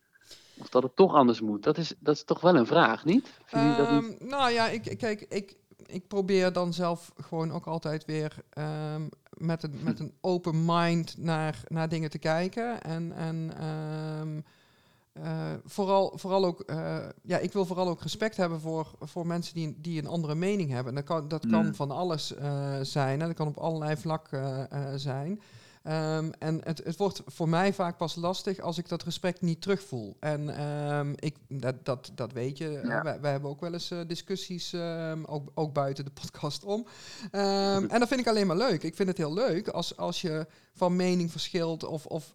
of 0.55 0.69
dat 0.69 0.83
het 0.83 0.97
toch 0.97 1.15
anders 1.15 1.41
moet. 1.41 1.63
Dat 1.63 1.79
is, 1.79 1.95
dat 1.99 2.15
is 2.15 2.25
toch 2.25 2.41
wel 2.41 2.57
een 2.57 2.67
vraag, 2.67 3.03
dat 3.03 3.13
niet? 3.13 3.31
Ehm, 3.51 4.29
nou 4.29 4.51
ja, 4.51 4.69
ik, 4.69 4.99
kijk, 4.99 5.21
ik, 5.21 5.57
ik 5.87 6.09
probeer 6.09 6.53
dan 6.53 6.73
zelf 6.73 7.13
gewoon 7.21 7.53
ook 7.53 7.67
altijd 7.67 8.05
weer 8.05 8.37
ehm, 8.51 9.03
met, 9.37 9.63
een, 9.63 9.81
met 9.83 10.01
een 10.01 10.13
open 10.21 10.65
mind 10.65 11.15
naar, 11.19 11.63
naar 11.69 11.89
dingen 11.89 12.11
te 12.11 12.19
kijken. 12.19 12.83
En, 12.83 13.13
en 13.13 13.53
ehm, 13.59 14.41
eh, 15.15 15.53
vooral, 15.65 16.13
vooral 16.15 16.45
ook, 16.45 16.61
eh, 16.61 16.97
ja, 17.23 17.39
ik 17.39 17.53
wil 17.53 17.67
vooral 17.67 17.89
ook 17.89 18.03
respect 18.03 18.37
hebben 18.37 18.61
voor, 18.61 18.91
voor 19.01 19.27
mensen 19.27 19.55
die, 19.55 19.75
die 19.81 19.99
een 19.99 20.07
andere 20.07 20.35
mening 20.35 20.71
hebben. 20.71 20.89
En 20.89 20.95
dat 20.95 21.05
kan, 21.05 21.29
dat 21.29 21.47
kan 21.47 21.67
Mm. 21.67 21.75
van 21.75 21.91
alles 21.91 22.35
eh, 22.35 22.79
zijn. 22.83 23.21
En 23.21 23.27
dat 23.27 23.37
kan 23.37 23.47
op 23.47 23.57
allerlei 23.57 23.97
vlakken 23.97 24.69
zijn. 25.01 25.41
Ehm, 25.85 26.31
en 26.39 26.61
het, 26.65 26.85
het 26.85 26.97
wordt 26.97 27.23
voor 27.27 27.49
mij 27.49 27.73
vaak 27.73 27.97
pas 27.97 28.15
lastig 28.15 28.61
als 28.61 28.79
ik 28.79 28.89
dat 28.89 29.03
respect 29.03 29.41
niet 29.41 29.61
terugvoel. 29.61 30.17
En 30.21 30.57
ehm, 30.57 31.13
ik, 31.17 31.37
dat, 31.49 31.85
dat, 31.85 32.11
dat 32.15 32.33
weet 32.33 32.59
je. 32.59 32.81
Ja. 32.85 33.03
Wij, 33.03 33.21
wij 33.21 33.31
hebben 33.31 33.51
ook 33.51 33.61
wel 33.61 33.73
eens 33.73 33.91
eh, 33.91 33.99
discussies, 34.07 34.73
ehm, 34.73 35.23
ook, 35.27 35.51
ook 35.55 35.73
buiten 35.73 36.05
de 36.05 36.11
podcast 36.11 36.65
om. 36.65 36.87
En 37.31 37.99
dat 37.99 38.09
vind 38.09 38.21
ik 38.21 38.27
alleen 38.29 38.47
maar 38.47 38.57
leuk. 38.57 38.83
Ik 38.83 38.95
vind 38.95 39.09
het 39.09 39.19
heel 39.19 39.35
leuk 39.35 39.69
als, 39.69 39.97
als 39.97 40.21
je 40.21 40.47
van 40.75 40.97
mening 40.97 41.31
verschilt. 41.31 41.85
Of, 41.85 42.07
of, 42.07 42.33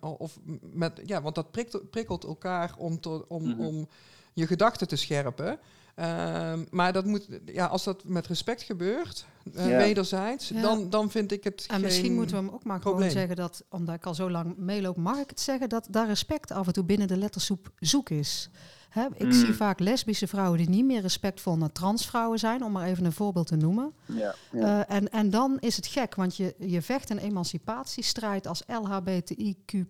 of 0.00 0.38
met, 0.60 1.00
ja, 1.06 1.22
want 1.22 1.34
dat 1.34 1.50
prikkelt, 1.50 1.90
prikkelt 1.90 2.24
elkaar 2.24 2.74
om, 2.78 3.00
te, 3.00 3.28
om, 3.28 3.42
Mhm. 3.48 3.60
om 3.60 3.88
je 4.32 4.46
gedachten 4.46 4.88
te 4.88 4.96
scherpen. 4.96 5.58
Ehm, 5.94 6.64
maar 6.70 6.92
dat 6.92 7.04
moet, 7.04 7.28
ja, 7.44 7.66
als 7.66 7.84
dat 7.84 8.04
met 8.04 8.26
respect 8.26 8.62
gebeurt, 8.62 9.26
eh, 9.54 9.68
Ja. 9.68 9.76
wederzijds, 9.76 10.48
Ja. 10.48 10.60
dan, 10.60 10.90
dan 10.90 11.10
vind 11.10 11.32
ik 11.32 11.44
het. 11.44 11.64
En 11.68 11.80
misschien 11.80 12.14
moeten 12.14 12.36
we 12.36 12.42
hem 12.42 12.54
ook 12.54 12.64
maar 12.64 12.78
probleem. 12.78 13.08
gewoon 13.10 13.18
zeggen 13.18 13.36
dat, 13.36 13.64
omdat 13.70 13.94
ik 13.94 14.06
al 14.06 14.14
zo 14.14 14.30
lang 14.30 14.56
meeloop, 14.56 14.96
mag 14.96 15.18
ik 15.18 15.30
het 15.30 15.40
zeggen 15.40 15.68
dat 15.68 15.86
daar 15.90 16.06
respect 16.06 16.50
af 16.50 16.66
en 16.66 16.72
toe 16.72 16.84
binnen 16.84 17.08
de 17.08 17.16
lettersoep 17.16 17.70
zoek 17.78 18.10
is. 18.10 18.50
Hè, 18.90 19.06
ik 19.14 19.24
Mm. 19.26 19.32
zie 19.32 19.54
vaak 19.54 19.78
lesbische 19.80 20.26
vrouwen 20.26 20.58
die 20.58 20.68
niet 20.68 20.84
meer 20.84 21.00
respectvol 21.00 21.56
naar 21.56 21.72
transvrouwen 21.72 22.38
zijn, 22.38 22.64
om 22.64 22.72
maar 22.72 22.86
even 22.86 23.04
een 23.04 23.12
voorbeeld 23.12 23.46
te 23.46 23.56
noemen. 23.56 23.92
Ja, 24.06 24.34
ja. 24.52 24.86
Eh, 24.86 24.96
en, 24.96 25.10
en 25.10 25.30
dan 25.30 25.56
is 25.58 25.76
het 25.76 25.86
gek, 25.86 26.14
want 26.14 26.36
je, 26.36 26.54
je 26.58 26.82
vecht 26.82 27.10
een 27.10 27.18
emancipatiestrijd 27.18 28.46
als 28.46 28.62
LHBTIQ, 28.66 29.86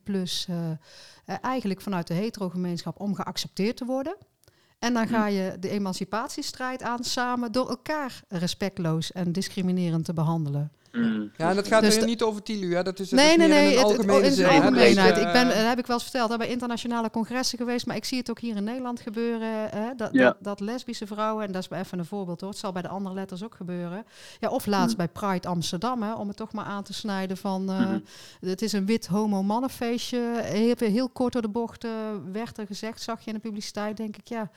eh, 0.46 0.70
eigenlijk 1.40 1.80
vanuit 1.80 2.06
de 2.06 2.14
hetero-gemeenschap 2.14 3.00
om 3.00 3.14
geaccepteerd 3.14 3.76
te 3.76 3.84
worden. 3.84 4.16
En 4.80 4.94
dan 4.94 5.08
ga 5.08 5.26
je 5.26 5.56
de 5.58 5.68
emancipatiestrijd 5.68 6.82
aan 6.82 7.04
samen 7.04 7.52
door 7.52 7.68
elkaar 7.68 8.22
respectloos 8.28 9.12
en 9.12 9.32
discriminerend 9.32 10.04
te 10.04 10.12
behandelen. 10.12 10.72
Mm. 10.92 11.30
Ja, 11.36 11.48
en 11.50 11.56
dat 11.56 11.66
gaat 11.66 11.82
Dus 11.82 11.96
er 11.96 12.04
niet 12.06 12.22
over 12.22 12.42
Tilu, 12.42 12.74
hè? 12.74 12.82
Dat 12.82 12.98
is, 12.98 13.10
het 13.10 13.20
Nee, 13.20 13.30
is 13.30 13.36
nee, 13.36 13.48
meer 13.48 13.56
nee. 13.58 13.72
in 13.72 13.78
Het, 13.78 13.96
het- 14.06 14.24
in 14.24 14.32
zijn 14.32 14.50
hè? 14.50 14.56
algemeenheid. 14.56 15.14
Dus, 15.14 15.24
ik 15.24 15.32
ben, 15.32 15.48
eh, 15.50 15.56
dat 15.56 15.66
heb 15.68 15.78
ik 15.78 15.86
wel 15.86 15.96
eens 15.96 16.04
verteld, 16.04 16.30
hè, 16.30 16.36
bij 16.36 16.48
internationale 16.48 17.10
congressen 17.10 17.58
geweest, 17.58 17.86
maar 17.86 17.96
ik 17.96 18.04
zie 18.04 18.18
het 18.18 18.30
ook 18.30 18.38
hier 18.40 18.56
in 18.56 18.64
Nederland 18.64 19.00
gebeuren. 19.00 19.48
Hè, 19.70 19.94
dat, 19.96 20.08
Ja. 20.12 20.24
dat, 20.24 20.36
dat 20.40 20.60
lesbische 20.60 21.06
vrouwen, 21.06 21.44
en 21.46 21.52
dat 21.52 21.62
is 21.62 21.68
bij 21.68 21.80
even 21.80 21.98
een 21.98 22.04
voorbeeld 22.04 22.40
hoor, 22.40 22.50
het 22.50 22.58
zal 22.58 22.72
bij 22.72 22.82
de 22.82 22.88
andere 22.88 23.14
letters 23.14 23.44
ook 23.44 23.54
gebeuren. 23.54 24.04
Ja, 24.40 24.48
of 24.48 24.66
laatst 24.66 24.90
Mm. 24.90 24.96
bij 24.96 25.08
Pride 25.08 25.48
Amsterdam, 25.48 26.02
hè, 26.02 26.14
om 26.14 26.28
het 26.28 26.36
toch 26.36 26.52
maar 26.52 26.64
aan 26.64 26.82
te 26.82 26.92
snijden 26.92 27.36
van, 27.36 27.70
eh, 27.70 27.78
Mhm. 27.78 27.98
het 28.40 28.62
is 28.62 28.72
een 28.72 28.86
wit 28.86 29.06
homo-mannenfeestje. 29.06 30.40
Heel, 30.42 30.74
heel 30.78 31.08
kort 31.08 31.32
door 31.32 31.42
de 31.42 31.48
bocht 31.48 31.84
eh, 31.84 31.90
werd 32.32 32.58
er 32.58 32.66
gezegd, 32.66 33.02
zag 33.02 33.20
je 33.20 33.26
in 33.26 33.34
de 33.34 33.40
publiciteit, 33.40 33.96
denk 33.96 34.16
ik, 34.16 34.28
ja, 34.28 34.50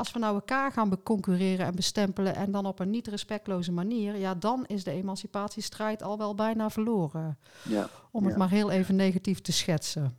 als 0.00 0.12
we 0.12 0.18
nou 0.18 0.34
elkaar 0.34 0.72
gaan 0.72 0.88
beconcurreren 0.88 1.66
en 1.66 1.74
bestempelen 1.74 2.34
en 2.34 2.50
dan 2.50 2.66
op 2.66 2.78
een 2.78 2.90
niet 2.90 3.06
respectloze 3.06 3.72
manier, 3.72 4.16
ja, 4.16 4.34
dan 4.34 4.64
is 4.66 4.84
de 4.84 4.90
emancipatiestrijd 4.90 6.02
al 6.02 6.18
wel 6.18 6.34
bijna 6.34 6.70
verloren. 6.70 7.38
Ja. 7.62 7.88
Om 8.10 8.22
het 8.22 8.32
Ja. 8.32 8.38
maar 8.38 8.50
heel 8.50 8.70
even 8.70 8.96
negatief 8.96 9.40
te 9.40 9.52
schetsen. 9.52 10.18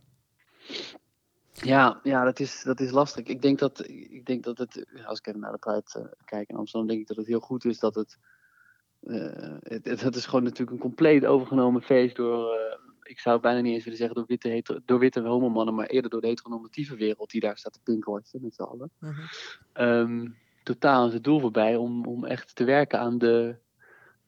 Ja, 1.52 2.00
ja 2.02 2.24
dat, 2.24 2.40
is, 2.40 2.62
dat 2.62 2.80
is 2.80 2.90
lastig. 2.90 3.26
Ik 3.26 3.42
denk 3.42 3.58
dat, 3.58 3.88
ik 3.88 4.26
denk 4.26 4.44
dat 4.44 4.58
het, 4.58 4.86
als 5.04 5.18
ik 5.18 5.26
even 5.26 5.40
naar 5.40 5.52
de 5.52 5.58
Pride 5.58 5.82
eh, 5.92 6.04
kijk 6.24 6.48
in 6.48 6.56
Amsterdam, 6.56 6.88
denk 6.88 7.00
ik 7.00 7.06
dat 7.06 7.16
het 7.16 7.26
heel 7.26 7.40
goed 7.40 7.64
is 7.64 7.78
dat 7.78 7.94
het, 7.94 8.18
het, 9.62 9.84
het, 9.84 10.00
het 10.00 10.16
is 10.16 10.26
gewoon 10.26 10.44
natuurlijk 10.44 10.70
een 10.70 10.78
compleet 10.78 11.26
overgenomen 11.26 11.82
feest 11.82 12.16
door, 12.16 12.54
eh, 12.54 12.78
ik 13.12 13.18
zou 13.18 13.40
bijna 13.40 13.60
niet 13.60 13.74
eens 13.74 13.84
willen 13.84 13.98
zeggen 13.98 14.16
door 14.16 14.26
witte, 14.26 14.48
hetero, 14.48 14.78
door 14.84 14.98
witte 14.98 15.20
homomannen, 15.20 15.74
maar 15.74 15.86
eerder 15.86 16.10
door 16.10 16.20
de 16.20 16.26
heteronormatieve 16.26 16.96
wereld 16.96 17.30
die 17.30 17.40
daar 17.40 17.58
staat 17.58 17.72
te 17.72 17.80
pinkwatchen 17.82 18.42
met 18.42 18.54
z'n 18.54 18.62
allen. 18.62 18.90
mhm. 18.98 19.20
Ehm, 19.72 20.28
totaal 20.62 21.06
is 21.06 21.12
het 21.12 21.24
doel 21.24 21.40
voorbij 21.40 21.76
om, 21.76 22.06
om 22.06 22.24
echt 22.24 22.54
te 22.54 22.64
werken 22.64 22.98
aan 22.98 23.18
de, 23.18 23.56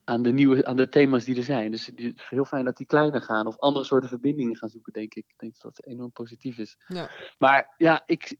aan 0.04 0.22
de 0.22 0.32
nieuwe 0.32 0.64
aan 0.64 0.76
de 0.76 0.88
thema's 0.88 1.24
die 1.24 1.36
er 1.36 1.42
zijn. 1.42 1.70
Dus 1.70 1.86
het 1.86 2.00
is 2.00 2.12
heel 2.28 2.44
fijn 2.44 2.64
dat 2.64 2.76
die 2.76 2.86
kleiner 2.86 3.22
gaan 3.22 3.46
of 3.46 3.58
andere 3.58 3.84
soorten 3.84 4.08
verbindingen 4.08 4.56
gaan 4.56 4.68
zoeken, 4.68 4.92
denk 4.92 5.14
ik. 5.14 5.24
Ik 5.28 5.38
denk 5.38 5.52
dat 5.52 5.74
dat 5.74 5.86
enorm 5.86 6.12
positief 6.12 6.58
is. 6.58 6.76
Ja. 6.86 7.10
Maar 7.38 7.74
ja, 7.76 8.02
ik, 8.06 8.36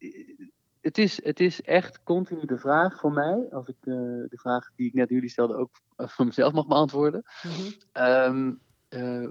het, 0.81 0.99
is, 0.99 1.25
het 1.25 1.41
is 1.41 1.63
echt 1.63 2.03
continu 2.03 2.47
de 2.47 2.59
vraag 2.59 2.99
voor 2.99 3.13
mij, 3.13 3.47
als 3.51 3.69
ik 3.69 3.77
eh, 3.81 3.95
de 4.29 4.39
vraag 4.41 4.71
die 4.77 4.87
ik 4.87 4.95
net 4.95 5.09
jullie 5.09 5.31
stelde 5.31 5.55
ook 5.55 5.81
voor 6.13 6.25
mezelf 6.25 6.53
mag 6.53 6.67
beantwoorden. 6.67 7.23
Mhm. 7.43 7.71
Ehm, 7.93 8.53
eh, 8.89 9.29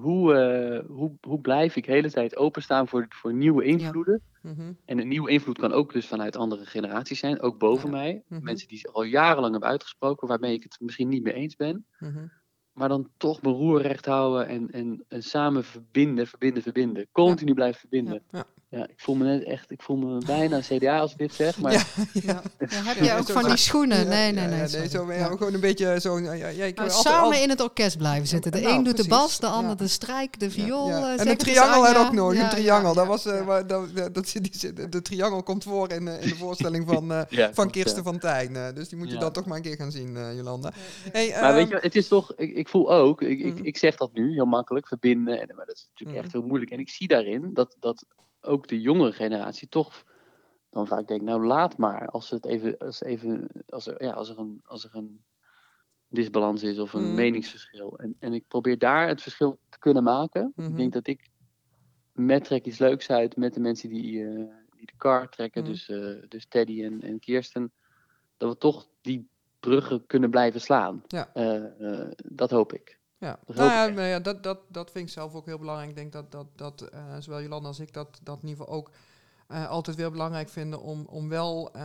hoe, 0.00 0.34
eh, 0.34 0.86
hoe, 0.88 1.12
hoe 1.20 1.40
blijf 1.40 1.76
ik 1.76 1.86
de 1.86 1.92
hele 1.92 2.10
tijd 2.10 2.36
openstaan 2.36 2.88
voor, 2.88 3.06
voor 3.08 3.34
nieuwe 3.34 3.64
invloeden? 3.64 4.22
Mhm. 4.42 4.72
En 4.84 4.98
een 4.98 5.08
nieuwe 5.08 5.30
invloed 5.30 5.58
kan 5.58 5.72
ook 5.72 5.92
dus 5.92 6.06
vanuit 6.06 6.36
andere 6.36 6.64
generaties 6.66 7.18
zijn, 7.18 7.40
ook 7.40 7.58
boven 7.58 7.90
Ja. 7.90 7.96
mij. 7.96 8.22
Mhm. 8.28 8.44
Mensen 8.44 8.68
die 8.68 8.78
zich 8.78 8.92
al 8.92 9.02
jarenlang 9.02 9.52
hebben 9.52 9.70
uitgesproken, 9.70 10.28
waarmee 10.28 10.52
ik 10.54 10.62
het 10.62 10.76
misschien 10.80 11.08
niet 11.08 11.22
mee 11.22 11.32
eens 11.34 11.56
ben. 11.56 11.86
Mhm. 11.98 12.26
Maar 12.72 12.88
dan 12.88 13.10
toch 13.16 13.42
mijn 13.42 13.54
roer 13.54 13.82
recht 13.82 14.06
houden 14.06 14.46
en, 14.48 14.70
en, 14.70 15.04
en 15.08 15.22
samen 15.22 15.64
verbinden, 15.64 16.26
verbinden, 16.26 16.62
verbinden. 16.62 17.08
Continu 17.12 17.54
blijven 17.54 17.80
verbinden. 17.80 18.22
Ja. 18.68 18.86
Ik 18.88 18.94
voel 19.00 19.14
me 19.14 19.24
net 19.24 19.44
echt, 19.44 19.70
ik 19.70 19.82
voel 19.82 19.96
me 19.96 20.22
bijna 20.26 20.56
een 20.56 20.62
CDA 20.78 20.98
als 20.98 21.12
ik 21.12 21.18
dit 21.18 21.34
zeg. 21.34 21.58
Maar 21.60 21.72
Ja. 21.72 21.82
Ja. 22.12 22.22
Ja, 22.58 22.66
heb 22.82 22.96
Ja, 22.96 23.04
je 23.14 23.20
ook 23.20 23.28
van 23.28 23.44
die 23.44 23.56
schoenen? 23.56 24.08
Nee, 24.08 24.32
nee, 24.32 24.46
nee. 24.46 24.68
sorry. 24.68 24.88
zo 24.88 25.06
ben 25.06 25.14
je 25.16 25.20
Ja. 25.20 25.26
gewoon 25.28 25.54
een 25.54 25.60
beetje 25.60 26.00
zo. 26.00 26.20
Ja, 26.20 26.32
ja, 26.32 26.46
ik 26.46 26.76
Nou, 26.76 26.88
altijd 26.90 26.92
samen 27.14 27.36
al- 27.36 27.42
in 27.42 27.48
het 27.48 27.60
orkest 27.60 27.96
blijven 27.98 28.28
zitten. 28.28 28.52
De 28.52 28.60
Nou, 28.60 28.74
een 28.76 28.84
doet 28.84 28.96
de 28.96 29.08
bas, 29.08 29.38
de 29.38 29.46
ander 29.46 29.70
Ja. 29.70 29.76
de 29.76 29.88
strijk, 29.88 30.38
de 30.40 30.50
viool. 30.50 30.88
Ja. 30.88 31.14
eh, 31.14 31.20
En 31.20 31.28
een 31.28 31.36
triangel 31.36 31.84
had 31.86 31.96
ook 32.06 32.12
nog. 32.12 32.32
Ja, 32.32 32.38
een 32.38 32.44
ja, 32.44 32.48
triangel. 32.50 32.94
dat 32.94 33.06
was, 33.06 33.26
eh, 33.26 33.46
dat, 33.66 34.14
dat, 34.14 34.32
die, 34.32 34.50
zit- 34.58 34.92
de 34.92 35.02
triangel 35.02 35.42
komt 35.42 35.64
voor 35.64 35.90
in, 35.92 36.08
eh, 36.08 36.22
in 36.22 36.28
de 36.28 36.34
voorstelling 36.36 36.88
van, 36.88 37.12
eh, 37.12 37.22
ja, 37.28 37.50
van 37.54 37.70
Kirsten 37.70 38.02
ja. 38.04 38.10
van 38.10 38.18
Tijn. 38.18 38.56
eh, 38.56 38.66
dus 38.74 38.88
die 38.88 38.98
moet 38.98 39.08
je 39.08 39.14
Ja. 39.14 39.20
dan 39.20 39.32
toch 39.32 39.46
maar 39.46 39.56
een 39.56 39.62
keer 39.62 39.76
gaan 39.76 39.92
zien, 39.92 40.16
eh, 40.16 40.36
Jolanda. 40.36 40.72
Hey, 41.12 41.28
Maar 41.28 41.42
ehm, 41.42 41.54
weet 41.54 41.68
je, 41.68 41.78
het 41.80 41.96
is 41.96 42.08
toch, 42.08 42.32
ik, 42.36 42.54
ik 42.56 42.68
voel 42.68 42.92
ook, 42.92 43.22
ik, 43.22 43.38
ik, 43.40 43.58
Mm. 43.58 43.64
ik 43.64 43.76
zeg 43.76 43.96
dat 43.96 44.10
nu 44.12 44.32
heel 44.32 44.44
makkelijk, 44.46 44.86
verbinden, 44.88 45.40
en, 45.40 45.54
maar 45.56 45.66
dat 45.66 45.74
is 45.76 45.86
natuurlijk 45.90 46.18
Mm. 46.18 46.24
echt 46.24 46.32
heel 46.32 46.42
moeilijk. 46.46 46.70
En 46.70 46.78
ik 46.78 46.88
zie 46.90 47.08
daarin 47.08 47.50
dat, 47.54 47.76
dat 47.80 48.04
ook 48.44 48.68
de 48.68 48.80
jongere 48.80 49.12
generatie 49.12 49.68
toch 49.68 50.04
dan 50.70 50.86
vaak 50.86 51.08
denkt, 51.08 51.24
nou 51.24 51.46
laat 51.46 51.76
maar, 51.76 52.08
als 52.08 52.30
het 52.30 52.46
even, 52.46 52.78
als 52.78 53.02
even, 53.02 53.48
als 53.66 53.86
er, 53.86 54.04
ja, 54.04 54.12
als 54.12 54.28
er 54.28 54.38
een, 54.38 54.60
als 54.64 54.84
er 54.84 54.90
een 54.92 55.24
disbalans 56.08 56.62
is 56.62 56.78
of 56.78 56.92
een 56.92 57.08
Mm. 57.08 57.14
meningsverschil. 57.14 57.98
En, 57.98 58.16
en 58.18 58.32
ik 58.32 58.48
probeer 58.48 58.78
daar 58.78 59.08
het 59.08 59.22
verschil 59.22 59.58
te 59.68 59.78
kunnen 59.78 60.02
maken. 60.02 60.52
Mhm. 60.56 60.68
Ik 60.68 60.76
denk 60.76 60.92
dat 60.92 61.06
ik 61.06 61.28
met 62.12 62.44
Trek 62.44 62.66
iets 62.66 62.78
leuks 62.78 63.10
uit, 63.10 63.36
met 63.36 63.54
de 63.54 63.60
mensen 63.60 63.88
die, 63.88 64.24
eh, 64.24 64.44
die 64.76 64.86
de 64.86 64.96
car 64.96 65.28
trekken, 65.28 65.62
Mm. 65.62 65.68
dus, 65.68 65.88
eh, 65.88 66.28
dus 66.28 66.46
Teddy 66.48 66.84
en, 66.84 67.02
en 67.02 67.18
Kirsten, 67.18 67.72
dat 68.36 68.52
we 68.52 68.58
toch 68.58 68.88
die 69.00 69.28
bruggen 69.60 70.06
kunnen 70.06 70.30
blijven 70.30 70.60
slaan. 70.60 71.02
Ja. 71.06 71.34
Eh, 71.34 72.10
dat 72.16 72.50
hoop 72.50 72.72
ik. 72.72 72.98
Ja, 73.18 73.38
Dat 73.46 73.56
nou 73.56 73.70
ja, 73.70 73.86
nou 73.86 74.06
ja, 74.08 74.20
dat, 74.20 74.42
dat, 74.42 74.58
dat 74.68 74.90
vind 74.90 75.06
ik 75.06 75.12
zelf 75.12 75.34
ook 75.34 75.46
heel 75.46 75.58
belangrijk. 75.58 75.90
Ik 75.90 75.96
denk 75.96 76.12
dat, 76.12 76.32
dat, 76.32 76.46
dat 76.56 76.80
eh, 76.82 77.00
zowel 77.18 77.42
Jolanda 77.42 77.68
als 77.68 77.80
ik 77.80 77.92
dat, 77.92 78.20
dat 78.22 78.42
in 78.42 78.48
ieder 78.48 78.64
geval 78.64 78.78
ook 78.78 78.90
eh, 79.48 79.68
altijd 79.68 79.96
weer 79.96 80.10
belangrijk 80.10 80.48
vinden 80.48 80.80
om, 80.80 81.04
om 81.10 81.28
wel 81.28 81.72
eh, 81.72 81.84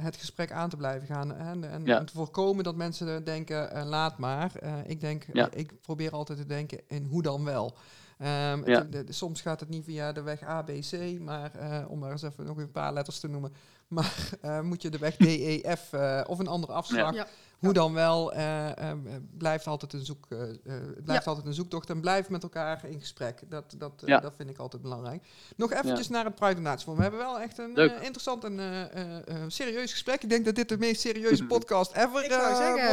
het 0.00 0.16
gesprek 0.16 0.52
aan 0.52 0.68
te 0.68 0.76
blijven 0.76 1.06
gaan. 1.06 1.28
Hè, 1.34 1.50
en, 1.50 1.70
en 1.70 1.84
Ja. 1.84 2.04
te 2.04 2.12
voorkomen 2.12 2.64
dat 2.64 2.76
mensen 2.76 3.24
denken, 3.24 3.84
laat 3.86 4.18
maar. 4.18 4.52
Ik 4.86 5.00
denk, 5.00 5.24
Ja. 5.32 5.48
ik 5.50 5.80
probeer 5.80 6.10
altijd 6.10 6.38
te 6.38 6.46
denken 6.46 6.80
in 6.88 7.04
hoe 7.04 7.22
dan 7.22 7.44
wel. 7.44 7.76
Ehm, 8.18 8.70
Ja. 8.70 8.78
het- 8.78 8.92
de- 8.92 9.04
de- 9.04 9.12
soms 9.12 9.40
gaat 9.40 9.60
het 9.60 9.68
niet 9.68 9.84
via 9.84 10.12
de 10.12 10.22
weg 10.22 10.42
A, 10.42 10.62
B, 10.62 10.70
C, 10.90 11.18
maar 11.20 11.52
om 11.88 11.98
maar 11.98 12.10
eens 12.10 12.22
even 12.22 12.44
nog 12.44 12.56
een 12.56 12.70
paar 12.70 12.92
letters 12.92 13.20
te 13.20 13.28
noemen. 13.28 13.52
Maar 13.96 14.30
eh, 14.40 14.60
moet 14.60 14.82
je 14.82 14.88
de 14.90 14.98
weg 14.98 15.16
D, 15.22 15.24
E, 15.26 15.60
F 15.76 15.92
eh, 15.92 16.20
of 16.26 16.38
een 16.38 16.46
andere 16.46 16.72
afslag 16.72 17.14
Ja. 17.14 17.26
hoe 17.58 17.72
dan 17.72 17.94
wel, 17.94 18.32
eh, 18.32 18.68
eh, 18.70 18.90
eh, 18.90 18.96
blijft 19.38 19.66
altijd 19.66 19.92
een 19.92 20.04
zoek, 20.04 20.26
het 20.64 21.04
blijft 21.04 21.26
altijd 21.26 21.46
een 21.46 21.54
zoektocht 21.54 21.90
en 21.90 22.00
blijf 22.00 22.28
met 22.28 22.42
elkaar 22.42 22.84
in 22.88 23.00
gesprek. 23.00 23.40
Dat, 23.48 23.74
dat, 23.78 23.92
eh, 24.02 24.08
Ja. 24.08 24.20
dat 24.20 24.32
vind 24.36 24.50
ik 24.50 24.58
altijd 24.58 24.82
belangrijk. 24.82 25.22
Nog 25.56 25.72
eventjes 25.72 26.08
naar 26.08 26.24
het 26.24 26.34
Pride 26.34 26.54
Donatiefonds. 26.54 26.96
We 26.98 27.02
hebben 27.08 27.20
wel 27.26 27.40
echt 27.40 27.58
een 27.58 27.76
interessant 28.02 28.44
en 28.44 28.58
eh, 28.60 28.80
eh, 28.82 29.16
eh, 29.16 29.36
serieus 29.48 29.90
gesprek. 29.92 30.22
Ik 30.22 30.28
denk 30.30 30.44
dat 30.44 30.54
dit 30.54 30.68
de 30.68 30.78
meest 30.78 31.00
serieuze 31.00 31.44
podcast 31.54 31.92
ever 31.92 32.10
wordt. 32.10 32.26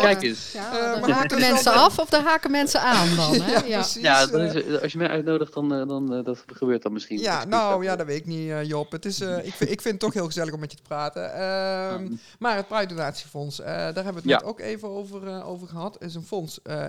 Kijk 0.02 0.22
eens. 0.22 0.54
Eh, 0.54 0.62
maar 1.02 1.10
haken 1.10 1.38
is 1.38 1.50
mensen 1.50 1.74
af 1.74 2.00
of 2.00 2.10
daar 2.10 2.24
haken 2.24 2.52
mensen 2.52 2.82
aan 2.82 3.16
dan? 3.16 3.42
Hè? 3.42 3.52
ja, 3.54 3.66
Ja, 3.68 3.76
precies. 3.80 4.02
Ja, 4.02 4.26
dat 4.26 4.40
eh, 4.42 4.56
is, 4.56 4.82
als 4.82 4.92
je 4.92 4.98
mij 4.98 5.08
uitnodigt, 5.10 5.54
dan, 5.54 5.70
dan 5.70 6.24
dat 6.24 6.44
gebeurt 6.54 6.82
dan 6.82 6.94
misschien. 6.94 7.20
ja, 7.20 7.46
nou 7.46 7.84
ja, 7.84 7.96
dat 7.96 8.06
weet 8.06 8.18
ik 8.20 8.26
niet, 8.26 8.68
Job. 8.68 8.92
Het 8.92 9.06
is, 9.06 9.20
eh, 9.22 9.46
ik, 9.46 9.54
vind, 9.54 9.70
ik 9.72 9.82
vind 9.82 9.94
het 9.94 10.00
toch 10.00 10.14
heel 10.14 10.26
gezellig 10.26 10.54
om 10.54 10.60
met 10.60 10.72
je 10.72 10.78
te 10.78 10.84
praten. 10.90 11.34
Ehm. 11.34 12.14
Maar 12.40 12.56
het 12.56 12.68
Pride 12.68 12.86
Donatiefonds, 12.96 13.60
eh, 13.60 13.66
daar 13.68 13.94
hebben 13.94 14.14
we 14.14 14.20
het 14.20 14.24
Ja. 14.30 14.36
net 14.38 14.44
ook 14.46 14.60
even 14.60 14.88
over, 14.90 15.28
eh, 15.28 15.50
over 15.50 15.68
gehad. 15.68 16.04
is 16.04 16.16
een 16.16 16.24
fonds 16.24 16.62
eh, 16.62 16.86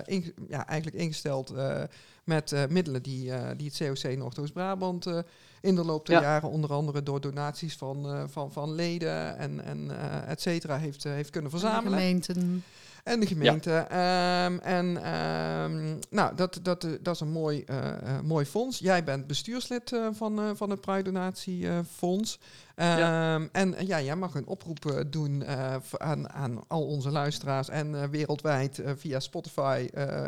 ja, 0.47 0.67
eigenlijk 0.67 0.97
ingesteld 0.97 1.49
eh, 1.51 1.81
met 2.23 2.51
eh, 2.51 2.61
middelen 2.69 3.03
die, 3.03 3.31
eh, 3.31 3.49
die 3.57 3.71
het 3.77 4.01
COC 4.01 4.17
Noordoost-Brabant 4.17 5.05
eh, 5.05 5.17
in 5.61 5.75
de 5.75 5.83
loop 5.85 6.05
der 6.05 6.15
Ja. 6.15 6.21
jaren, 6.21 6.49
onder 6.49 6.73
andere 6.73 7.03
door 7.03 7.21
donaties 7.21 7.75
van, 7.75 8.05
eh, 8.05 8.23
van, 8.27 8.51
van 8.51 8.71
leden 8.75 9.37
en, 9.37 9.63
en 9.65 9.91
eh, 9.99 10.29
et 10.29 10.41
cetera, 10.41 10.77
heeft, 10.77 11.03
heeft 11.03 11.29
kunnen 11.29 11.51
verzamelen. 11.51 11.99
gemeenten. 11.99 12.63
En 13.03 13.19
de 13.19 13.25
gemeente. 13.27 13.71
Ehm, 13.71 14.57
en 14.57 15.03
ehm, 15.03 15.97
nou, 16.09 16.35
dat, 16.35 16.59
dat, 16.61 16.83
eh, 16.83 16.91
dat 17.01 17.13
is 17.15 17.19
een 17.21 17.31
mooi, 17.31 17.63
eh, 17.63 17.87
eh, 17.87 18.21
mooi 18.23 18.45
fonds. 18.45 18.79
Jij 18.79 19.03
bent 19.03 19.27
bestuurslid 19.27 19.99
van, 20.11 20.57
van 20.57 20.69
het 20.69 20.81
Pride 20.81 21.03
Donatiefonds. 21.11 22.39
Ehm, 22.75 23.47
En 23.51 23.75
ja, 23.85 24.01
jij 24.01 24.15
mag 24.15 24.35
een 24.35 24.47
oproep 24.47 25.03
doen 25.09 25.43
aan, 25.97 26.29
aan 26.33 26.59
al 26.67 26.85
onze 26.85 27.09
luisteraars 27.11 27.69
en 27.69 28.09
wereldwijd 28.09 28.81
via 28.97 29.19
Spotify, 29.19 29.87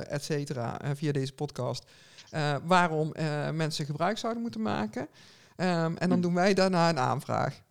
et 0.09 0.23
cetera, 0.23 0.79
via 0.95 1.11
deze 1.11 1.33
podcast. 1.33 1.85
waarom 2.63 3.13
mensen 3.53 3.85
gebruik 3.85 4.17
zouden 4.17 4.41
moeten 4.41 4.61
maken. 4.61 5.07
En 5.55 5.95
dan 5.99 6.11
Hm. 6.11 6.21
doen 6.21 6.33
wij 6.33 6.53
daarna 6.53 6.89
een 6.89 6.99
aanvraag. 6.99 7.61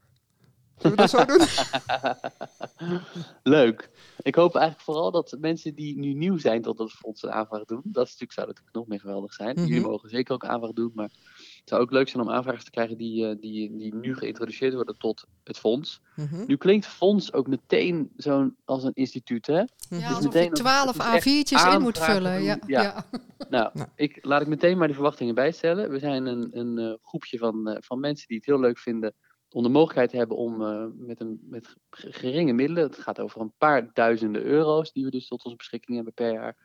Zullen 0.83 0.91
we 0.91 0.97
dat 0.97 1.11
zo 1.11 1.25
doen? 1.25 1.47
Leuk. 3.43 3.91
Ik 4.23 4.35
hoop 4.35 4.55
eigenlijk 4.55 4.85
vooral 4.85 5.11
dat 5.11 5.37
mensen 5.41 5.75
die 5.75 5.99
nu 5.99 6.13
nieuw 6.13 6.39
zijn 6.39 6.63
tot 6.63 6.79
het 6.79 6.93
fonds 6.93 7.23
een 7.23 7.31
aanvraag 7.33 7.65
doen. 7.65 7.81
Dat 7.85 8.05
is 8.07 8.11
natuurlijk, 8.11 8.33
zou 8.33 8.47
natuurlijk 8.47 8.77
nog 8.77 8.87
meer 8.87 9.01
geweldig 9.01 9.33
zijn. 9.33 9.55
Mhm. 9.57 9.67
Jullie 9.67 9.83
mogen 9.87 10.09
zeker 10.11 10.35
ook 10.35 10.45
aanvraag 10.45 10.73
doen. 10.73 10.93
Maar 10.95 11.09
het 11.35 11.63
zou 11.65 11.81
ook 11.83 11.91
leuk 11.91 12.09
zijn 12.09 12.23
om 12.23 12.31
aanvragers 12.31 12.65
te 12.65 12.71
krijgen 12.71 12.97
die, 12.97 13.29
eh, 13.29 13.37
die, 13.41 13.77
die 13.77 13.95
nu 13.95 14.17
geïntroduceerd 14.17 14.75
worden 14.75 14.99
tot 14.99 15.25
het 15.45 15.59
fonds. 15.59 16.01
Mhm, 16.17 16.45
Nu 16.47 16.57
klinkt 16.57 16.87
fonds 16.87 17.33
ook 17.33 17.47
meteen 17.47 18.11
zo'n 18.17 18.57
als 18.65 18.85
een 18.85 18.95
instituut, 18.95 19.47
hè? 19.47 19.53
mhm. 19.63 19.65
Ja, 19.89 19.99
Dus 19.99 20.07
alsof 20.09 20.23
meteen 20.23 20.43
je 20.45 20.51
als- 20.51 20.59
12 20.61 20.87
het 20.87 20.97
is 20.97 21.05
echt 21.05 21.25
A4'tjes 21.27 21.75
in 21.75 21.81
moet 21.83 21.99
aanvragen 21.99 22.15
vullen. 22.23 22.43
Ja, 22.43 22.59
Ja. 22.67 22.83
ja. 22.83 23.05
Nou, 23.51 23.71
Nou. 23.75 23.89
Ik, 23.97 24.19
laat 24.25 24.41
ik 24.41 24.47
meteen 24.47 24.79
maar 24.79 24.89
de 24.89 24.95
verwachtingen 24.95 25.35
bijstellen. 25.35 25.91
We 25.91 25.99
zijn 25.99 26.27
een, 26.27 26.49
een 26.53 26.79
eh, 26.79 26.95
groepje 27.03 27.39
van, 27.39 27.69
eh, 27.69 27.77
van 27.81 28.01
mensen 28.01 28.27
die 28.29 28.37
het 28.37 28.47
heel 28.47 28.61
leuk 28.61 28.79
vinden 28.79 29.15
om 29.53 29.63
de 29.63 29.69
mogelijkheid 29.69 30.13
hebben 30.13 30.37
om 30.37 30.63
eh, 30.63 30.85
met, 30.95 31.21
een, 31.21 31.41
met 31.43 31.77
geringe 31.91 32.53
middelen, 32.53 32.83
het 32.83 32.99
gaat 32.99 33.21
over 33.21 33.41
een 33.41 33.53
paar 33.59 33.91
duizenden 33.93 34.43
euro's 34.43 34.93
die 34.93 35.05
we 35.05 35.11
dus 35.11 35.29
tot 35.29 35.45
onze 35.45 35.57
beschikking 35.57 35.97
hebben 35.97 36.15
per 36.15 36.33
jaar, 36.33 36.57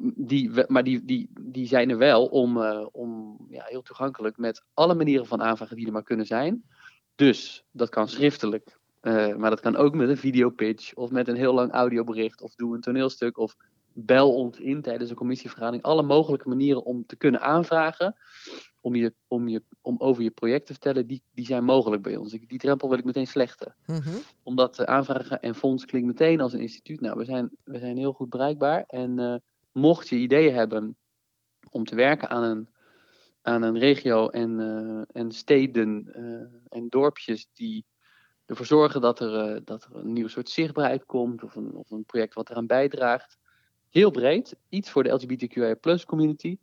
die, 0.00 0.50
maar 0.66 0.84
die, 0.84 1.04
die, 1.04 1.30
die 1.40 1.66
zijn 1.66 1.90
er 1.90 1.98
wel 1.98 2.26
om, 2.26 2.62
eh, 2.62 2.86
om 2.92 3.36
ja, 3.50 3.64
heel 3.66 3.82
toegankelijk 3.82 4.36
met 4.36 4.64
alle 4.74 4.94
manieren 4.94 5.26
van 5.26 5.42
aanvragen 5.42 5.76
die 5.76 5.86
er 5.86 5.92
maar 5.92 6.02
kunnen 6.02 6.26
zijn. 6.26 6.64
Dus 7.14 7.64
dat 7.70 7.88
kan 7.88 8.08
schriftelijk, 8.08 8.78
eh, 9.00 9.34
maar 9.34 9.50
dat 9.50 9.60
kan 9.60 9.76
ook 9.76 9.94
met 9.94 10.08
een 10.08 10.16
videopitch 10.16 10.94
of 10.94 11.10
met 11.10 11.28
een 11.28 11.36
heel 11.36 11.54
lang 11.54 11.72
audiobericht 11.72 12.40
of 12.40 12.54
doe 12.54 12.74
een 12.74 12.80
toneelstuk 12.80 13.38
of 13.38 13.56
bel 13.92 14.34
ons 14.34 14.58
in 14.58 14.82
tijdens 14.82 15.10
een 15.10 15.16
commissievergadering. 15.16 15.82
Alle 15.82 16.02
mogelijke 16.02 16.48
manieren 16.48 16.84
om 16.84 17.06
te 17.06 17.16
kunnen 17.16 17.40
aanvragen, 17.40 18.16
om, 18.88 18.94
je, 18.94 19.14
om, 19.26 19.48
je, 19.48 19.62
om 19.80 19.96
over 19.98 20.22
je 20.22 20.30
project 20.30 20.66
te 20.66 20.72
vertellen, 20.72 21.06
die, 21.06 21.22
die 21.32 21.46
zijn 21.46 21.64
mogelijk 21.64 22.02
bij 22.02 22.16
ons. 22.16 22.30
Die 22.30 22.58
drempel 22.58 22.88
wil 22.88 22.98
ik 22.98 23.04
meteen 23.04 23.26
slechten. 23.26 23.74
Mhm. 23.86 24.16
Omdat 24.42 24.86
aanvragen 24.86 25.40
en 25.40 25.54
fonds 25.54 25.84
klinkt 25.84 26.06
meteen 26.06 26.40
als 26.40 26.52
een 26.52 26.60
instituut. 26.60 27.00
Nou, 27.00 27.18
we 27.18 27.24
zijn, 27.24 27.50
we 27.64 27.78
zijn 27.78 27.96
heel 27.96 28.12
goed 28.12 28.28
bereikbaar. 28.28 28.84
En 28.86 29.18
uh, 29.18 29.34
mocht 29.72 30.08
je 30.08 30.16
ideeën 30.16 30.54
hebben 30.54 30.96
om 31.70 31.84
te 31.84 31.94
werken 31.94 32.28
aan 32.28 32.42
een, 32.42 32.68
aan 33.42 33.62
een 33.62 33.78
regio 33.78 34.28
en, 34.28 34.60
uh, 34.60 35.02
en 35.12 35.32
steden 35.32 36.08
uh, 36.16 36.78
en 36.78 36.88
dorpjes 36.88 37.48
die 37.52 37.84
ervoor 38.46 38.66
zorgen 38.66 39.00
dat 39.00 39.20
er, 39.20 39.64
dat 39.64 39.84
er 39.84 39.96
een 39.96 40.12
nieuw 40.12 40.28
soort 40.28 40.48
zichtbaarheid 40.48 41.06
komt 41.06 41.42
of 41.42 41.54
een, 41.54 41.74
of 41.74 41.90
een 41.90 42.04
project 42.04 42.34
wat 42.34 42.50
eraan 42.50 42.66
bijdraagt. 42.66 43.38
Heel 43.88 44.10
breed, 44.10 44.56
iets 44.68 44.90
voor 44.90 45.02
de 45.02 45.10
LGBTQI 45.10 46.04
community. 46.06 46.58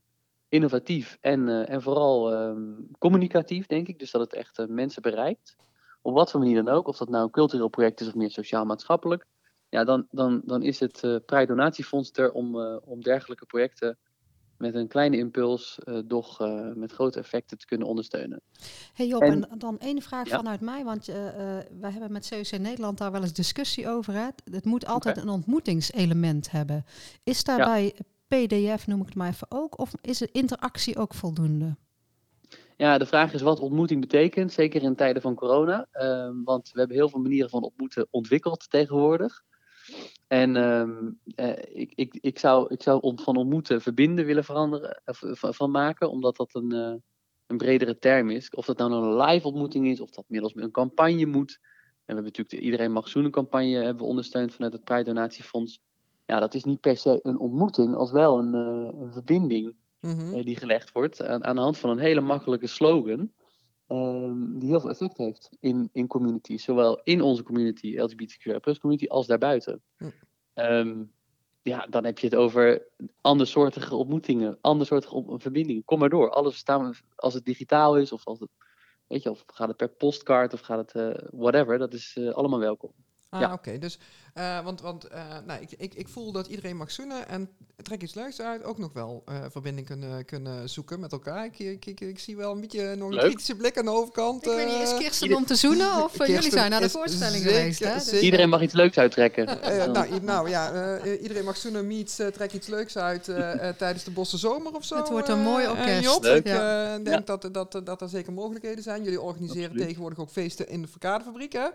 Innovatief 0.55 1.17
en, 1.21 1.47
uh, 1.47 1.69
en 1.69 1.81
vooral 1.81 2.33
um, 2.33 2.87
communicatief, 2.99 3.65
denk 3.65 3.87
ik. 3.87 3.99
Dus 3.99 4.11
dat 4.11 4.21
het 4.21 4.33
echt 4.33 4.59
uh, 4.59 4.65
mensen 4.67 5.01
bereikt. 5.01 5.55
Op 6.01 6.13
wat 6.13 6.31
voor 6.31 6.39
manier 6.39 6.63
dan 6.63 6.73
ook. 6.73 6.87
Of 6.87 6.97
dat 6.97 7.09
nou 7.09 7.23
een 7.23 7.31
cultureel 7.31 7.67
project 7.67 8.01
is 8.01 8.07
of 8.07 8.15
meer 8.15 8.31
sociaal-maatschappelijk. 8.31 9.25
Ja, 9.69 9.83
dan, 9.83 10.07
dan, 10.11 10.41
dan 10.45 10.63
is 10.63 10.79
het 10.79 11.03
uh, 11.03 11.15
Pride 11.25 11.45
Donatiefonds 11.45 12.11
er 12.11 12.31
om, 12.31 12.57
om 12.83 13.01
dergelijke 13.01 13.45
projecten 13.45 13.97
met 14.57 14.75
een 14.75 14.87
kleine 14.87 15.17
impuls 15.17 15.79
doch 16.05 16.41
uh, 16.41 16.71
met 16.73 16.91
grote 16.91 17.19
effecten 17.19 17.57
te 17.57 17.65
kunnen 17.65 17.87
ondersteunen. 17.87 18.41
Hey 18.93 19.07
Job, 19.07 19.21
en, 19.21 19.49
en 19.49 19.59
dan 19.59 19.79
één 19.79 20.01
vraag 20.01 20.29
ja. 20.29 20.37
vanuit 20.37 20.61
mij, 20.61 20.83
want 20.83 21.05
wij 21.79 21.91
hebben 21.91 22.11
met 22.11 22.29
COC 22.29 22.59
Nederland 22.59 22.97
daar 22.97 23.11
wel 23.11 23.21
eens 23.21 23.33
discussie 23.33 23.89
over. 23.89 24.13
Hè? 24.13 24.27
Het 24.51 24.65
moet 24.65 24.85
altijd 24.85 25.17
okay. 25.17 25.27
een 25.27 25.35
ontmoetingselement 25.35 26.51
hebben. 26.51 26.85
Is 27.23 27.43
daarbij 27.43 27.83
ja. 27.83 28.03
PDF, 28.27 28.87
noem 28.87 28.99
ik 28.99 29.05
het 29.05 29.15
maar 29.15 29.29
even 29.29 29.47
ook, 29.49 29.79
of 29.79 29.91
is 30.01 30.17
de 30.17 30.29
interactie 30.31 30.97
ook 30.97 31.13
voldoende? 31.13 31.75
Ja, 32.77 32.97
de 32.97 33.05
vraag 33.05 33.33
is 33.33 33.41
wat 33.41 33.59
ontmoeting 33.59 34.01
betekent, 34.01 34.51
zeker 34.53 34.83
in 34.83 34.95
tijden 34.95 35.21
van 35.21 35.35
corona. 35.35 35.87
want 36.43 36.71
we 36.71 36.79
hebben 36.79 36.97
heel 36.97 37.09
veel 37.09 37.21
manieren 37.21 37.49
van 37.49 37.63
ontmoeten 37.63 38.07
ontwikkeld 38.09 38.69
tegenwoordig. 38.69 39.43
En 40.27 40.55
um, 40.55 41.19
uh, 41.35 41.49
ik, 41.73 41.91
ik, 41.95 42.17
ik, 42.21 42.39
zou, 42.39 42.73
ik 42.73 42.81
zou 42.81 43.13
van 43.15 43.35
ontmoeten 43.35 43.81
verbinden 43.81 44.25
willen 44.25 44.43
veranderen, 44.43 45.01
uh, 45.05 45.15
van, 45.33 45.53
van, 45.53 45.71
maken, 45.71 46.09
omdat 46.09 46.35
dat 46.35 46.55
een, 46.55 46.73
uh, 46.73 46.93
een 47.47 47.57
bredere 47.57 47.99
term 47.99 48.29
is. 48.29 48.49
Of 48.49 48.65
dat 48.65 48.77
nou 48.77 48.93
een 48.93 49.15
live 49.15 49.47
ontmoeting 49.47 49.87
is, 49.87 49.99
of 49.99 50.09
dat 50.09 50.25
middels 50.27 50.55
een 50.55 50.71
campagne 50.71 51.25
moet. 51.25 51.59
En 51.61 52.15
we 52.15 52.21
hebben 52.21 52.23
natuurlijk 52.23 52.49
de 52.49 52.59
Iedereen 52.59 52.91
Mag 52.91 53.07
Zoenen 53.07 53.31
campagne 53.31 53.75
hebben 53.75 54.03
we 54.03 54.09
ondersteund 54.09 54.53
vanuit 54.53 54.73
het 54.73 54.83
Pride 54.83 55.03
Donatiefonds. 55.03 55.79
Ja, 56.25 56.39
dat 56.39 56.53
is 56.53 56.63
niet 56.63 56.79
per 56.79 56.97
se 56.97 57.19
een 57.23 57.39
ontmoeting, 57.39 57.95
als 57.95 58.11
wel 58.11 58.39
een, 58.39 58.53
een 58.53 59.11
verbinding 59.11 59.75
mm-hmm. 59.99 60.43
die 60.43 60.55
gelegd 60.55 60.91
wordt 60.91 61.23
aan, 61.23 61.43
aan 61.43 61.55
de 61.55 61.61
hand 61.61 61.77
van 61.77 61.89
een 61.89 61.99
hele 61.99 62.21
makkelijke 62.21 62.67
slogan. 62.67 63.31
Um, 63.87 64.59
die 64.59 64.69
heel 64.69 64.79
veel 64.79 64.89
effect 64.89 65.17
heeft 65.17 65.49
in, 65.59 65.89
in 65.91 66.07
communities. 66.07 66.63
Zowel 66.63 67.01
in 67.03 67.21
onze 67.21 67.43
community, 67.43 67.97
LGBTQI 67.97 68.77
community, 68.79 69.07
als 69.07 69.27
daarbuiten. 69.27 69.81
Hm. 69.97 70.09
Um, 70.53 71.11
ja, 71.61 71.87
dan 71.89 72.05
heb 72.05 72.19
je 72.19 72.27
het 72.27 72.35
over 72.35 72.87
andersoortige 73.21 73.95
ontmoetingen, 73.95 74.57
andersoortige 74.61 75.15
op 75.15 75.41
verbindingen. 75.41 75.83
Kom 75.83 75.99
maar 75.99 76.09
door. 76.09 76.29
Alles 76.29 76.57
staan 76.57 76.93
als 77.15 77.33
het 77.33 77.45
digitaal 77.45 77.97
is, 77.97 78.11
of 78.11 78.25
als 78.25 78.39
het, 78.39 78.49
weet 79.07 79.23
je, 79.23 79.29
of 79.29 79.43
gaat 79.47 79.67
het 79.67 79.77
per 79.77 79.89
postkaart, 79.89 80.53
of 80.53 80.59
gaat 80.59 80.93
het 80.93 81.19
uh, 81.19 81.29
whatever. 81.31 81.77
Dat 81.77 81.93
is 81.93 82.15
uh, 82.19 82.33
allemaal 82.33 82.59
welkom. 82.59 82.91
Ah, 83.35 83.41
ja. 83.41 83.53
oké. 83.53 83.53
Okay. 83.53 83.79
Dus, 83.79 83.99
uh, 84.37 84.63
want, 84.63 84.81
want 84.81 85.11
uh, 85.11 85.21
nou, 85.45 85.61
ik, 85.61 85.69
ik, 85.77 85.93
ik 85.93 86.07
voel 86.07 86.31
dat 86.31 86.47
iedereen 86.47 86.77
mag 86.77 86.91
zoenen 86.91 87.27
en 87.27 87.49
trek 87.83 88.01
iets 88.01 88.13
leuks 88.13 88.41
uit. 88.41 88.63
Ook 88.63 88.77
nog 88.77 88.93
wel 88.93 89.23
uh, 89.29 89.35
verbinding 89.49 89.87
kunnen, 89.87 90.25
kunnen 90.25 90.69
zoeken 90.69 90.99
met 90.99 91.11
elkaar. 91.11 91.45
Ik, 91.45 91.59
ik, 91.59 91.85
ik, 91.85 91.99
ik 91.99 92.19
zie 92.19 92.37
wel 92.37 92.51
een 92.51 92.61
beetje 92.61 92.95
nog 92.95 93.07
een 93.07 93.15
Leuk. 93.15 93.23
kritische 93.23 93.55
blik 93.55 93.77
aan 93.77 93.85
de 93.85 93.91
overkant. 93.91 94.45
Ik 94.45 94.51
weet 94.51 94.67
niet, 94.67 94.87
is 94.87 94.97
Kirsten 94.97 95.35
om 95.35 95.45
te 95.45 95.55
zoenen 95.55 96.03
of 96.03 96.27
jullie 96.27 96.51
zijn 96.51 96.71
naar 96.71 96.81
de 96.81 96.89
voorstelling 96.89 97.43
zeker, 97.43 97.57
geweest? 97.57 97.79
Hè? 97.79 97.93
Dus 97.93 98.21
iedereen 98.21 98.49
mag 98.49 98.61
iets 98.61 98.73
leuks 98.73 98.97
uittrekken. 98.97 99.45
nou, 99.93 100.21
nou 100.21 100.49
ja, 100.49 100.99
iedereen 101.03 101.45
mag 101.45 101.57
zoenen, 101.57 101.87
meets, 101.87 102.15
trek 102.15 102.53
iets 102.53 102.67
leuks 102.67 102.97
uit 102.97 103.23
tijdens 103.77 104.03
de 104.03 104.11
Bosse 104.11 104.37
Zomer 104.37 104.73
of 104.73 104.85
zo. 104.85 104.95
Het 104.95 105.09
wordt 105.09 105.29
een 105.29 105.41
mooi 105.41 105.67
orkest. 105.67 106.03
Job, 106.03 106.23
Leuk. 106.23 106.37
ik 106.37 106.43
denk 106.43 107.27
ja. 107.27 107.37
dat, 107.37 107.49
dat, 107.51 107.81
dat 107.85 108.01
er 108.01 108.09
zeker 108.09 108.33
mogelijkheden 108.33 108.83
zijn. 108.83 109.03
Jullie 109.03 109.21
organiseren 109.21 109.63
Absoluut. 109.63 109.87
tegenwoordig 109.87 110.19
ook 110.19 110.29
feesten 110.29 110.69
in 110.69 110.81
de 110.81 110.87
verkadefabriek, 110.87 111.53
hè? 111.53 111.67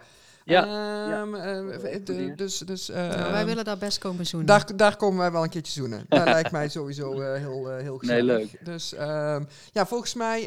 Ja, 0.51 1.21
um, 1.21 1.37
ja. 1.37 1.63
Uh, 1.63 2.05
de, 2.05 2.33
dus, 2.37 2.59
dus, 2.59 2.91
uh, 2.91 2.97
nou, 2.97 3.33
wij 3.33 3.47
willen 3.47 3.65
daar 3.65 3.79
best 3.79 3.99
komen 3.99 4.27
zoenen. 4.27 4.49
Daar, 4.49 4.77
daar 4.77 4.97
komen 4.97 5.19
wij 5.19 5.33
wel 5.33 5.43
een 5.43 5.49
keertje 5.49 5.73
zoenen. 5.73 6.05
Dat 6.09 6.25
lijkt 6.37 6.51
mij 6.51 6.69
sowieso 6.69 7.21
uh, 7.21 7.35
heel, 7.35 7.69
heel 7.69 7.99
gezellig. 7.99 8.25
Nee, 8.25 8.37
leuk. 8.39 8.65
Dus 8.65 8.93
um, 8.93 9.47
ja, 9.73 9.87
volgens 9.87 10.15
mij, 10.15 10.43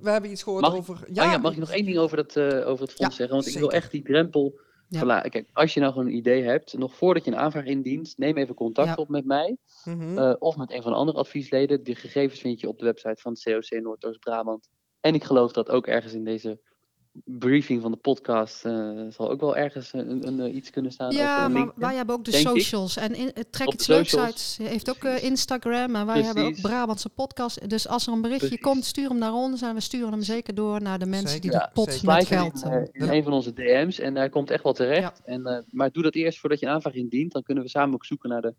we 0.00 0.10
hebben 0.10 0.30
iets 0.30 0.42
gehoord 0.42 0.62
mag 0.62 0.76
over... 0.76 0.98
Ik, 1.06 1.14
ja, 1.14 1.24
oh 1.24 1.30
ja, 1.30 1.38
mag 1.38 1.52
ik 1.52 1.58
nog 1.58 1.70
één 1.70 1.84
ding 1.84 1.98
over, 1.98 2.16
dat, 2.16 2.36
over 2.64 2.84
het 2.84 2.92
fonds 2.92 2.96
ja, 2.96 3.10
zeggen? 3.10 3.28
Want 3.28 3.44
zeker. 3.44 3.62
ik 3.62 3.70
wil 3.70 3.78
echt 3.78 3.90
die 3.90 4.02
drempel... 4.02 4.66
Ja. 4.90 4.98
Verlaten. 4.98 5.30
Kijk, 5.30 5.48
als 5.52 5.74
je 5.74 5.80
nou 5.80 5.92
gewoon 5.92 6.08
een 6.08 6.16
idee 6.16 6.42
hebt, 6.42 6.78
nog 6.78 6.94
voordat 6.94 7.24
je 7.24 7.30
een 7.30 7.36
aanvraag 7.36 7.64
indient, 7.64 8.14
neem 8.16 8.36
even 8.36 8.54
contact 8.54 8.88
ja. 8.88 8.94
op 8.94 9.08
met 9.08 9.24
mij. 9.24 9.56
Mm-hmm. 9.84 10.36
of 10.38 10.56
met 10.56 10.72
een 10.72 10.82
van 10.82 10.92
de 10.92 10.98
andere 10.98 11.18
adviesleden. 11.18 11.84
De 11.84 11.94
gegevens 11.94 12.40
vind 12.40 12.60
je 12.60 12.68
op 12.68 12.78
de 12.78 12.84
website 12.84 13.22
van 13.22 13.32
het 13.32 13.42
COC 13.42 13.80
Noordoost-Brabant. 13.80 14.68
En 15.00 15.14
ik 15.14 15.24
geloof 15.24 15.52
dat 15.52 15.70
ook 15.70 15.86
ergens 15.86 16.12
in 16.12 16.24
deze 16.24 16.60
briefing 17.24 17.82
van 17.82 17.90
de 17.90 17.96
podcast 17.96 18.64
uh, 18.64 19.06
zal 19.08 19.30
ook 19.30 19.40
wel 19.40 19.56
ergens 19.56 19.92
een, 19.92 20.10
een, 20.10 20.40
een, 20.40 20.56
iets 20.56 20.70
kunnen 20.70 20.92
staan. 20.92 21.12
Ja, 21.12 21.38
over 21.38 21.50
maar 21.50 21.72
wij 21.74 21.94
hebben 21.94 22.14
ook 22.14 22.24
de 22.24 22.32
socials. 22.32 22.96
Ik. 22.96 23.02
En 23.02 23.14
in, 23.14 23.30
het 23.34 23.62
iets 23.72 23.86
leuks 23.86 24.16
uit. 24.16 24.58
heeft 24.62 24.90
ook 24.90 25.04
uh, 25.04 25.22
Instagram. 25.22 25.96
En 25.96 26.06
wij 26.06 26.20
Precies. 26.20 26.26
hebben 26.26 26.44
ook 26.44 26.60
Brabantse 26.60 27.08
podcast. 27.08 27.68
Dus 27.70 27.88
als 27.88 28.06
er 28.06 28.12
een 28.12 28.20
berichtje 28.20 28.46
Precies. 28.46 28.64
komt, 28.64 28.84
stuur 28.84 29.08
hem 29.08 29.18
naar 29.18 29.32
ons. 29.32 29.62
En 29.62 29.74
we 29.74 29.80
sturen 29.80 30.10
hem 30.10 30.22
zeker 30.22 30.54
door 30.54 30.82
naar 30.82 30.98
de 30.98 31.06
mensen 31.06 31.28
zeker. 31.28 31.50
die 31.50 31.58
de 31.58 31.68
pot 31.72 31.92
zeker. 31.92 32.06
met 32.06 32.26
geld... 32.26 32.62
In, 32.62 32.72
uh, 32.72 33.08
in 33.08 33.08
een 33.08 33.22
van 33.22 33.32
onze 33.32 33.52
DM's. 33.52 33.98
En 33.98 34.14
daar 34.14 34.30
komt 34.30 34.50
echt 34.50 34.62
wel 34.62 34.72
terecht. 34.72 35.22
Ja. 35.24 35.32
En, 35.32 35.66
maar 35.70 35.90
doe 35.90 36.02
dat 36.02 36.14
eerst 36.14 36.38
voordat 36.38 36.60
je 36.60 36.66
een 36.66 36.72
aanvraag 36.72 36.94
indient. 36.94 37.32
Dan 37.32 37.42
kunnen 37.42 37.64
we 37.64 37.70
samen 37.70 37.94
ook 37.94 38.04
zoeken 38.04 38.28
naar 38.28 38.42
de 38.42 38.54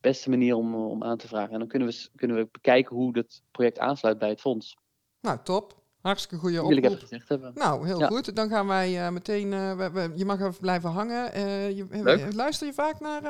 beste 0.00 0.30
manier 0.30 0.54
om, 0.54 0.74
om 0.74 1.02
aan 1.02 1.16
te 1.16 1.28
vragen. 1.28 1.52
En 1.52 1.58
dan 1.58 1.68
kunnen 1.68 1.88
we, 1.88 2.08
kunnen 2.16 2.36
we 2.36 2.48
bekijken 2.52 2.96
hoe 2.96 3.18
het 3.18 3.42
project 3.50 3.78
aansluit 3.78 4.18
bij 4.18 4.28
het 4.28 4.40
fonds. 4.40 4.76
Nou, 5.20 5.38
top. 5.44 5.79
Hartstikke 6.00 6.36
goede 6.36 6.62
oproep. 6.62 6.98
Gezegd 7.00 7.28
hebben. 7.28 7.52
Nou, 7.54 7.86
heel 7.86 7.98
ja. 7.98 8.06
goed. 8.06 8.36
Dan 8.36 8.48
gaan 8.48 8.66
wij 8.66 9.06
uh, 9.06 9.08
meteen... 9.08 9.52
Uh, 9.52 9.76
we, 9.76 9.90
we, 9.90 10.12
je 10.14 10.24
mag 10.24 10.40
even 10.40 10.56
blijven 10.60 10.90
hangen. 10.90 11.30
Uh, 11.36 11.70
je, 11.76 12.28
luister 12.34 12.66
je 12.66 12.72
vaak 12.72 13.00
naar, 13.00 13.22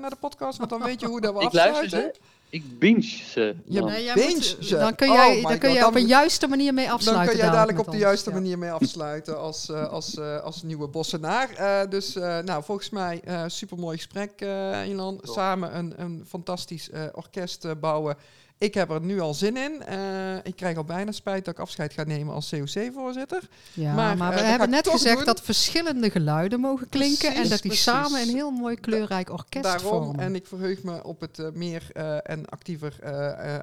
naar 0.00 0.10
de 0.10 0.16
podcast? 0.20 0.58
Want 0.58 0.70
dan 0.70 0.82
weet 0.82 1.00
je 1.00 1.06
hoe 1.06 1.20
dat 1.20 1.34
we 1.34 1.40
ik 1.40 1.46
afsluiten. 1.46 1.80
Luister 1.80 2.14
ze. 2.14 2.30
Ik 2.52 2.78
binge 2.78 3.02
ze. 3.02 3.56
Je 3.64 3.82
nee, 3.82 4.12
binge 4.14 4.34
moet, 4.34 4.56
ze? 4.60 4.76
Dan 4.76 4.94
kun 4.94 5.12
jij, 5.12 5.36
oh 5.36 5.48
dan 5.48 5.58
kun 5.58 5.72
jij 5.72 5.84
op 5.84 5.94
een 5.94 6.06
juiste 6.06 6.46
manier 6.46 6.74
mee 6.74 6.90
afsluiten. 6.90 7.26
Dan 7.26 7.34
kun 7.34 7.44
jij 7.44 7.54
dadelijk 7.54 7.78
op 7.78 7.84
de 7.84 7.90
ons. 7.90 8.00
juiste 8.00 8.30
ja. 8.30 8.36
manier 8.36 8.58
mee 8.58 8.70
afsluiten 8.70 9.38
als, 9.38 9.68
uh, 9.68 9.88
als, 9.88 10.14
uh, 10.14 10.40
als 10.40 10.62
nieuwe 10.62 10.88
bossenaar. 10.88 11.50
Uh, 11.58 11.90
dus 11.90 12.14
nou, 12.44 12.62
volgens 12.62 12.90
mij 12.90 13.22
super 13.46 13.78
mooi 13.78 13.96
gesprek, 13.96 14.40
Ilan. 14.86 15.18
Samen 15.22 15.76
een, 15.76 15.94
een 15.96 16.24
fantastisch 16.28 16.90
orkest 17.12 17.80
bouwen. 17.80 18.16
Ik 18.62 18.74
heb 18.74 18.90
er 18.90 19.00
nu 19.00 19.20
al 19.20 19.34
zin 19.34 19.56
in. 19.56 19.82
Uh, 19.88 20.36
ik 20.42 20.56
krijg 20.56 20.76
al 20.76 20.84
bijna 20.84 21.12
spijt 21.12 21.44
dat 21.44 21.54
ik 21.54 21.60
afscheid 21.60 21.92
ga 21.92 22.04
nemen 22.04 22.34
als 22.34 22.50
COC-voorzitter. 22.50 23.42
Ja, 23.72 23.94
maar, 23.94 24.16
maar 24.16 24.34
we 24.34 24.40
uh, 24.40 24.48
hebben 24.48 24.70
net 24.70 24.88
gezegd 24.88 25.16
doen. 25.16 25.24
dat 25.24 25.40
verschillende 25.40 26.10
geluiden 26.10 26.60
mogen 26.60 26.88
klinken 26.88 27.18
precies, 27.18 27.42
en 27.42 27.48
dat 27.48 27.62
die 27.62 27.70
precies. 27.70 27.82
samen 27.82 28.20
een 28.20 28.34
heel 28.34 28.50
mooi 28.50 28.76
kleurrijk 28.76 29.30
orkest 29.30 29.64
Daarom, 29.64 29.88
vormen. 29.88 30.20
En 30.20 30.34
ik 30.34 30.46
verheug 30.46 30.82
me 30.82 31.04
op 31.04 31.20
het 31.20 31.38
uh, 31.38 31.46
meer 31.52 31.90
en 32.22 32.46
actiever 32.46 32.96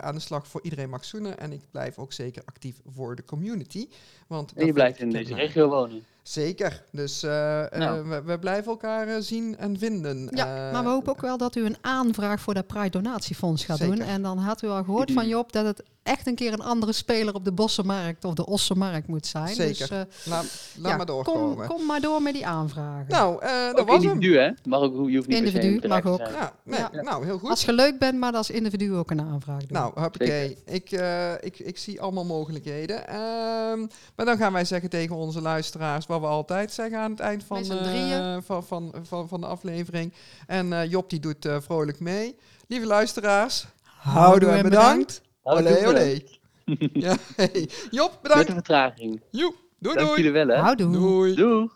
aan 0.01 0.15
de 0.15 0.21
slag 0.21 0.47
voor 0.47 0.61
iedereen 0.63 0.89
mag 0.89 1.05
zoenen. 1.05 1.39
En 1.39 1.51
ik 1.51 1.61
blijf 1.71 1.97
ook 1.97 2.13
zeker 2.13 2.41
actief 2.45 2.75
voor 2.95 3.15
de 3.15 3.25
community. 3.25 3.87
Want 4.27 4.53
en 4.53 4.65
je 4.65 4.73
blijft 4.73 4.99
in 4.99 5.09
deze 5.09 5.35
regio 5.35 5.69
wonen. 5.69 6.03
Zeker. 6.29 6.83
Dus 6.91 7.23
uh, 7.23 7.31
nou. 7.31 8.05
uh, 8.05 8.09
we, 8.09 8.21
we, 8.21 8.39
blijven 8.39 8.71
elkaar 8.71 9.07
uh, 9.07 9.15
zien 9.19 9.57
en 9.57 9.77
vinden. 9.77 10.29
Ja, 10.33 10.71
maar 10.71 10.83
we 10.83 10.89
hopen 10.89 11.11
ook 11.11 11.21
wel 11.21 11.37
dat 11.37 11.55
u 11.55 11.65
een 11.65 11.77
aanvraag 11.81 12.41
voor 12.41 12.53
dat 12.53 12.67
Pride 12.67 12.89
Donatiefonds 12.89 13.65
gaat 13.65 13.77
Zeker. 13.77 13.95
doen. 13.95 14.05
En 14.05 14.21
dan 14.21 14.37
had 14.37 14.61
u 14.61 14.67
al 14.67 14.83
gehoord 14.83 15.11
van 15.11 15.27
Job 15.27 15.51
dat 15.51 15.65
het 15.65 15.83
echt 16.09 16.27
een 16.27 16.35
keer 16.35 16.53
een 16.53 16.61
andere 16.61 16.93
speler 16.93 17.33
op 17.33 17.45
de 17.45 17.51
Bossenmarkt 17.51 18.25
of 18.25 18.33
de 18.33 18.45
Ossenmarkt 18.45 19.07
moet 19.07 19.27
zijn. 19.27 19.55
Zeker. 19.55 19.87
Dus, 19.89 20.25
laat 20.25 20.45
laat 20.77 20.91
ja, 20.91 20.97
maar 20.97 21.05
doorkomen. 21.05 21.67
Kom, 21.67 21.77
kom, 21.77 21.85
maar 21.85 22.01
door 22.01 22.21
met 22.21 22.33
die 22.33 22.45
aanvragen. 22.45 23.05
Nou, 23.07 23.39
dat 23.41 23.79
ook 23.79 23.87
was 23.87 24.03
individu, 24.03 24.37
hem. 24.37 24.55
hè? 24.63 24.69
Mag 24.69 24.81
ook, 24.81 25.09
je 25.09 25.15
hoeft 25.15 25.27
niet 25.27 25.37
individu 25.37 25.87
mag 25.87 26.05
ook. 26.05 26.19
Ja, 26.19 26.53
nee, 26.63 26.79
ja. 26.79 27.01
Nou, 27.01 27.25
heel 27.25 27.39
goed. 27.39 27.49
Als 27.49 27.65
je 27.65 27.73
leuk 27.73 27.99
bent, 27.99 28.19
maar 28.19 28.33
als 28.33 28.49
individu 28.49 28.95
ook 28.95 29.11
een 29.11 29.21
aanvraag 29.21 29.59
doen. 29.59 29.77
Nou, 29.77 29.99
hoppakee. 29.99 30.57
Ik, 30.65 30.91
uh, 30.91 31.33
ik, 31.33 31.59
ik 31.59 31.77
zie 31.77 32.01
allemaal 32.01 32.25
mogelijkheden. 32.25 32.97
Um, 32.97 33.89
maar 34.15 34.25
dan 34.25 34.37
gaan 34.37 34.53
wij 34.53 34.65
zeggen 34.65 34.89
tegen 34.89 35.15
onze 35.15 35.41
luisteraars 35.41 36.05
wat 36.05 36.19
we 36.19 36.25
altijd 36.25 36.73
zeggen 36.73 36.99
aan 36.99 37.11
het 37.11 37.19
eind 37.19 37.43
van, 37.43 37.63
uh, 37.63 38.37
van, 38.45 38.63
van, 38.63 38.93
van, 39.03 39.27
van 39.27 39.41
de 39.41 39.47
aflevering. 39.47 40.13
En 40.47 40.67
uh, 40.67 40.89
Job 40.89 41.09
die 41.09 41.19
doet 41.19 41.47
vrolijk 41.59 41.99
mee. 41.99 42.35
Lieve 42.67 42.85
luisteraars, 42.85 43.65
houden 43.83 44.53
en 44.53 44.63
bedankt. 44.63 45.21
Olé, 45.49 45.87
olé. 45.87 46.21
ja, 47.05 47.15
hey. 47.35 47.69
Job, 47.91 48.19
bedankt. 48.21 48.47
Met 48.47 48.47
een 48.47 48.53
vertraging. 48.53 49.21
Joep, 49.31 49.55
doei 49.79 49.95
Dank 49.95 50.07
doei. 50.07 50.21
jullie 50.21 50.31
wel, 50.31 50.47
hè. 50.47 50.61
Houdoe. 50.61 50.91
Doei. 50.91 51.35
Doei. 51.35 51.69